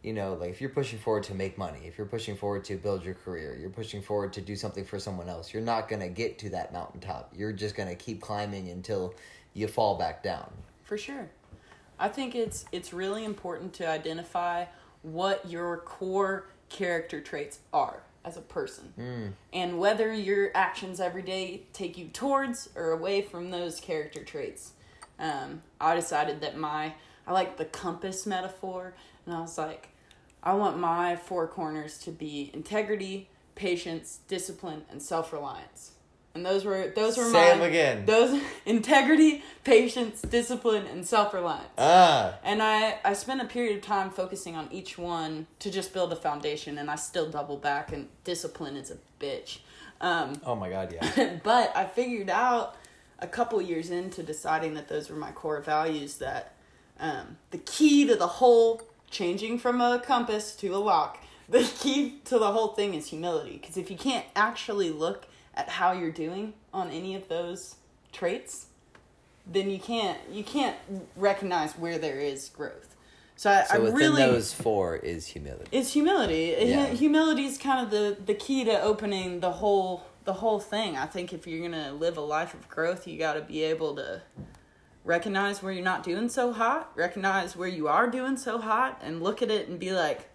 you 0.02 0.12
know 0.12 0.34
like 0.34 0.50
if 0.50 0.60
you're 0.60 0.70
pushing 0.70 0.98
forward 0.98 1.24
to 1.24 1.34
make 1.34 1.58
money 1.58 1.80
if 1.84 1.98
you're 1.98 2.06
pushing 2.06 2.36
forward 2.36 2.64
to 2.64 2.76
build 2.76 3.04
your 3.04 3.14
career 3.14 3.56
you're 3.60 3.70
pushing 3.70 4.00
forward 4.02 4.32
to 4.32 4.40
do 4.40 4.54
something 4.54 4.84
for 4.84 4.98
someone 4.98 5.28
else 5.28 5.52
you're 5.52 5.62
not 5.62 5.88
going 5.88 6.00
to 6.00 6.08
get 6.08 6.38
to 6.38 6.48
that 6.50 6.72
mountaintop 6.72 7.32
you're 7.36 7.52
just 7.52 7.74
going 7.74 7.88
to 7.88 7.94
keep 7.96 8.20
climbing 8.20 8.68
until 8.68 9.14
you 9.54 9.66
fall 9.66 9.96
back 9.96 10.22
down 10.22 10.48
For 10.84 10.98
sure. 10.98 11.28
I 11.98 12.08
think 12.08 12.34
it's 12.34 12.66
it's 12.72 12.92
really 12.92 13.24
important 13.24 13.72
to 13.74 13.88
identify 13.88 14.66
what 15.02 15.48
your 15.50 15.78
core 15.78 16.46
character 16.68 17.20
traits 17.20 17.60
are 17.72 18.02
as 18.26 18.36
a 18.36 18.42
person. 18.42 18.92
Mm. 18.98 19.32
And 19.52 19.78
whether 19.78 20.12
your 20.12 20.50
actions 20.54 21.00
every 21.00 21.22
day 21.22 21.62
take 21.72 21.96
you 21.96 22.08
towards 22.08 22.68
or 22.74 22.90
away 22.90 23.22
from 23.22 23.50
those 23.50 23.80
character 23.80 24.24
traits. 24.24 24.72
Um, 25.18 25.62
I 25.80 25.94
decided 25.94 26.40
that 26.42 26.58
my, 26.58 26.94
I 27.26 27.32
like 27.32 27.56
the 27.56 27.64
compass 27.64 28.26
metaphor, 28.26 28.94
and 29.24 29.34
I 29.34 29.40
was 29.40 29.56
like, 29.56 29.88
I 30.42 30.54
want 30.54 30.78
my 30.78 31.16
four 31.16 31.46
corners 31.46 31.98
to 32.00 32.10
be 32.10 32.50
integrity, 32.52 33.28
patience, 33.54 34.18
discipline, 34.28 34.84
and 34.90 35.00
self 35.00 35.32
reliance. 35.32 35.92
And 36.36 36.44
those 36.44 36.66
were 36.66 36.92
those 36.94 37.16
were 37.16 37.24
Say 37.24 37.58
my 37.58 37.64
again. 37.64 38.04
those 38.04 38.38
integrity, 38.66 39.42
patience, 39.64 40.20
discipline, 40.20 40.84
and 40.86 41.06
self 41.06 41.32
reliance. 41.32 41.70
Ah, 41.78 42.34
And 42.44 42.62
I, 42.62 42.98
I 43.06 43.14
spent 43.14 43.40
a 43.40 43.46
period 43.46 43.78
of 43.78 43.82
time 43.82 44.10
focusing 44.10 44.54
on 44.54 44.68
each 44.70 44.98
one 44.98 45.46
to 45.60 45.70
just 45.70 45.94
build 45.94 46.12
a 46.12 46.16
foundation, 46.16 46.76
and 46.76 46.90
I 46.90 46.96
still 46.96 47.30
double 47.30 47.56
back, 47.56 47.90
and 47.90 48.08
discipline 48.24 48.76
is 48.76 48.90
a 48.90 48.98
bitch. 49.18 49.60
Um, 50.02 50.34
oh 50.44 50.54
my 50.54 50.68
god, 50.68 50.92
yeah. 50.92 51.38
but 51.42 51.74
I 51.74 51.86
figured 51.86 52.28
out 52.28 52.76
a 53.18 53.26
couple 53.26 53.62
years 53.62 53.88
into 53.88 54.22
deciding 54.22 54.74
that 54.74 54.88
those 54.88 55.08
were 55.08 55.16
my 55.16 55.30
core 55.32 55.62
values 55.62 56.18
that 56.18 56.52
um, 57.00 57.38
the 57.50 57.56
key 57.58 58.06
to 58.08 58.14
the 58.14 58.26
whole 58.26 58.82
changing 59.10 59.58
from 59.58 59.80
a 59.80 60.02
compass 60.04 60.54
to 60.56 60.68
a 60.74 60.76
lock, 60.76 61.16
the 61.48 61.62
key 61.80 62.18
to 62.26 62.38
the 62.38 62.52
whole 62.52 62.68
thing 62.74 62.92
is 62.92 63.06
humility. 63.06 63.56
Because 63.58 63.78
if 63.78 63.90
you 63.90 63.96
can't 63.96 64.26
actually 64.36 64.90
look 64.90 65.26
at 65.56 65.68
how 65.68 65.92
you're 65.92 66.10
doing 66.10 66.54
on 66.72 66.90
any 66.90 67.14
of 67.14 67.28
those 67.28 67.76
traits, 68.12 68.66
then 69.46 69.70
you 69.70 69.78
can't 69.78 70.18
you 70.30 70.44
can't 70.44 70.76
recognize 71.16 71.72
where 71.72 71.98
there 71.98 72.18
is 72.20 72.48
growth. 72.48 72.96
So 73.36 73.50
I, 73.50 73.64
So 73.64 73.76
I 73.76 73.78
within 73.78 73.96
really 73.96 74.22
those 74.22 74.52
four 74.52 74.96
is 74.96 75.28
humility. 75.28 75.68
Is 75.76 75.92
humility. 75.92 76.54
Yeah. 76.58 76.86
Humility 76.86 77.44
is 77.44 77.58
kind 77.58 77.84
of 77.84 77.90
the 77.90 78.16
the 78.24 78.34
key 78.34 78.64
to 78.64 78.80
opening 78.80 79.40
the 79.40 79.52
whole 79.52 80.06
the 80.24 80.34
whole 80.34 80.58
thing. 80.58 80.96
I 80.96 81.06
think 81.06 81.32
if 81.32 81.46
you're 81.46 81.68
gonna 81.68 81.92
live 81.92 82.16
a 82.16 82.22
life 82.22 82.54
of 82.54 82.68
growth, 82.68 83.06
you 83.06 83.18
got 83.18 83.34
to 83.34 83.42
be 83.42 83.62
able 83.62 83.94
to 83.96 84.22
recognize 85.04 85.62
where 85.62 85.72
you're 85.72 85.84
not 85.84 86.02
doing 86.02 86.28
so 86.28 86.52
hot, 86.52 86.90
recognize 86.96 87.56
where 87.56 87.68
you 87.68 87.86
are 87.88 88.10
doing 88.10 88.36
so 88.36 88.58
hot, 88.58 89.00
and 89.02 89.22
look 89.22 89.40
at 89.40 89.50
it 89.50 89.68
and 89.68 89.78
be 89.78 89.92
like, 89.92 90.28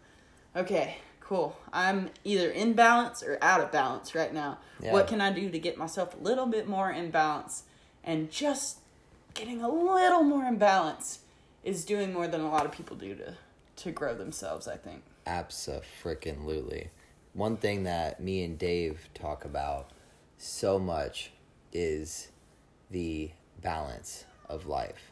okay, 0.55 0.97
cool. 1.31 1.57
I'm 1.71 2.09
either 2.25 2.49
in 2.51 2.73
balance 2.73 3.23
or 3.23 3.37
out 3.41 3.61
of 3.61 3.71
balance 3.71 4.13
right 4.13 4.33
now. 4.33 4.57
Yeah. 4.81 4.91
What 4.91 5.07
can 5.07 5.21
I 5.21 5.31
do 5.31 5.49
to 5.49 5.59
get 5.59 5.77
myself 5.77 6.13
a 6.13 6.21
little 6.21 6.45
bit 6.45 6.67
more 6.67 6.91
in 6.91 7.09
balance? 7.09 7.63
And 8.03 8.29
just 8.29 8.79
getting 9.33 9.61
a 9.61 9.69
little 9.69 10.23
more 10.23 10.43
in 10.43 10.57
balance 10.57 11.19
is 11.63 11.85
doing 11.85 12.11
more 12.11 12.27
than 12.27 12.41
a 12.41 12.51
lot 12.51 12.65
of 12.65 12.73
people 12.73 12.97
do 12.97 13.15
to 13.15 13.35
to 13.77 13.91
grow 13.91 14.13
themselves. 14.13 14.67
I 14.67 14.75
think. 14.75 15.03
Abso-freaking-lutely. 15.25 16.89
One 17.31 17.55
thing 17.55 17.83
that 17.83 18.19
me 18.19 18.43
and 18.43 18.59
Dave 18.59 19.07
talk 19.13 19.45
about 19.45 19.89
so 20.37 20.77
much 20.79 21.31
is 21.71 22.27
the 22.89 23.31
balance 23.61 24.25
of 24.49 24.65
life 24.65 25.10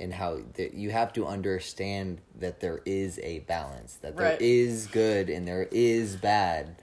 and 0.00 0.14
how 0.14 0.38
that 0.54 0.74
you 0.74 0.90
have 0.90 1.12
to 1.12 1.26
understand 1.26 2.18
that 2.40 2.60
there 2.60 2.80
is 2.84 3.18
a 3.22 3.40
balance, 3.40 3.94
that 4.02 4.16
there 4.16 4.30
Right. 4.30 4.40
is 4.42 4.86
good 4.86 5.28
and 5.30 5.46
there 5.46 5.68
is 5.70 6.16
bad, 6.16 6.76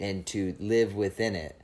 and 0.00 0.24
to 0.26 0.54
live 0.58 0.94
within 0.94 1.34
it 1.36 1.56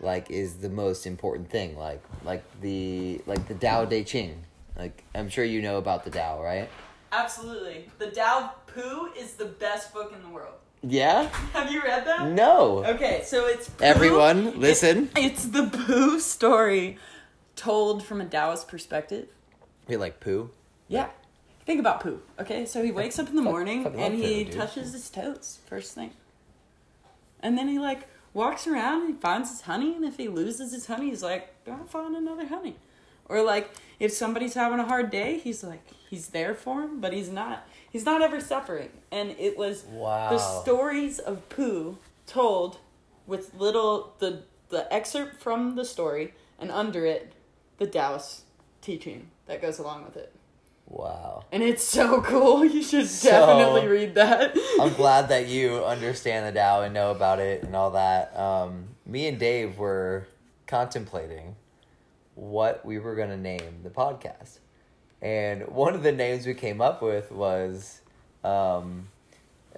like 0.00 0.28
is 0.30 0.56
the 0.56 0.68
most 0.68 1.06
important 1.06 1.48
thing 1.48 1.78
like 1.78 2.02
like 2.24 2.42
the 2.60 3.20
like 3.26 3.46
the 3.46 3.54
Tao 3.54 3.84
Te 3.84 4.02
Ching 4.02 4.42
like 4.76 5.04
I'm 5.14 5.28
sure 5.28 5.44
you 5.44 5.62
know 5.62 5.78
about 5.78 6.02
the 6.04 6.10
Tao 6.10 6.42
right 6.42 6.68
Absolutely. 7.12 7.88
The 7.98 8.10
Tao 8.10 8.52
Pooh 8.66 9.10
is 9.16 9.34
the 9.34 9.44
best 9.44 9.92
book 9.94 10.12
in 10.16 10.20
the 10.22 10.28
world. 10.28 10.54
yeah 10.82 11.28
Have 11.52 11.70
you 11.70 11.80
read 11.82 12.04
that? 12.06 12.26
no 12.32 12.84
Okay, 12.84 13.22
so 13.24 13.46
it's 13.46 13.68
Pooh. 13.68 13.84
Everyone, 13.84 14.58
listen. 14.58 15.10
It- 15.16 15.24
it's 15.32 15.44
the 15.44 15.66
Pooh 15.68 16.18
story 16.18 16.98
told 17.54 18.02
from 18.02 18.20
a 18.20 18.24
Taoist 18.26 18.66
perspective. 18.66 19.28
You 19.88 19.98
like 19.98 20.20
poo? 20.20 20.50
Yeah. 20.88 21.08
Think 21.64 21.80
about 21.80 22.00
poo. 22.00 22.20
Okay, 22.40 22.66
so 22.66 22.82
he 22.82 22.90
wakes 22.90 23.18
up 23.18 23.28
in 23.28 23.36
the 23.36 23.42
morning 23.42 23.86
and 23.86 24.14
he 24.14 24.44
touches 24.44 24.92
his 24.92 25.08
toes 25.10 25.58
first 25.66 25.94
thing. 25.94 26.10
And 27.40 27.56
then 27.56 27.68
he 27.68 27.78
like 27.78 28.08
walks 28.34 28.66
around 28.66 29.02
and 29.02 29.14
he 29.14 29.20
finds 29.20 29.50
his 29.50 29.60
honey 29.62 29.94
and 29.94 30.04
if 30.04 30.16
he 30.16 30.28
loses 30.28 30.72
his 30.72 30.86
honey, 30.86 31.10
he's 31.10 31.22
like, 31.22 31.54
I'll 31.68 31.84
find 31.84 32.16
another 32.16 32.46
honey. 32.46 32.76
Or 33.26 33.42
like 33.42 33.70
if 34.00 34.12
somebody's 34.12 34.54
having 34.54 34.80
a 34.80 34.86
hard 34.86 35.10
day, 35.10 35.38
he's 35.38 35.62
like 35.62 35.82
he's 36.10 36.28
there 36.28 36.54
for 36.54 36.82
him, 36.82 37.00
but 37.00 37.12
he's 37.12 37.30
not 37.30 37.66
he's 37.90 38.04
not 38.04 38.22
ever 38.22 38.40
suffering. 38.40 38.90
And 39.10 39.30
it 39.38 39.56
was 39.56 39.84
Wow. 39.88 40.30
the 40.30 40.38
stories 40.38 41.18
of 41.18 41.48
poo 41.48 41.98
told 42.26 42.78
with 43.26 43.54
little 43.54 44.14
the 44.18 44.42
the 44.70 44.92
excerpt 44.92 45.40
from 45.40 45.76
the 45.76 45.84
story 45.84 46.34
and 46.58 46.70
under 46.70 47.04
it 47.06 47.32
the 47.78 47.86
Taoist 47.86 48.42
teaching 48.80 49.28
that 49.46 49.60
goes 49.62 49.78
along 49.78 50.04
with 50.04 50.16
it. 50.16 50.32
Wow. 50.86 51.44
And 51.52 51.62
it's 51.62 51.82
so 51.84 52.20
cool. 52.26 52.64
You 52.64 52.82
should 52.82 53.06
So- 53.08 53.30
definitely 53.30 53.86
read 53.88 54.14
that. 54.16 54.56
I'm 54.80 54.92
glad 54.96 55.28
that 55.28 55.46
you 55.48 55.84
understand 55.84 56.46
the 56.54 56.58
Tao 56.60 56.82
and 56.82 56.92
know 56.94 57.10
about 57.10 57.38
it 57.38 57.62
and 57.62 57.74
all 57.76 57.92
that. 57.92 58.36
Um, 58.38 58.88
me 59.06 59.26
and 59.28 59.38
Dave 59.38 59.78
were 59.78 60.26
contemplating 60.66 61.56
what 62.34 62.84
we 62.84 62.98
were 62.98 63.14
going 63.14 63.28
to 63.30 63.36
name 63.36 63.80
the 63.82 63.90
podcast. 63.90 64.58
And 65.20 65.68
one 65.68 65.94
of 65.94 66.02
the 66.02 66.12
names 66.12 66.46
we 66.46 66.54
came 66.54 66.80
up 66.80 67.00
with 67.02 67.30
was 67.30 68.00
um, 68.42 69.08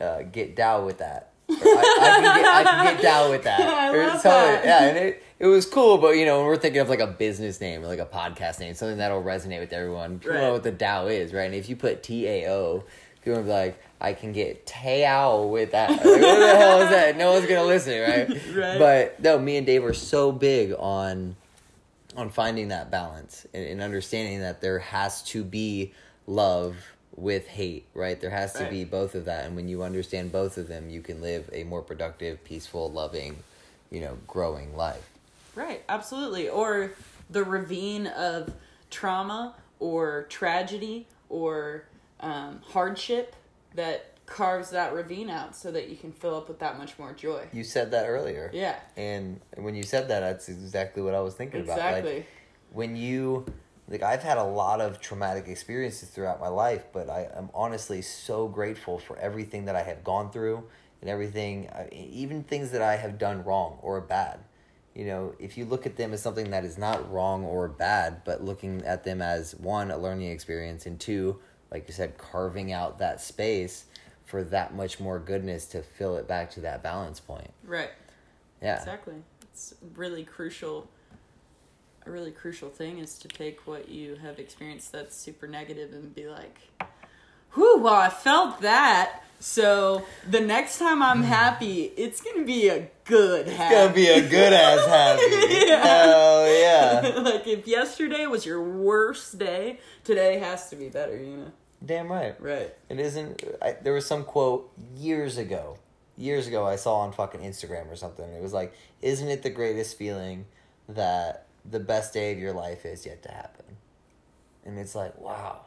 uh, 0.00 0.22
Get 0.22 0.56
Tao 0.56 0.84
with 0.86 0.98
That. 0.98 1.32
I, 1.50 1.52
I, 1.54 1.56
can 1.56 2.22
get, 2.22 2.46
I 2.46 2.64
can 2.64 2.94
get 2.94 3.02
down 3.02 3.30
with 3.30 3.42
that. 3.44 3.60
I 3.60 3.94
Or 3.94 4.06
love 4.06 4.20
something. 4.20 4.30
that. 4.30 4.64
Yeah, 4.64 4.84
and 4.88 4.96
it, 4.98 5.22
it 5.38 5.46
was 5.46 5.66
cool, 5.66 5.98
but 5.98 6.10
you 6.16 6.24
know, 6.24 6.38
when 6.38 6.46
we're 6.46 6.56
thinking 6.56 6.80
of 6.80 6.88
like 6.88 7.00
a 7.00 7.06
business 7.06 7.60
name 7.60 7.82
or 7.82 7.86
like 7.86 7.98
a 7.98 8.06
podcast 8.06 8.60
name, 8.60 8.74
something 8.74 8.98
that'll 8.98 9.22
resonate 9.22 9.60
with 9.60 9.72
everyone. 9.72 10.18
People 10.18 10.34
Right. 10.36 10.40
know 10.42 10.52
what 10.52 10.62
the 10.62 10.72
Tao 10.72 11.06
is, 11.06 11.32
right? 11.32 11.44
And 11.44 11.54
if 11.54 11.68
you 11.68 11.76
put 11.76 12.02
T 12.02 12.26
A 12.28 12.50
O, 12.50 12.84
people 13.22 13.38
will 13.38 13.44
be 13.44 13.50
like, 13.50 13.82
I 14.00 14.12
can 14.12 14.32
get 14.32 14.66
Tao 14.66 15.44
with 15.46 15.72
that. 15.72 15.90
Like, 15.90 16.00
what 16.00 16.20
the 16.20 16.56
hell 16.56 16.80
is 16.82 16.90
that? 16.90 17.16
No 17.16 17.32
one's 17.32 17.46
gonna 17.46 17.64
listen, 17.64 18.00
right? 18.00 18.28
Right. 18.54 18.78
But 18.78 19.20
no, 19.20 19.38
me 19.38 19.56
and 19.56 19.66
Dave 19.66 19.84
are 19.84 19.94
so 19.94 20.30
big 20.32 20.72
on 20.78 21.36
on 22.16 22.30
finding 22.30 22.68
that 22.68 22.90
balance 22.92 23.44
and, 23.52 23.66
and 23.66 23.80
understanding 23.82 24.40
that 24.40 24.60
there 24.60 24.78
has 24.78 25.20
to 25.22 25.42
be 25.42 25.92
love 26.28 26.76
with 27.16 27.46
hate, 27.48 27.86
right? 27.94 28.20
There 28.20 28.30
has 28.30 28.52
to 28.54 28.60
Right. 28.64 28.70
be 28.70 28.84
both 28.84 29.14
of 29.16 29.24
that, 29.24 29.44
and 29.46 29.56
when 29.56 29.68
you 29.68 29.82
understand 29.82 30.30
both 30.30 30.56
of 30.58 30.68
them, 30.68 30.90
you 30.90 31.00
can 31.00 31.20
live 31.20 31.50
a 31.52 31.64
more 31.64 31.82
productive, 31.82 32.42
peaceful, 32.44 32.90
loving, 32.90 33.36
you 33.90 34.00
know, 34.00 34.16
growing 34.28 34.76
life. 34.76 35.10
Right, 35.54 35.82
absolutely. 35.88 36.48
Or 36.48 36.92
the 37.30 37.44
ravine 37.44 38.06
of 38.08 38.52
trauma 38.90 39.54
or 39.78 40.26
tragedy 40.28 41.06
or 41.28 41.84
um, 42.20 42.60
hardship 42.64 43.36
that 43.74 44.14
carves 44.26 44.70
that 44.70 44.94
ravine 44.94 45.28
out 45.28 45.54
so 45.54 45.70
that 45.70 45.88
you 45.88 45.96
can 45.96 46.12
fill 46.12 46.36
up 46.36 46.48
with 46.48 46.58
that 46.60 46.78
much 46.78 46.98
more 46.98 47.12
joy. 47.12 47.46
You 47.52 47.64
said 47.64 47.90
that 47.90 48.06
earlier, 48.06 48.50
Yeah, 48.54 48.76
and 48.96 49.40
when 49.56 49.74
you 49.74 49.82
said 49.82 50.08
that, 50.08 50.20
that's 50.20 50.48
exactly 50.48 51.02
what 51.02 51.14
I 51.14 51.20
was 51.20 51.34
thinking 51.34 51.60
about. 51.60 51.76
exactly. 51.78 52.16
Like 52.16 52.26
when 52.72 52.96
you 52.96 53.44
like 53.88 54.02
I've 54.02 54.22
had 54.22 54.38
a 54.38 54.44
lot 54.44 54.80
of 54.80 55.00
traumatic 55.00 55.46
experiences 55.46 56.08
throughout 56.08 56.40
my 56.40 56.48
life, 56.48 56.84
but 56.92 57.10
I 57.10 57.28
am 57.36 57.50
honestly 57.52 58.00
so 58.00 58.48
grateful 58.48 58.98
for 58.98 59.18
everything 59.18 59.66
that 59.66 59.76
I 59.76 59.82
have 59.82 60.02
gone 60.02 60.30
through 60.30 60.64
and 61.02 61.10
everything, 61.10 61.68
even 61.92 62.42
things 62.44 62.70
that 62.70 62.80
I 62.80 62.96
have 62.96 63.18
done 63.18 63.44
wrong 63.44 63.78
or 63.82 64.00
bad. 64.00 64.38
You 64.94 65.06
know, 65.06 65.34
if 65.40 65.58
you 65.58 65.64
look 65.64 65.86
at 65.86 65.96
them 65.96 66.12
as 66.12 66.22
something 66.22 66.50
that 66.50 66.64
is 66.64 66.78
not 66.78 67.10
wrong 67.12 67.44
or 67.44 67.66
bad, 67.68 68.22
but 68.24 68.44
looking 68.44 68.82
at 68.84 69.02
them 69.02 69.20
as 69.20 69.54
one, 69.56 69.90
a 69.90 69.98
learning 69.98 70.30
experience, 70.30 70.86
and 70.86 71.00
two, 71.00 71.40
like 71.70 71.88
you 71.88 71.94
said, 71.94 72.16
carving 72.16 72.72
out 72.72 72.98
that 73.00 73.20
space 73.20 73.86
for 74.24 74.44
that 74.44 74.74
much 74.74 75.00
more 75.00 75.18
goodness 75.18 75.66
to 75.66 75.82
fill 75.82 76.16
it 76.16 76.28
back 76.28 76.50
to 76.52 76.60
that 76.60 76.82
balance 76.82 77.18
point. 77.18 77.50
right, 77.64 77.90
Yeah. 78.62 78.78
exactly. 78.78 79.14
It's 79.42 79.74
really 79.94 80.24
crucial. 80.24 80.88
A 82.06 82.10
really 82.10 82.30
crucial 82.30 82.68
thing 82.68 82.98
is 82.98 83.18
to 83.18 83.28
take 83.28 83.66
what 83.66 83.88
you 83.88 84.16
have 84.16 84.38
experienced 84.38 84.92
that's 84.92 85.16
super 85.16 85.46
negative 85.48 85.92
and 85.92 86.14
be 86.14 86.28
like, 86.28 86.58
whew, 87.54 87.80
well, 87.80 87.94
I 87.94 88.10
felt 88.10 88.60
that. 88.60 89.23
So 89.40 90.04
the 90.28 90.40
next 90.40 90.78
time 90.78 91.02
I'm 91.02 91.18
hmm. 91.18 91.24
happy, 91.24 91.92
it's 91.96 92.20
gonna 92.20 92.44
be 92.44 92.68
a 92.68 92.88
good 93.04 93.46
happy. 93.48 93.74
It's 93.74 93.74
gonna 93.74 93.94
be 93.94 94.08
a 94.08 94.28
good 94.28 94.52
ass 94.52 94.86
happy. 94.86 95.66
Yeah. 95.66 95.86
Hell 95.86 96.48
yeah. 96.48 97.18
like 97.22 97.46
if 97.46 97.66
yesterday 97.66 98.26
was 98.26 98.46
your 98.46 98.62
worst 98.62 99.38
day, 99.38 99.80
today 100.02 100.38
has 100.38 100.70
to 100.70 100.76
be 100.76 100.88
better, 100.88 101.16
you 101.16 101.36
know. 101.36 101.52
Damn 101.84 102.10
right. 102.10 102.40
Right. 102.40 102.74
It 102.88 102.98
isn't. 102.98 103.42
I, 103.60 103.72
there 103.82 103.92
was 103.92 104.06
some 104.06 104.24
quote 104.24 104.72
years 104.96 105.36
ago, 105.36 105.78
years 106.16 106.46
ago 106.46 106.66
I 106.66 106.76
saw 106.76 107.00
on 107.00 107.12
fucking 107.12 107.40
Instagram 107.40 107.90
or 107.90 107.96
something. 107.96 108.32
It 108.32 108.42
was 108.42 108.54
like, 108.54 108.72
"Isn't 109.02 109.28
it 109.28 109.42
the 109.42 109.50
greatest 109.50 109.98
feeling 109.98 110.46
that 110.88 111.46
the 111.70 111.80
best 111.80 112.14
day 112.14 112.32
of 112.32 112.38
your 112.38 112.52
life 112.52 112.86
is 112.86 113.04
yet 113.04 113.22
to 113.24 113.30
happen?" 113.30 113.64
And 114.64 114.78
it's 114.78 114.94
like, 114.94 115.18
wow, 115.20 115.60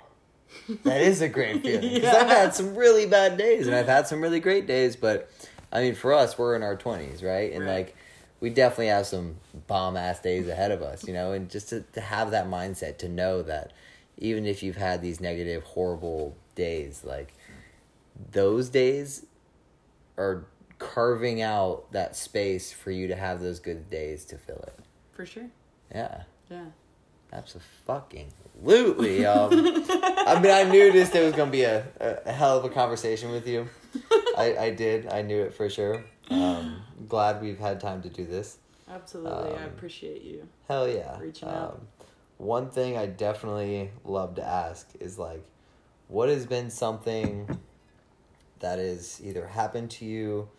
that 0.84 1.02
is 1.02 1.22
a 1.22 1.30
great 1.30 1.62
feeling. 1.64 1.94
Because 1.96 2.16
I've 2.16 2.28
had 2.28 2.54
some 2.54 2.76
really 2.76 3.06
bad 3.06 3.38
days 3.38 3.68
and 3.68 3.76
I've 3.76 3.88
had 3.88 4.08
some 4.08 4.22
really 4.22 4.40
great 4.40 4.68
days, 4.68 4.96
but 4.96 5.30
I 5.72 5.82
mean, 5.82 5.96
for 5.96 6.14
us, 6.14 6.38
we're 6.38 6.56
in 6.56 6.64
our 6.64 6.76
twenties, 6.76 7.22
right? 7.24 7.52
And 7.52 7.66
Right. 7.66 7.74
like, 7.88 7.96
we 8.40 8.50
definitely 8.50 8.88
have 8.88 9.06
some 9.08 9.36
bomb 9.68 9.98
ass 9.98 10.20
days 10.22 10.48
ahead 10.48 10.72
of 10.72 10.82
us, 10.82 11.08
you 11.08 11.14
know. 11.14 11.32
And 11.34 11.50
just 11.50 11.70
to, 11.70 11.82
to 11.94 12.02
have 12.02 12.32
that 12.32 12.48
mindset, 12.48 12.98
to 13.00 13.10
know 13.10 13.42
that 13.42 13.74
even 14.18 14.46
if 14.46 14.64
you've 14.64 14.78
had 14.78 15.02
these 15.02 15.20
negative, 15.20 15.64
horrible 15.64 16.36
days, 16.56 17.04
like 17.04 17.34
those 18.32 18.70
days 18.70 19.26
are 20.18 20.46
carving 20.80 21.42
out 21.42 21.92
that 21.92 22.16
space 22.16 22.72
for 22.72 22.92
you 22.92 23.08
to 23.08 23.16
have 23.16 23.42
those 23.42 23.60
good 23.60 23.90
days 23.90 24.24
to 24.26 24.38
fill 24.38 24.64
it. 24.68 24.78
For 25.12 25.26
sure. 25.26 25.50
Yeah. 25.94 26.24
Yeah. 26.50 26.66
Absolutely. 27.34 27.70
Um, 29.26 29.84
I 30.28 30.40
mean, 30.42 30.52
I 30.52 30.64
knew 30.70 30.92
this 30.92 31.10
day 31.12 31.24
was 31.26 31.36
going 31.36 31.50
to 31.50 31.52
be 31.52 31.64
a, 31.64 31.86
a, 32.00 32.32
hell 32.32 32.58
of 32.58 32.66
a 32.66 32.70
conversation 32.70 33.32
with 33.32 33.48
you. 33.48 33.70
I, 34.38 34.56
I 34.60 34.70
did. 34.72 35.08
I 35.08 35.22
knew 35.22 35.42
it 35.42 35.54
for 35.54 35.70
sure. 35.70 36.04
Um, 36.30 36.82
glad 37.08 37.42
we've 37.42 37.60
had 37.60 37.80
time 37.80 38.02
to 38.02 38.10
do 38.10 38.26
this. 38.26 38.58
Absolutely. 38.90 39.54
I 39.54 39.64
Um, 39.64 39.70
appreciate 39.70 40.24
you. 40.24 40.48
Hell 40.68 40.88
yeah. 40.90 41.20
Reaching 41.20 41.48
out. 41.50 41.76
Um, 41.76 41.88
one 42.38 42.70
thing 42.70 42.98
I 42.98 43.06
definitely 43.06 43.92
love 44.04 44.36
to 44.36 44.44
ask 44.44 44.90
is 45.00 45.18
like, 45.18 45.44
what 46.08 46.30
has 46.30 46.46
been 46.46 46.70
something 46.70 47.60
that 48.60 48.80
has 48.80 49.22
either 49.24 49.48
happened 49.48 49.92
to 49.92 50.06
you 50.06 50.50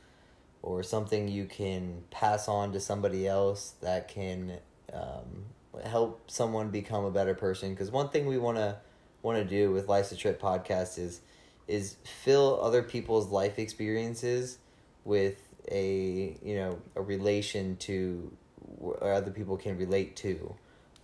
or 0.63 0.83
something 0.83 1.29
you 1.29 1.47
can 1.47 2.03
pass 2.11 2.49
on 2.49 2.73
to 2.73 2.81
somebody 2.81 3.27
else 3.27 3.75
that 3.81 4.09
can 4.09 4.59
um, 4.93 5.45
help 5.85 6.31
someone 6.31 6.71
become 6.71 7.05
a 7.05 7.11
better 7.11 7.35
person? 7.35 7.71
Because 7.71 7.91
one 7.91 8.09
thing 8.09 8.27
we 8.27 8.39
want 8.39 8.59
to 8.59 8.77
want 9.23 9.39
to 9.39 9.45
do 9.45 9.73
with 9.73 9.89
Life's 9.89 10.13
a 10.13 10.17
Trip 10.17 10.41
podcast 10.41 10.99
is 10.99 11.21
is 11.67 11.97
fill 12.23 12.61
other 12.63 12.83
people's 12.83 13.29
life 13.29 13.59
experiences 13.59 14.59
with 15.05 15.37
a 15.71 16.37
you 16.43 16.57
know 16.57 16.79
a 16.97 17.03
relation 17.03 17.77
to 17.77 18.33
where 18.79 19.13
other 19.13 19.31
people 19.31 19.57
can 19.57 19.77
relate 19.77 20.17
to 20.17 20.55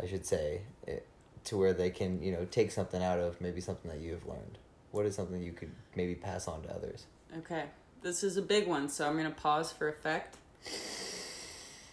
i 0.02 0.06
should 0.06 0.24
say 0.24 0.62
it, 0.86 1.06
to 1.44 1.58
where 1.58 1.74
they 1.74 1.90
can 1.90 2.22
you 2.22 2.32
know 2.32 2.46
take 2.50 2.70
something 2.70 3.02
out 3.02 3.18
of 3.18 3.38
maybe 3.42 3.60
something 3.60 3.90
that 3.90 4.00
you 4.00 4.12
have 4.12 4.24
learned 4.24 4.56
what 4.90 5.04
is 5.04 5.14
something 5.14 5.42
you 5.42 5.52
could 5.52 5.70
maybe 5.96 6.14
pass 6.14 6.48
on 6.48 6.62
to 6.62 6.70
others 6.74 7.04
Okay. 7.38 7.64
This 8.02 8.22
is 8.22 8.36
a 8.36 8.42
big 8.42 8.68
one, 8.68 8.88
so 8.88 9.06
I'm 9.06 9.14
going 9.14 9.24
to 9.24 9.40
pause 9.40 9.72
for 9.72 9.88
effect. 9.88 10.36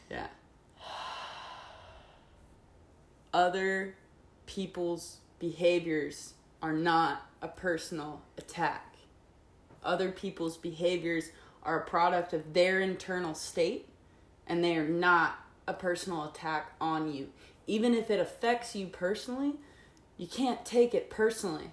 Yeah. 0.09 0.27
Other 3.33 3.95
people's 4.45 5.17
behaviors 5.39 6.33
are 6.61 6.73
not 6.73 7.25
a 7.41 7.47
personal 7.47 8.21
attack. 8.37 8.95
Other 9.83 10.11
people's 10.11 10.57
behaviors 10.57 11.31
are 11.63 11.79
a 11.79 11.85
product 11.85 12.33
of 12.33 12.53
their 12.53 12.81
internal 12.81 13.33
state, 13.33 13.87
and 14.45 14.63
they 14.63 14.75
are 14.75 14.87
not 14.87 15.39
a 15.67 15.73
personal 15.73 16.25
attack 16.25 16.73
on 16.81 17.13
you. 17.13 17.29
Even 17.67 17.93
if 17.93 18.11
it 18.11 18.19
affects 18.19 18.75
you 18.75 18.87
personally, 18.87 19.53
you 20.17 20.27
can't 20.27 20.65
take 20.65 20.93
it 20.93 21.09
personally. 21.09 21.71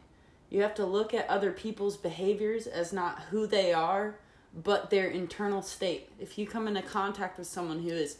You 0.50 0.62
have 0.62 0.74
to 0.76 0.86
look 0.86 1.12
at 1.12 1.28
other 1.28 1.50
people's 1.50 1.96
behaviors 1.96 2.66
as 2.66 2.92
not 2.92 3.24
who 3.30 3.46
they 3.46 3.72
are, 3.72 4.14
but 4.54 4.90
their 4.90 5.08
internal 5.08 5.60
state. 5.60 6.10
If 6.18 6.38
you 6.38 6.46
come 6.46 6.68
into 6.68 6.82
contact 6.82 7.36
with 7.36 7.46
someone 7.46 7.82
who 7.82 7.90
is 7.90 8.18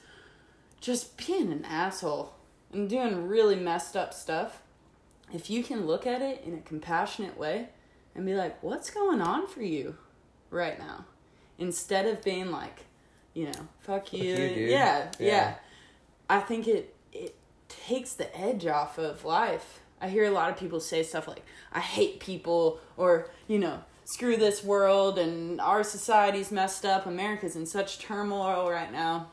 just 0.80 1.16
being 1.24 1.52
an 1.52 1.64
asshole 1.64 2.34
and 2.72 2.88
doing 2.88 3.26
really 3.26 3.56
messed 3.56 3.96
up 3.96 4.12
stuff, 4.14 4.62
if 5.32 5.50
you 5.50 5.62
can 5.62 5.86
look 5.86 6.06
at 6.06 6.22
it 6.22 6.42
in 6.44 6.54
a 6.54 6.60
compassionate 6.60 7.38
way 7.38 7.68
and 8.14 8.24
be 8.24 8.34
like, 8.34 8.62
what's 8.62 8.90
going 8.90 9.20
on 9.20 9.46
for 9.46 9.62
you 9.62 9.96
right 10.50 10.78
now? 10.78 11.04
Instead 11.58 12.06
of 12.06 12.22
being 12.22 12.50
like, 12.50 12.86
you 13.34 13.46
know, 13.46 13.68
fuck 13.80 14.12
you. 14.12 14.22
you. 14.22 14.66
Yeah, 14.66 15.10
yeah, 15.18 15.26
Yeah. 15.26 15.54
I 16.30 16.40
think 16.40 16.66
it 16.68 16.94
it 17.12 17.34
takes 17.68 18.12
the 18.14 18.36
edge 18.38 18.66
off 18.66 18.98
of 18.98 19.24
life. 19.24 19.80
I 20.00 20.08
hear 20.08 20.24
a 20.24 20.30
lot 20.30 20.50
of 20.50 20.56
people 20.56 20.80
say 20.80 21.02
stuff 21.02 21.26
like, 21.26 21.42
I 21.72 21.80
hate 21.80 22.20
people, 22.20 22.78
or, 22.96 23.30
you 23.48 23.58
know, 23.58 23.82
screw 24.04 24.36
this 24.36 24.62
world, 24.62 25.18
and 25.18 25.60
our 25.60 25.82
society's 25.82 26.52
messed 26.52 26.84
up. 26.84 27.06
America's 27.06 27.56
in 27.56 27.66
such 27.66 27.98
turmoil 27.98 28.70
right 28.70 28.92
now. 28.92 29.30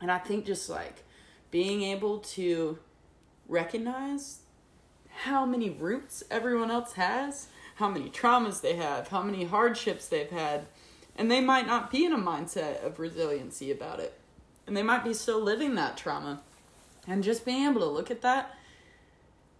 And 0.00 0.10
I 0.10 0.18
think 0.18 0.44
just 0.44 0.68
like 0.68 1.02
being 1.50 1.82
able 1.82 2.18
to 2.18 2.78
recognize 3.48 4.40
how 5.22 5.46
many 5.46 5.70
roots 5.70 6.22
everyone 6.30 6.70
else 6.70 6.94
has, 6.94 7.48
how 7.76 7.88
many 7.88 8.10
traumas 8.10 8.60
they 8.60 8.76
have, 8.76 9.08
how 9.08 9.22
many 9.22 9.44
hardships 9.44 10.08
they've 10.08 10.30
had, 10.30 10.66
and 11.16 11.30
they 11.30 11.40
might 11.40 11.66
not 11.66 11.90
be 11.90 12.04
in 12.04 12.12
a 12.12 12.18
mindset 12.18 12.84
of 12.84 12.98
resiliency 12.98 13.70
about 13.70 14.00
it. 14.00 14.18
And 14.66 14.76
they 14.76 14.82
might 14.82 15.04
be 15.04 15.14
still 15.14 15.40
living 15.40 15.74
that 15.74 15.96
trauma. 15.96 16.42
And 17.06 17.22
just 17.22 17.44
being 17.44 17.66
able 17.66 17.80
to 17.80 17.86
look 17.86 18.10
at 18.10 18.22
that 18.22 18.54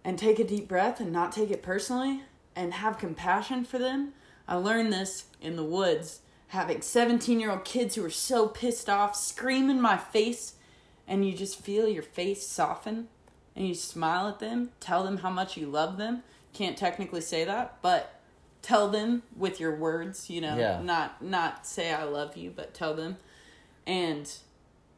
and 0.03 0.19
take 0.19 0.37
a 0.39 0.43
deep 0.43 0.67
breath 0.67 0.99
and 0.99 1.11
not 1.11 1.31
take 1.31 1.49
it 1.49 1.63
personally 1.63 2.23
and 2.55 2.73
have 2.73 2.97
compassion 2.97 3.63
for 3.63 3.79
them. 3.79 4.13
I 4.47 4.55
learned 4.55 4.93
this 4.93 5.25
in 5.41 5.55
the 5.55 5.63
woods, 5.63 6.21
having 6.49 6.81
17 6.81 7.39
year 7.39 7.51
old 7.51 7.65
kids 7.65 7.95
who 7.95 8.01
were 8.01 8.09
so 8.09 8.47
pissed 8.47 8.89
off, 8.89 9.15
scream 9.15 9.69
in 9.69 9.81
my 9.81 9.97
face, 9.97 10.53
and 11.07 11.25
you 11.25 11.33
just 11.33 11.59
feel 11.61 11.87
your 11.87 12.03
face 12.03 12.45
soften 12.45 13.07
and 13.55 13.67
you 13.67 13.73
smile 13.73 14.27
at 14.27 14.39
them, 14.39 14.71
tell 14.79 15.03
them 15.03 15.17
how 15.17 15.29
much 15.29 15.57
you 15.57 15.67
love 15.67 15.97
them. 15.97 16.23
Can't 16.53 16.77
technically 16.77 17.21
say 17.21 17.43
that, 17.43 17.77
but 17.81 18.19
tell 18.61 18.89
them 18.89 19.23
with 19.35 19.59
your 19.59 19.75
words, 19.75 20.29
you 20.29 20.41
know, 20.41 20.57
Yeah. 20.57 20.81
not 20.81 21.21
not 21.21 21.65
say 21.65 21.91
I 21.91 22.03
love 22.03 22.35
you, 22.37 22.51
but 22.51 22.73
tell 22.73 22.93
them. 22.93 23.17
And 23.85 24.29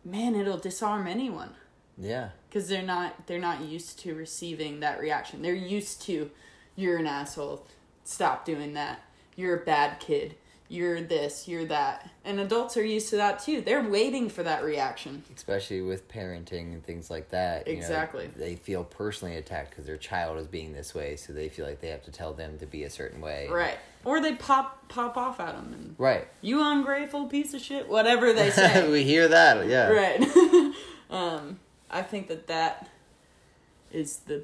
man, 0.03 0.35
it'll 0.35 0.57
disarm 0.57 1.07
anyone 1.07 1.55
yeah 2.01 2.29
because 2.47 2.69
they're 2.69 2.81
not 2.81 3.27
they're 3.27 3.37
not 3.39 3.61
used 3.61 3.99
to 3.99 4.15
receiving 4.15 4.79
that 4.79 4.99
reaction. 4.99 5.41
They're 5.41 5.53
used 5.53 6.01
to 6.03 6.31
you're 6.75 6.97
an 6.97 7.07
asshole. 7.07 7.67
Stop 8.05 8.45
doing 8.45 8.73
that. 8.73 9.01
You're 9.35 9.61
a 9.61 9.65
bad 9.65 9.99
kid. 9.99 10.35
You're 10.71 11.01
this, 11.01 11.47
you're 11.47 11.65
that. 11.65 12.07
And 12.23 12.39
adults 12.39 12.77
are 12.77 12.85
used 12.85 13.09
to 13.09 13.15
that 13.17 13.39
too. 13.39 13.59
They're 13.61 13.81
waiting 13.89 14.29
for 14.29 14.43
that 14.43 14.63
reaction. 14.63 15.23
especially 15.35 15.81
with 15.81 16.07
parenting 16.07 16.73
and 16.73 16.85
things 16.85 17.09
like 17.09 17.29
that 17.29 17.67
you 17.67 17.73
know, 17.73 17.79
Exactly. 17.79 18.29
they 18.35 18.55
feel 18.55 18.83
personally 18.83 19.35
attacked 19.37 19.71
because 19.71 19.87
their 19.87 19.97
child 19.97 20.37
is 20.37 20.45
being 20.45 20.71
this 20.73 20.93
way 20.93 21.15
so 21.15 21.33
they 21.33 21.49
feel 21.49 21.65
like 21.65 21.81
they 21.81 21.87
have 21.87 22.03
to 22.03 22.11
tell 22.11 22.33
them 22.33 22.59
to 22.59 22.67
be 22.67 22.83
a 22.83 22.89
certain 22.89 23.19
way 23.19 23.47
Right. 23.49 23.79
Or 24.05 24.21
they 24.21 24.35
pop 24.35 24.87
pop 24.89 25.17
off 25.17 25.39
at 25.39 25.55
them 25.55 25.73
and 25.73 25.95
right 25.97 26.27
you 26.41 26.61
ungrateful 26.63 27.25
piece 27.27 27.53
of 27.55 27.61
shit, 27.61 27.89
whatever 27.89 28.31
they 28.31 28.51
say. 28.61 28.89
we 28.91 29.03
hear 29.03 29.27
that 29.27 29.67
yeah 29.67 29.89
right. 29.89 30.73
um, 31.09 31.59
I 31.89 32.03
think 32.03 32.27
that 32.27 32.45
that 32.47 32.87
is 33.91 34.17
the 34.27 34.43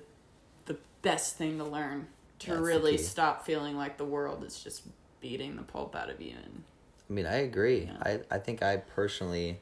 the 0.66 0.78
best 1.04 1.38
thing 1.38 1.60
to 1.60 1.64
learn 1.64 2.08
to 2.40 2.50
That's 2.50 2.62
really 2.62 2.98
stop 2.98 3.46
feeling 3.46 3.78
like 3.78 3.98
the 3.98 4.06
world 4.06 4.44
is 4.44 4.60
just 4.64 4.82
beating 5.28 5.56
the 5.56 5.64
pulp 5.64 5.96
out 5.96 6.10
of 6.10 6.22
you 6.22 6.36
and 6.44 6.64
I 7.10 7.14
mean, 7.14 7.26
I 7.26 7.38
agree. 7.38 7.84
Yeah. 7.84 7.98
I, 8.30 8.36
I 8.36 8.40
think 8.40 8.64
I 8.64 8.78
personally 8.78 9.60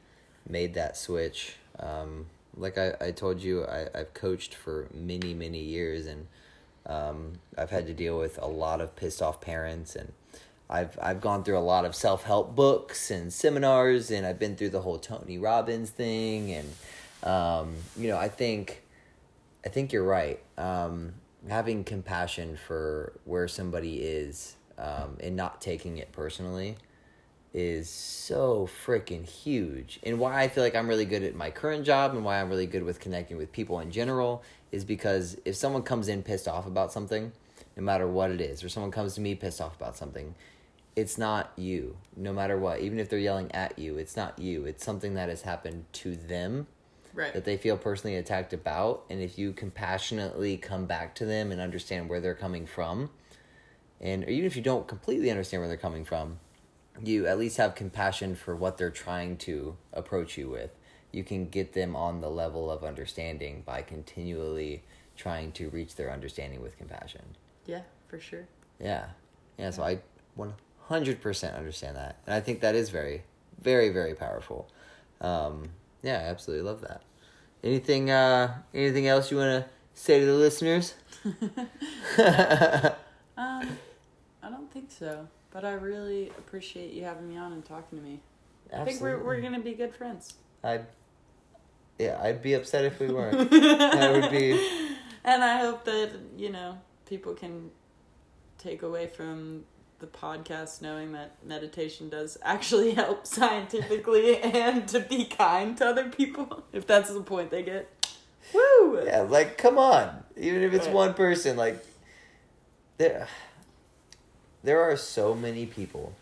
made 0.48 0.74
that 0.74 0.96
switch. 0.96 1.56
Um, 1.78 2.26
like 2.56 2.78
I, 2.78 2.94
I 3.00 3.10
told 3.10 3.40
you, 3.40 3.64
I, 3.64 3.88
I've 3.94 4.14
coached 4.14 4.54
for 4.54 4.88
many, 4.94 5.34
many 5.34 5.60
years, 5.60 6.06
and 6.06 6.26
um, 6.86 7.32
I've 7.58 7.70
had 7.70 7.86
to 7.86 7.94
deal 7.94 8.18
with 8.18 8.38
a 8.40 8.46
lot 8.46 8.80
of 8.80 8.96
pissed 8.96 9.20
off 9.20 9.40
parents, 9.40 9.96
and 9.96 10.12
I've 10.70 10.98
I've 11.02 11.20
gone 11.20 11.44
through 11.44 11.58
a 11.58 11.60
lot 11.60 11.84
of 11.84 11.94
self 11.94 12.24
help 12.24 12.54
books 12.54 13.10
and 13.10 13.32
seminars, 13.32 14.10
and 14.10 14.24
I've 14.24 14.38
been 14.38 14.56
through 14.56 14.70
the 14.70 14.80
whole 14.80 14.98
Tony 14.98 15.36
Robbins 15.36 15.90
thing, 15.90 16.52
and 16.52 16.72
um, 17.24 17.74
you 17.96 18.08
know, 18.08 18.16
I 18.16 18.28
think 18.28 18.82
I 19.66 19.68
think 19.68 19.92
you're 19.92 20.04
right. 20.04 20.40
Um, 20.56 21.14
having 21.48 21.84
compassion 21.84 22.56
for 22.56 23.12
where 23.24 23.48
somebody 23.48 23.96
is 23.96 24.56
um, 24.78 25.16
and 25.20 25.36
not 25.36 25.60
taking 25.60 25.98
it 25.98 26.12
personally 26.12 26.76
is 27.52 27.88
so 27.88 28.68
freaking 28.84 29.24
huge. 29.24 30.00
And 30.02 30.18
why 30.18 30.42
I 30.42 30.48
feel 30.48 30.64
like 30.64 30.74
I'm 30.74 30.88
really 30.88 31.04
good 31.04 31.22
at 31.22 31.36
my 31.36 31.50
current 31.50 31.86
job 31.86 32.14
and 32.14 32.24
why 32.24 32.40
I'm 32.40 32.48
really 32.48 32.66
good 32.66 32.82
with 32.82 32.98
connecting 32.98 33.36
with 33.36 33.52
people 33.52 33.78
in 33.78 33.92
general 33.92 34.42
is 34.72 34.84
because 34.84 35.36
if 35.44 35.54
someone 35.54 35.82
comes 35.82 36.08
in 36.08 36.22
pissed 36.24 36.48
off 36.48 36.66
about 36.66 36.92
something, 36.92 37.30
no 37.76 37.82
matter 37.82 38.08
what 38.08 38.32
it 38.32 38.40
is, 38.40 38.64
or 38.64 38.68
someone 38.68 38.90
comes 38.90 39.14
to 39.14 39.20
me 39.20 39.36
pissed 39.36 39.60
off 39.60 39.76
about 39.76 39.96
something, 39.96 40.34
it's 40.96 41.16
not 41.16 41.52
you, 41.56 41.96
no 42.16 42.32
matter 42.32 42.58
what. 42.58 42.80
Even 42.80 42.98
if 42.98 43.08
they're 43.08 43.18
yelling 43.20 43.52
at 43.52 43.78
you, 43.78 43.98
it's 43.98 44.16
not 44.16 44.38
you. 44.38 44.64
It's 44.64 44.84
something 44.84 45.14
that 45.14 45.28
has 45.28 45.42
happened 45.42 45.84
to 45.92 46.16
them 46.16 46.66
right. 47.14 47.32
that 47.32 47.44
they 47.44 47.56
feel 47.56 47.76
personally 47.76 48.16
attacked 48.16 48.52
about 48.52 49.04
and 49.08 49.20
if 49.20 49.38
you 49.38 49.52
compassionately 49.52 50.56
come 50.56 50.86
back 50.86 51.14
to 51.16 51.24
them 51.24 51.52
and 51.52 51.60
understand 51.60 52.08
where 52.08 52.20
they're 52.20 52.34
coming 52.34 52.66
from 52.66 53.10
and 54.04 54.22
or 54.24 54.28
even 54.28 54.46
if 54.46 54.54
you 54.54 54.62
don't 54.62 54.86
completely 54.86 55.30
understand 55.30 55.60
where 55.60 55.68
they're 55.68 55.76
coming 55.76 56.04
from 56.04 56.38
you 57.02 57.26
at 57.26 57.38
least 57.38 57.56
have 57.56 57.74
compassion 57.74 58.36
for 58.36 58.54
what 58.54 58.78
they're 58.78 58.90
trying 58.90 59.36
to 59.36 59.76
approach 59.92 60.38
you 60.38 60.48
with 60.48 60.70
you 61.10 61.24
can 61.24 61.48
get 61.48 61.72
them 61.72 61.96
on 61.96 62.20
the 62.20 62.30
level 62.30 62.70
of 62.70 62.84
understanding 62.84 63.62
by 63.66 63.82
continually 63.82 64.82
trying 65.16 65.50
to 65.50 65.68
reach 65.70 65.96
their 65.96 66.12
understanding 66.12 66.60
with 66.62 66.78
compassion 66.78 67.22
Yeah, 67.66 67.82
for 68.06 68.20
sure. 68.20 68.46
yeah 68.78 69.06
yeah 69.58 69.70
so 69.70 69.82
i 69.82 69.98
100% 70.38 71.56
understand 71.56 71.96
that 71.96 72.18
and 72.26 72.34
i 72.34 72.40
think 72.40 72.60
that 72.60 72.76
is 72.76 72.90
very 72.90 73.22
very 73.60 73.88
very 73.88 74.14
powerful. 74.14 74.68
Um, 75.20 75.70
yeah, 76.02 76.18
I 76.18 76.24
absolutely 76.24 76.64
love 76.68 76.82
that. 76.82 77.02
Anything 77.62 78.10
uh, 78.10 78.58
anything 78.74 79.06
else 79.06 79.30
you 79.30 79.38
want 79.38 79.64
to 79.64 79.70
say 79.94 80.20
to 80.20 80.26
the 80.26 80.34
listeners? 80.34 80.94
I 84.44 84.50
don't 84.50 84.70
think 84.70 84.90
so, 84.90 85.26
but 85.50 85.64
I 85.64 85.72
really 85.72 86.28
appreciate 86.38 86.92
you 86.92 87.04
having 87.04 87.28
me 87.28 87.38
on 87.38 87.52
and 87.52 87.64
talking 87.64 87.98
to 87.98 88.04
me. 88.04 88.20
I 88.72 88.84
think 88.84 89.00
we're 89.00 89.22
we're 89.22 89.40
gonna 89.40 89.60
be 89.60 89.72
good 89.72 89.94
friends. 89.94 90.34
I'd, 90.62 90.86
yeah, 91.98 92.20
I'd 92.22 92.42
be 92.42 92.52
upset 92.54 92.84
if 92.84 93.00
we 93.00 93.08
weren't. 93.08 93.50
that 93.50 94.12
would 94.12 94.30
be. 94.30 94.52
And 95.24 95.42
I 95.42 95.58
hope 95.60 95.84
that 95.84 96.10
you 96.36 96.50
know 96.50 96.78
people 97.06 97.32
can 97.32 97.70
take 98.58 98.82
away 98.82 99.06
from 99.06 99.64
the 100.00 100.06
podcast 100.06 100.82
knowing 100.82 101.12
that 101.12 101.36
meditation 101.42 102.10
does 102.10 102.36
actually 102.42 102.90
help 102.94 103.26
scientifically 103.26 104.38
and 104.38 104.86
to 104.88 105.00
be 105.00 105.24
kind 105.24 105.78
to 105.78 105.86
other 105.86 106.10
people 106.10 106.64
if 106.72 106.86
that's 106.86 107.10
the 107.10 107.22
point 107.22 107.50
they 107.50 107.62
get. 107.62 107.88
Woo! 108.52 109.02
Yeah, 109.06 109.22
like 109.22 109.56
come 109.56 109.78
on. 109.78 110.22
Even 110.36 110.62
if 110.62 110.74
it's 110.74 110.86
one 110.86 111.14
person, 111.14 111.56
like 111.56 111.82
there 112.98 113.26
there 114.64 114.80
are 114.80 114.96
so 114.96 115.34
many 115.34 115.66
people. 115.66 116.14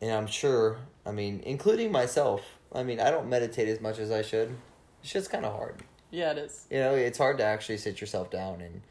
And 0.00 0.12
I'm 0.12 0.26
sure, 0.26 0.78
I 1.04 1.10
mean, 1.10 1.42
including 1.44 1.90
myself. 1.90 2.42
I 2.72 2.82
mean, 2.82 3.00
I 3.00 3.10
don't 3.10 3.28
meditate 3.28 3.68
as 3.68 3.80
much 3.80 3.98
as 3.98 4.10
I 4.10 4.22
should. 4.22 4.54
It's 5.02 5.12
just 5.12 5.30
kind 5.30 5.44
of 5.44 5.54
hard. 5.54 5.82
Yeah, 6.10 6.32
it 6.32 6.38
is. 6.38 6.66
You 6.70 6.78
know, 6.78 6.94
it's 6.94 7.18
hard 7.18 7.38
to 7.38 7.44
actually 7.44 7.78
sit 7.78 8.00
yourself 8.00 8.30
down 8.30 8.60
and 8.60 8.82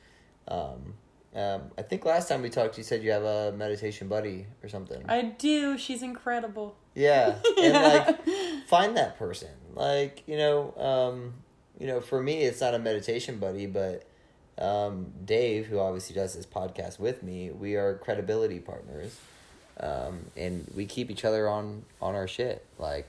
um 0.47 0.95
um, 1.36 1.63
I 1.78 1.82
think 1.82 2.05
last 2.05 2.30
time 2.30 2.41
we 2.41 2.49
talked, 2.49 2.78
you 2.78 2.84
said 2.84 3.03
you 3.03 3.11
have 3.11 3.23
a 3.23 3.51
meditation 3.51 4.07
buddy 4.07 4.47
or 4.63 4.69
something. 4.69 5.03
I 5.09 5.21
do. 5.21 5.78
She's 5.78 6.01
incredible. 6.01 6.78
Yeah, 6.95 7.36
and 7.57 7.73
like 8.26 8.26
find 8.67 8.95
that 8.95 9.19
person. 9.19 9.49
Like 9.73 10.23
you 10.28 10.38
know, 10.38 10.73
um, 10.78 11.34
you 11.78 11.88
know, 11.88 11.99
for 11.99 12.23
me, 12.23 12.43
it's 12.43 12.61
not 12.61 12.73
a 12.73 12.80
meditation 12.80 13.38
buddy, 13.38 13.65
but 13.65 14.07
um, 14.58 15.08
Dave, 15.24 15.66
who 15.66 15.80
obviously 15.80 16.16
does 16.16 16.34
this 16.36 16.45
podcast 16.45 16.99
with 16.99 17.24
me, 17.24 17.51
we 17.51 17.76
are 17.76 17.95
credibility 17.95 18.60
partners, 18.60 19.18
um, 19.80 20.26
and 20.38 20.72
we 20.76 20.86
keep 20.86 21.10
each 21.12 21.26
other 21.26 21.47
on 21.49 21.84
on 22.01 22.16
our 22.16 22.28
shit. 22.28 22.66
Like 22.80 23.08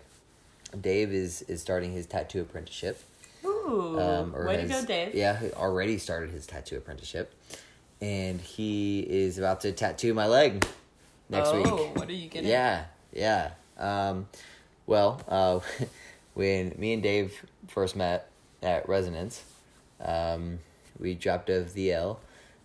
Dave 0.81 1.13
is 1.13 1.43
is 1.43 1.61
starting 1.63 1.93
his 1.93 2.07
tattoo 2.07 2.43
apprenticeship. 2.43 3.01
Ooh, 3.45 3.99
Um, 4.01 4.33
way 4.33 4.57
to 4.57 4.67
go, 4.67 4.85
Dave. 4.85 5.15
Yeah, 5.15 5.39
he 5.39 5.53
already 5.53 5.99
started 5.99 6.31
his 6.31 6.47
tattoo 6.47 6.77
apprenticeship, 6.77 7.33
and 8.01 8.41
he 8.41 9.01
is 9.01 9.39
about 9.39 9.61
to 9.61 9.73
tattoo 9.73 10.15
my 10.15 10.27
leg 10.27 10.67
next 11.29 11.51
oh, 11.51 11.63
week. 11.63 11.97
what 11.97 12.09
are 12.09 12.13
you 12.13 12.29
getting? 12.29 12.51
Yeah, 12.51 12.85
yeah. 13.13 13.51
Um, 13.79 14.29
well, 14.87 15.21
uh, 15.29 15.61
when 16.35 16.75
me 16.77 16.93
and 16.93 17.03
Dave 17.03 17.45
first 17.69 17.95
met 17.95 18.29
at 18.63 18.89
Resonance, 18.89 19.43
um, 20.01 20.59
we 20.99 21.15
dropped 21.15 21.49
a 21.51 21.63
VL 21.63 22.19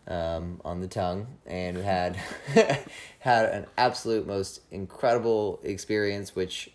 um, 0.07 0.59
on 0.65 0.79
the 0.82 0.88
tongue 0.88 1.27
and 1.45 1.77
had 1.77 2.15
had 3.19 3.45
an 3.45 3.65
absolute 3.77 4.27
most 4.27 4.61
incredible 4.71 5.59
experience, 5.63 6.36
which 6.36 6.71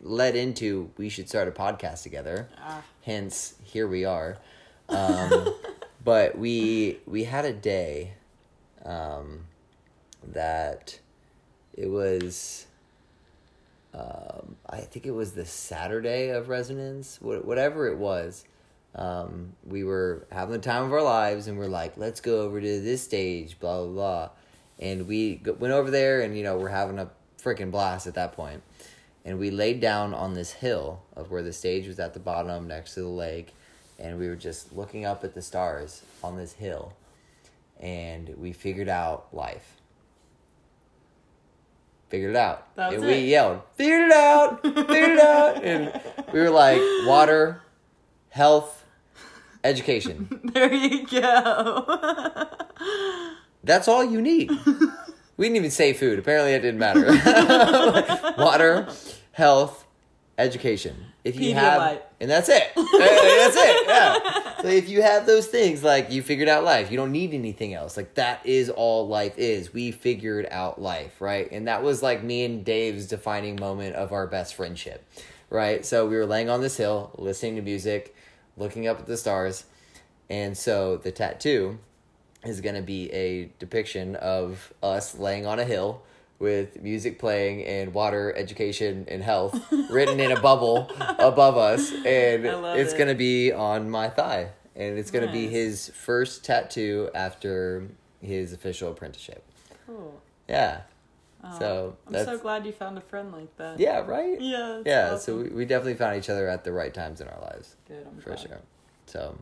led 0.00 0.36
into 0.36 0.90
we 0.96 1.08
should 1.08 1.28
start 1.28 1.48
a 1.48 1.50
podcast 1.50 2.02
together. 2.02 2.48
Ah. 2.58 2.82
Hence, 3.02 3.54
here 3.62 3.86
we 3.86 4.04
are. 4.04 4.38
Um, 4.88 5.54
but 6.04 6.38
we 6.38 6.98
we 7.06 7.24
had 7.24 7.44
a 7.44 7.52
day 7.52 8.14
um, 8.84 9.46
that 10.22 11.00
it 11.74 11.90
was 11.90 12.66
um, 13.94 14.56
I 14.68 14.80
think 14.80 15.06
it 15.06 15.12
was 15.12 15.32
the 15.32 15.46
Saturday 15.46 16.28
of 16.28 16.48
resonance, 16.48 17.18
wha- 17.20 17.38
whatever 17.38 17.88
it 17.88 17.96
was. 17.96 18.44
Um, 18.96 19.52
we 19.66 19.84
were 19.84 20.26
having 20.32 20.52
the 20.52 20.58
time 20.58 20.84
of 20.84 20.92
our 20.92 21.02
lives, 21.02 21.46
and 21.48 21.58
we're 21.58 21.66
like, 21.68 21.96
let's 21.98 22.20
go 22.20 22.40
over 22.40 22.60
to 22.60 22.80
this 22.80 23.02
stage, 23.02 23.58
blah 23.60 23.84
blah 23.84 23.92
blah, 23.92 24.30
and 24.78 25.06
we 25.06 25.36
go- 25.36 25.52
went 25.52 25.74
over 25.74 25.90
there, 25.90 26.22
and 26.22 26.36
you 26.36 26.42
know 26.42 26.56
we're 26.56 26.68
having 26.70 26.98
a 26.98 27.10
freaking 27.42 27.70
blast 27.70 28.06
at 28.06 28.14
that 28.14 28.32
point. 28.32 28.62
and 29.24 29.38
we 29.38 29.50
laid 29.50 29.80
down 29.80 30.14
on 30.14 30.34
this 30.34 30.52
hill 30.52 31.02
of 31.16 31.30
where 31.30 31.42
the 31.42 31.52
stage 31.52 31.86
was 31.88 31.98
at 31.98 32.14
the 32.14 32.20
bottom 32.20 32.66
next 32.68 32.94
to 32.94 33.00
the 33.00 33.08
lake, 33.08 33.52
and 33.98 34.18
we 34.18 34.28
were 34.28 34.36
just 34.36 34.72
looking 34.74 35.04
up 35.04 35.24
at 35.24 35.34
the 35.34 35.42
stars 35.42 36.02
on 36.24 36.36
this 36.36 36.54
hill, 36.54 36.92
and 37.80 38.34
we 38.38 38.52
figured 38.52 38.88
out 38.88 39.26
life 39.32 39.72
figured 42.08 42.30
it 42.30 42.36
out. 42.36 42.68
And 42.76 43.04
we 43.04 43.14
it. 43.14 43.26
yelled, 43.28 43.62
figured 43.74 44.10
it 44.10 44.12
out, 44.12 44.62
figured 44.62 45.10
it 45.10 45.18
out. 45.18 45.64
And 45.64 46.00
we 46.32 46.38
were 46.38 46.50
like, 46.50 46.80
water, 47.04 47.62
health, 48.30 48.75
education. 49.66 50.40
There 50.56 50.72
you 50.72 51.06
go. 51.06 52.48
That's 53.62 53.88
all 53.88 54.04
you 54.04 54.22
need. 54.22 54.50
We 55.38 55.44
didn't 55.44 55.56
even 55.56 55.70
say 55.70 55.92
food. 55.92 56.18
Apparently 56.18 56.54
it 56.54 56.60
didn't 56.60 56.78
matter. 56.78 57.12
water, 58.42 58.88
health, 59.32 59.84
education. 60.38 60.96
If 61.24 61.38
you 61.38 61.52
have 61.52 62.00
and 62.20 62.30
that's 62.30 62.48
it. 62.48 62.72
that's 62.74 63.56
it. 63.56 63.86
Yeah. 63.86 64.62
So 64.62 64.68
if 64.68 64.88
you 64.88 65.02
have 65.02 65.26
those 65.26 65.46
things, 65.46 65.84
like 65.84 66.10
you 66.10 66.22
figured 66.22 66.48
out 66.48 66.64
life, 66.64 66.90
you 66.90 66.96
don't 66.96 67.12
need 67.12 67.34
anything 67.34 67.74
else. 67.74 67.98
Like 67.98 68.14
that 68.14 68.46
is 68.46 68.70
all 68.70 69.08
life 69.08 69.36
is. 69.36 69.74
We 69.74 69.90
figured 69.92 70.48
out 70.50 70.80
life, 70.80 71.20
right? 71.20 71.52
And 71.52 71.68
that 71.68 71.82
was 71.82 72.02
like 72.02 72.22
me 72.22 72.46
and 72.46 72.64
Dave's 72.64 73.06
defining 73.06 73.56
moment 73.60 73.94
of 73.94 74.12
our 74.12 74.26
best 74.26 74.54
friendship, 74.54 75.06
right? 75.50 75.84
So 75.84 76.06
we 76.06 76.16
were 76.16 76.24
laying 76.24 76.48
on 76.48 76.62
this 76.62 76.78
hill, 76.78 77.10
listening 77.18 77.56
to 77.56 77.62
music, 77.62 78.15
looking 78.56 78.86
up 78.86 78.98
at 78.98 79.06
the 79.06 79.16
stars, 79.16 79.64
and 80.28 80.56
so 80.56 80.96
the 80.96 81.12
tattoo 81.12 81.78
is 82.44 82.60
going 82.60 82.74
to 82.74 82.82
be 82.82 83.12
a 83.12 83.50
depiction 83.58 84.16
of 84.16 84.72
us 84.82 85.18
laying 85.18 85.46
on 85.46 85.58
a 85.58 85.64
hill 85.64 86.02
with 86.38 86.82
music 86.82 87.18
playing 87.18 87.64
and 87.64 87.94
water, 87.94 88.34
education, 88.36 89.06
and 89.08 89.22
health 89.22 89.58
written 89.90 90.20
in 90.20 90.32
a 90.32 90.40
bubble 90.40 90.90
above 91.18 91.56
us. 91.56 91.90
And 91.92 92.44
it's 92.44 92.92
it. 92.92 92.98
going 92.98 93.08
to 93.08 93.14
be 93.14 93.52
on 93.52 93.90
my 93.90 94.08
thigh. 94.08 94.50
And 94.74 94.98
it's 94.98 95.10
going 95.10 95.26
to 95.26 95.32
be 95.32 95.48
his 95.48 95.88
first 95.94 96.44
tattoo 96.44 97.08
after 97.14 97.88
his 98.20 98.52
official 98.52 98.90
apprenticeship. 98.90 99.42
Cool. 99.86 100.20
Yeah. 100.48 100.82
Oh, 101.44 101.58
So 101.58 101.96
I'm 102.08 102.24
so 102.24 102.38
glad 102.38 102.66
you 102.66 102.72
found 102.72 102.98
a 102.98 103.00
friend 103.00 103.30
like 103.32 103.54
that. 103.56 103.78
yeah, 103.78 103.98
right? 104.00 104.40
Yeah. 104.40 104.82
yeah, 104.84 105.12
awesome. 105.12 105.18
so 105.20 105.42
we, 105.42 105.48
we 105.50 105.64
definitely 105.64 105.94
found 105.94 106.16
each 106.16 106.28
other 106.30 106.48
at 106.48 106.64
the 106.64 106.72
right 106.72 106.92
times 106.92 107.20
in 107.20 107.28
our 107.28 107.40
lives 107.40 107.76
Good. 107.86 108.06
I'm 108.10 108.18
for 108.20 108.30
glad. 108.30 108.40
sure. 108.40 108.60
So, 109.06 109.38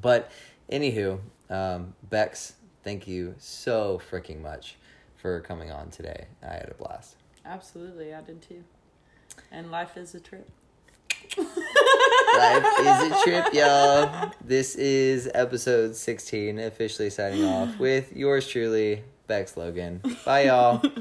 but 0.00 0.30
anywho, 0.70 1.20
um, 1.48 1.94
Bex, 2.10 2.54
thank 2.84 3.06
you 3.08 3.34
so 3.38 4.00
freaking 4.10 4.42
much 4.42 4.76
for 5.16 5.40
coming 5.40 5.70
on 5.70 5.90
today. 5.90 6.26
I 6.42 6.54
had 6.54 6.68
a 6.70 6.74
blast. 6.74 7.16
Absolutely, 7.46 8.14
I 8.14 8.20
did 8.20 8.42
too. 8.42 8.62
And 9.50 9.70
life 9.70 9.96
is 9.96 10.14
a 10.14 10.20
trip. 10.20 10.48
Life 11.38 12.64
is 12.80 13.12
a 13.12 13.20
trip, 13.24 13.46
y'all. 13.54 14.30
This 14.44 14.74
is 14.74 15.30
episode 15.34 15.94
16, 15.94 16.58
officially 16.58 17.10
signing 17.10 17.44
off 17.44 17.78
with 17.78 18.14
yours 18.16 18.46
truly, 18.46 19.02
Bex 19.26 19.56
Logan. 19.56 20.02
Bye, 20.24 20.46
y'all. 20.46 20.82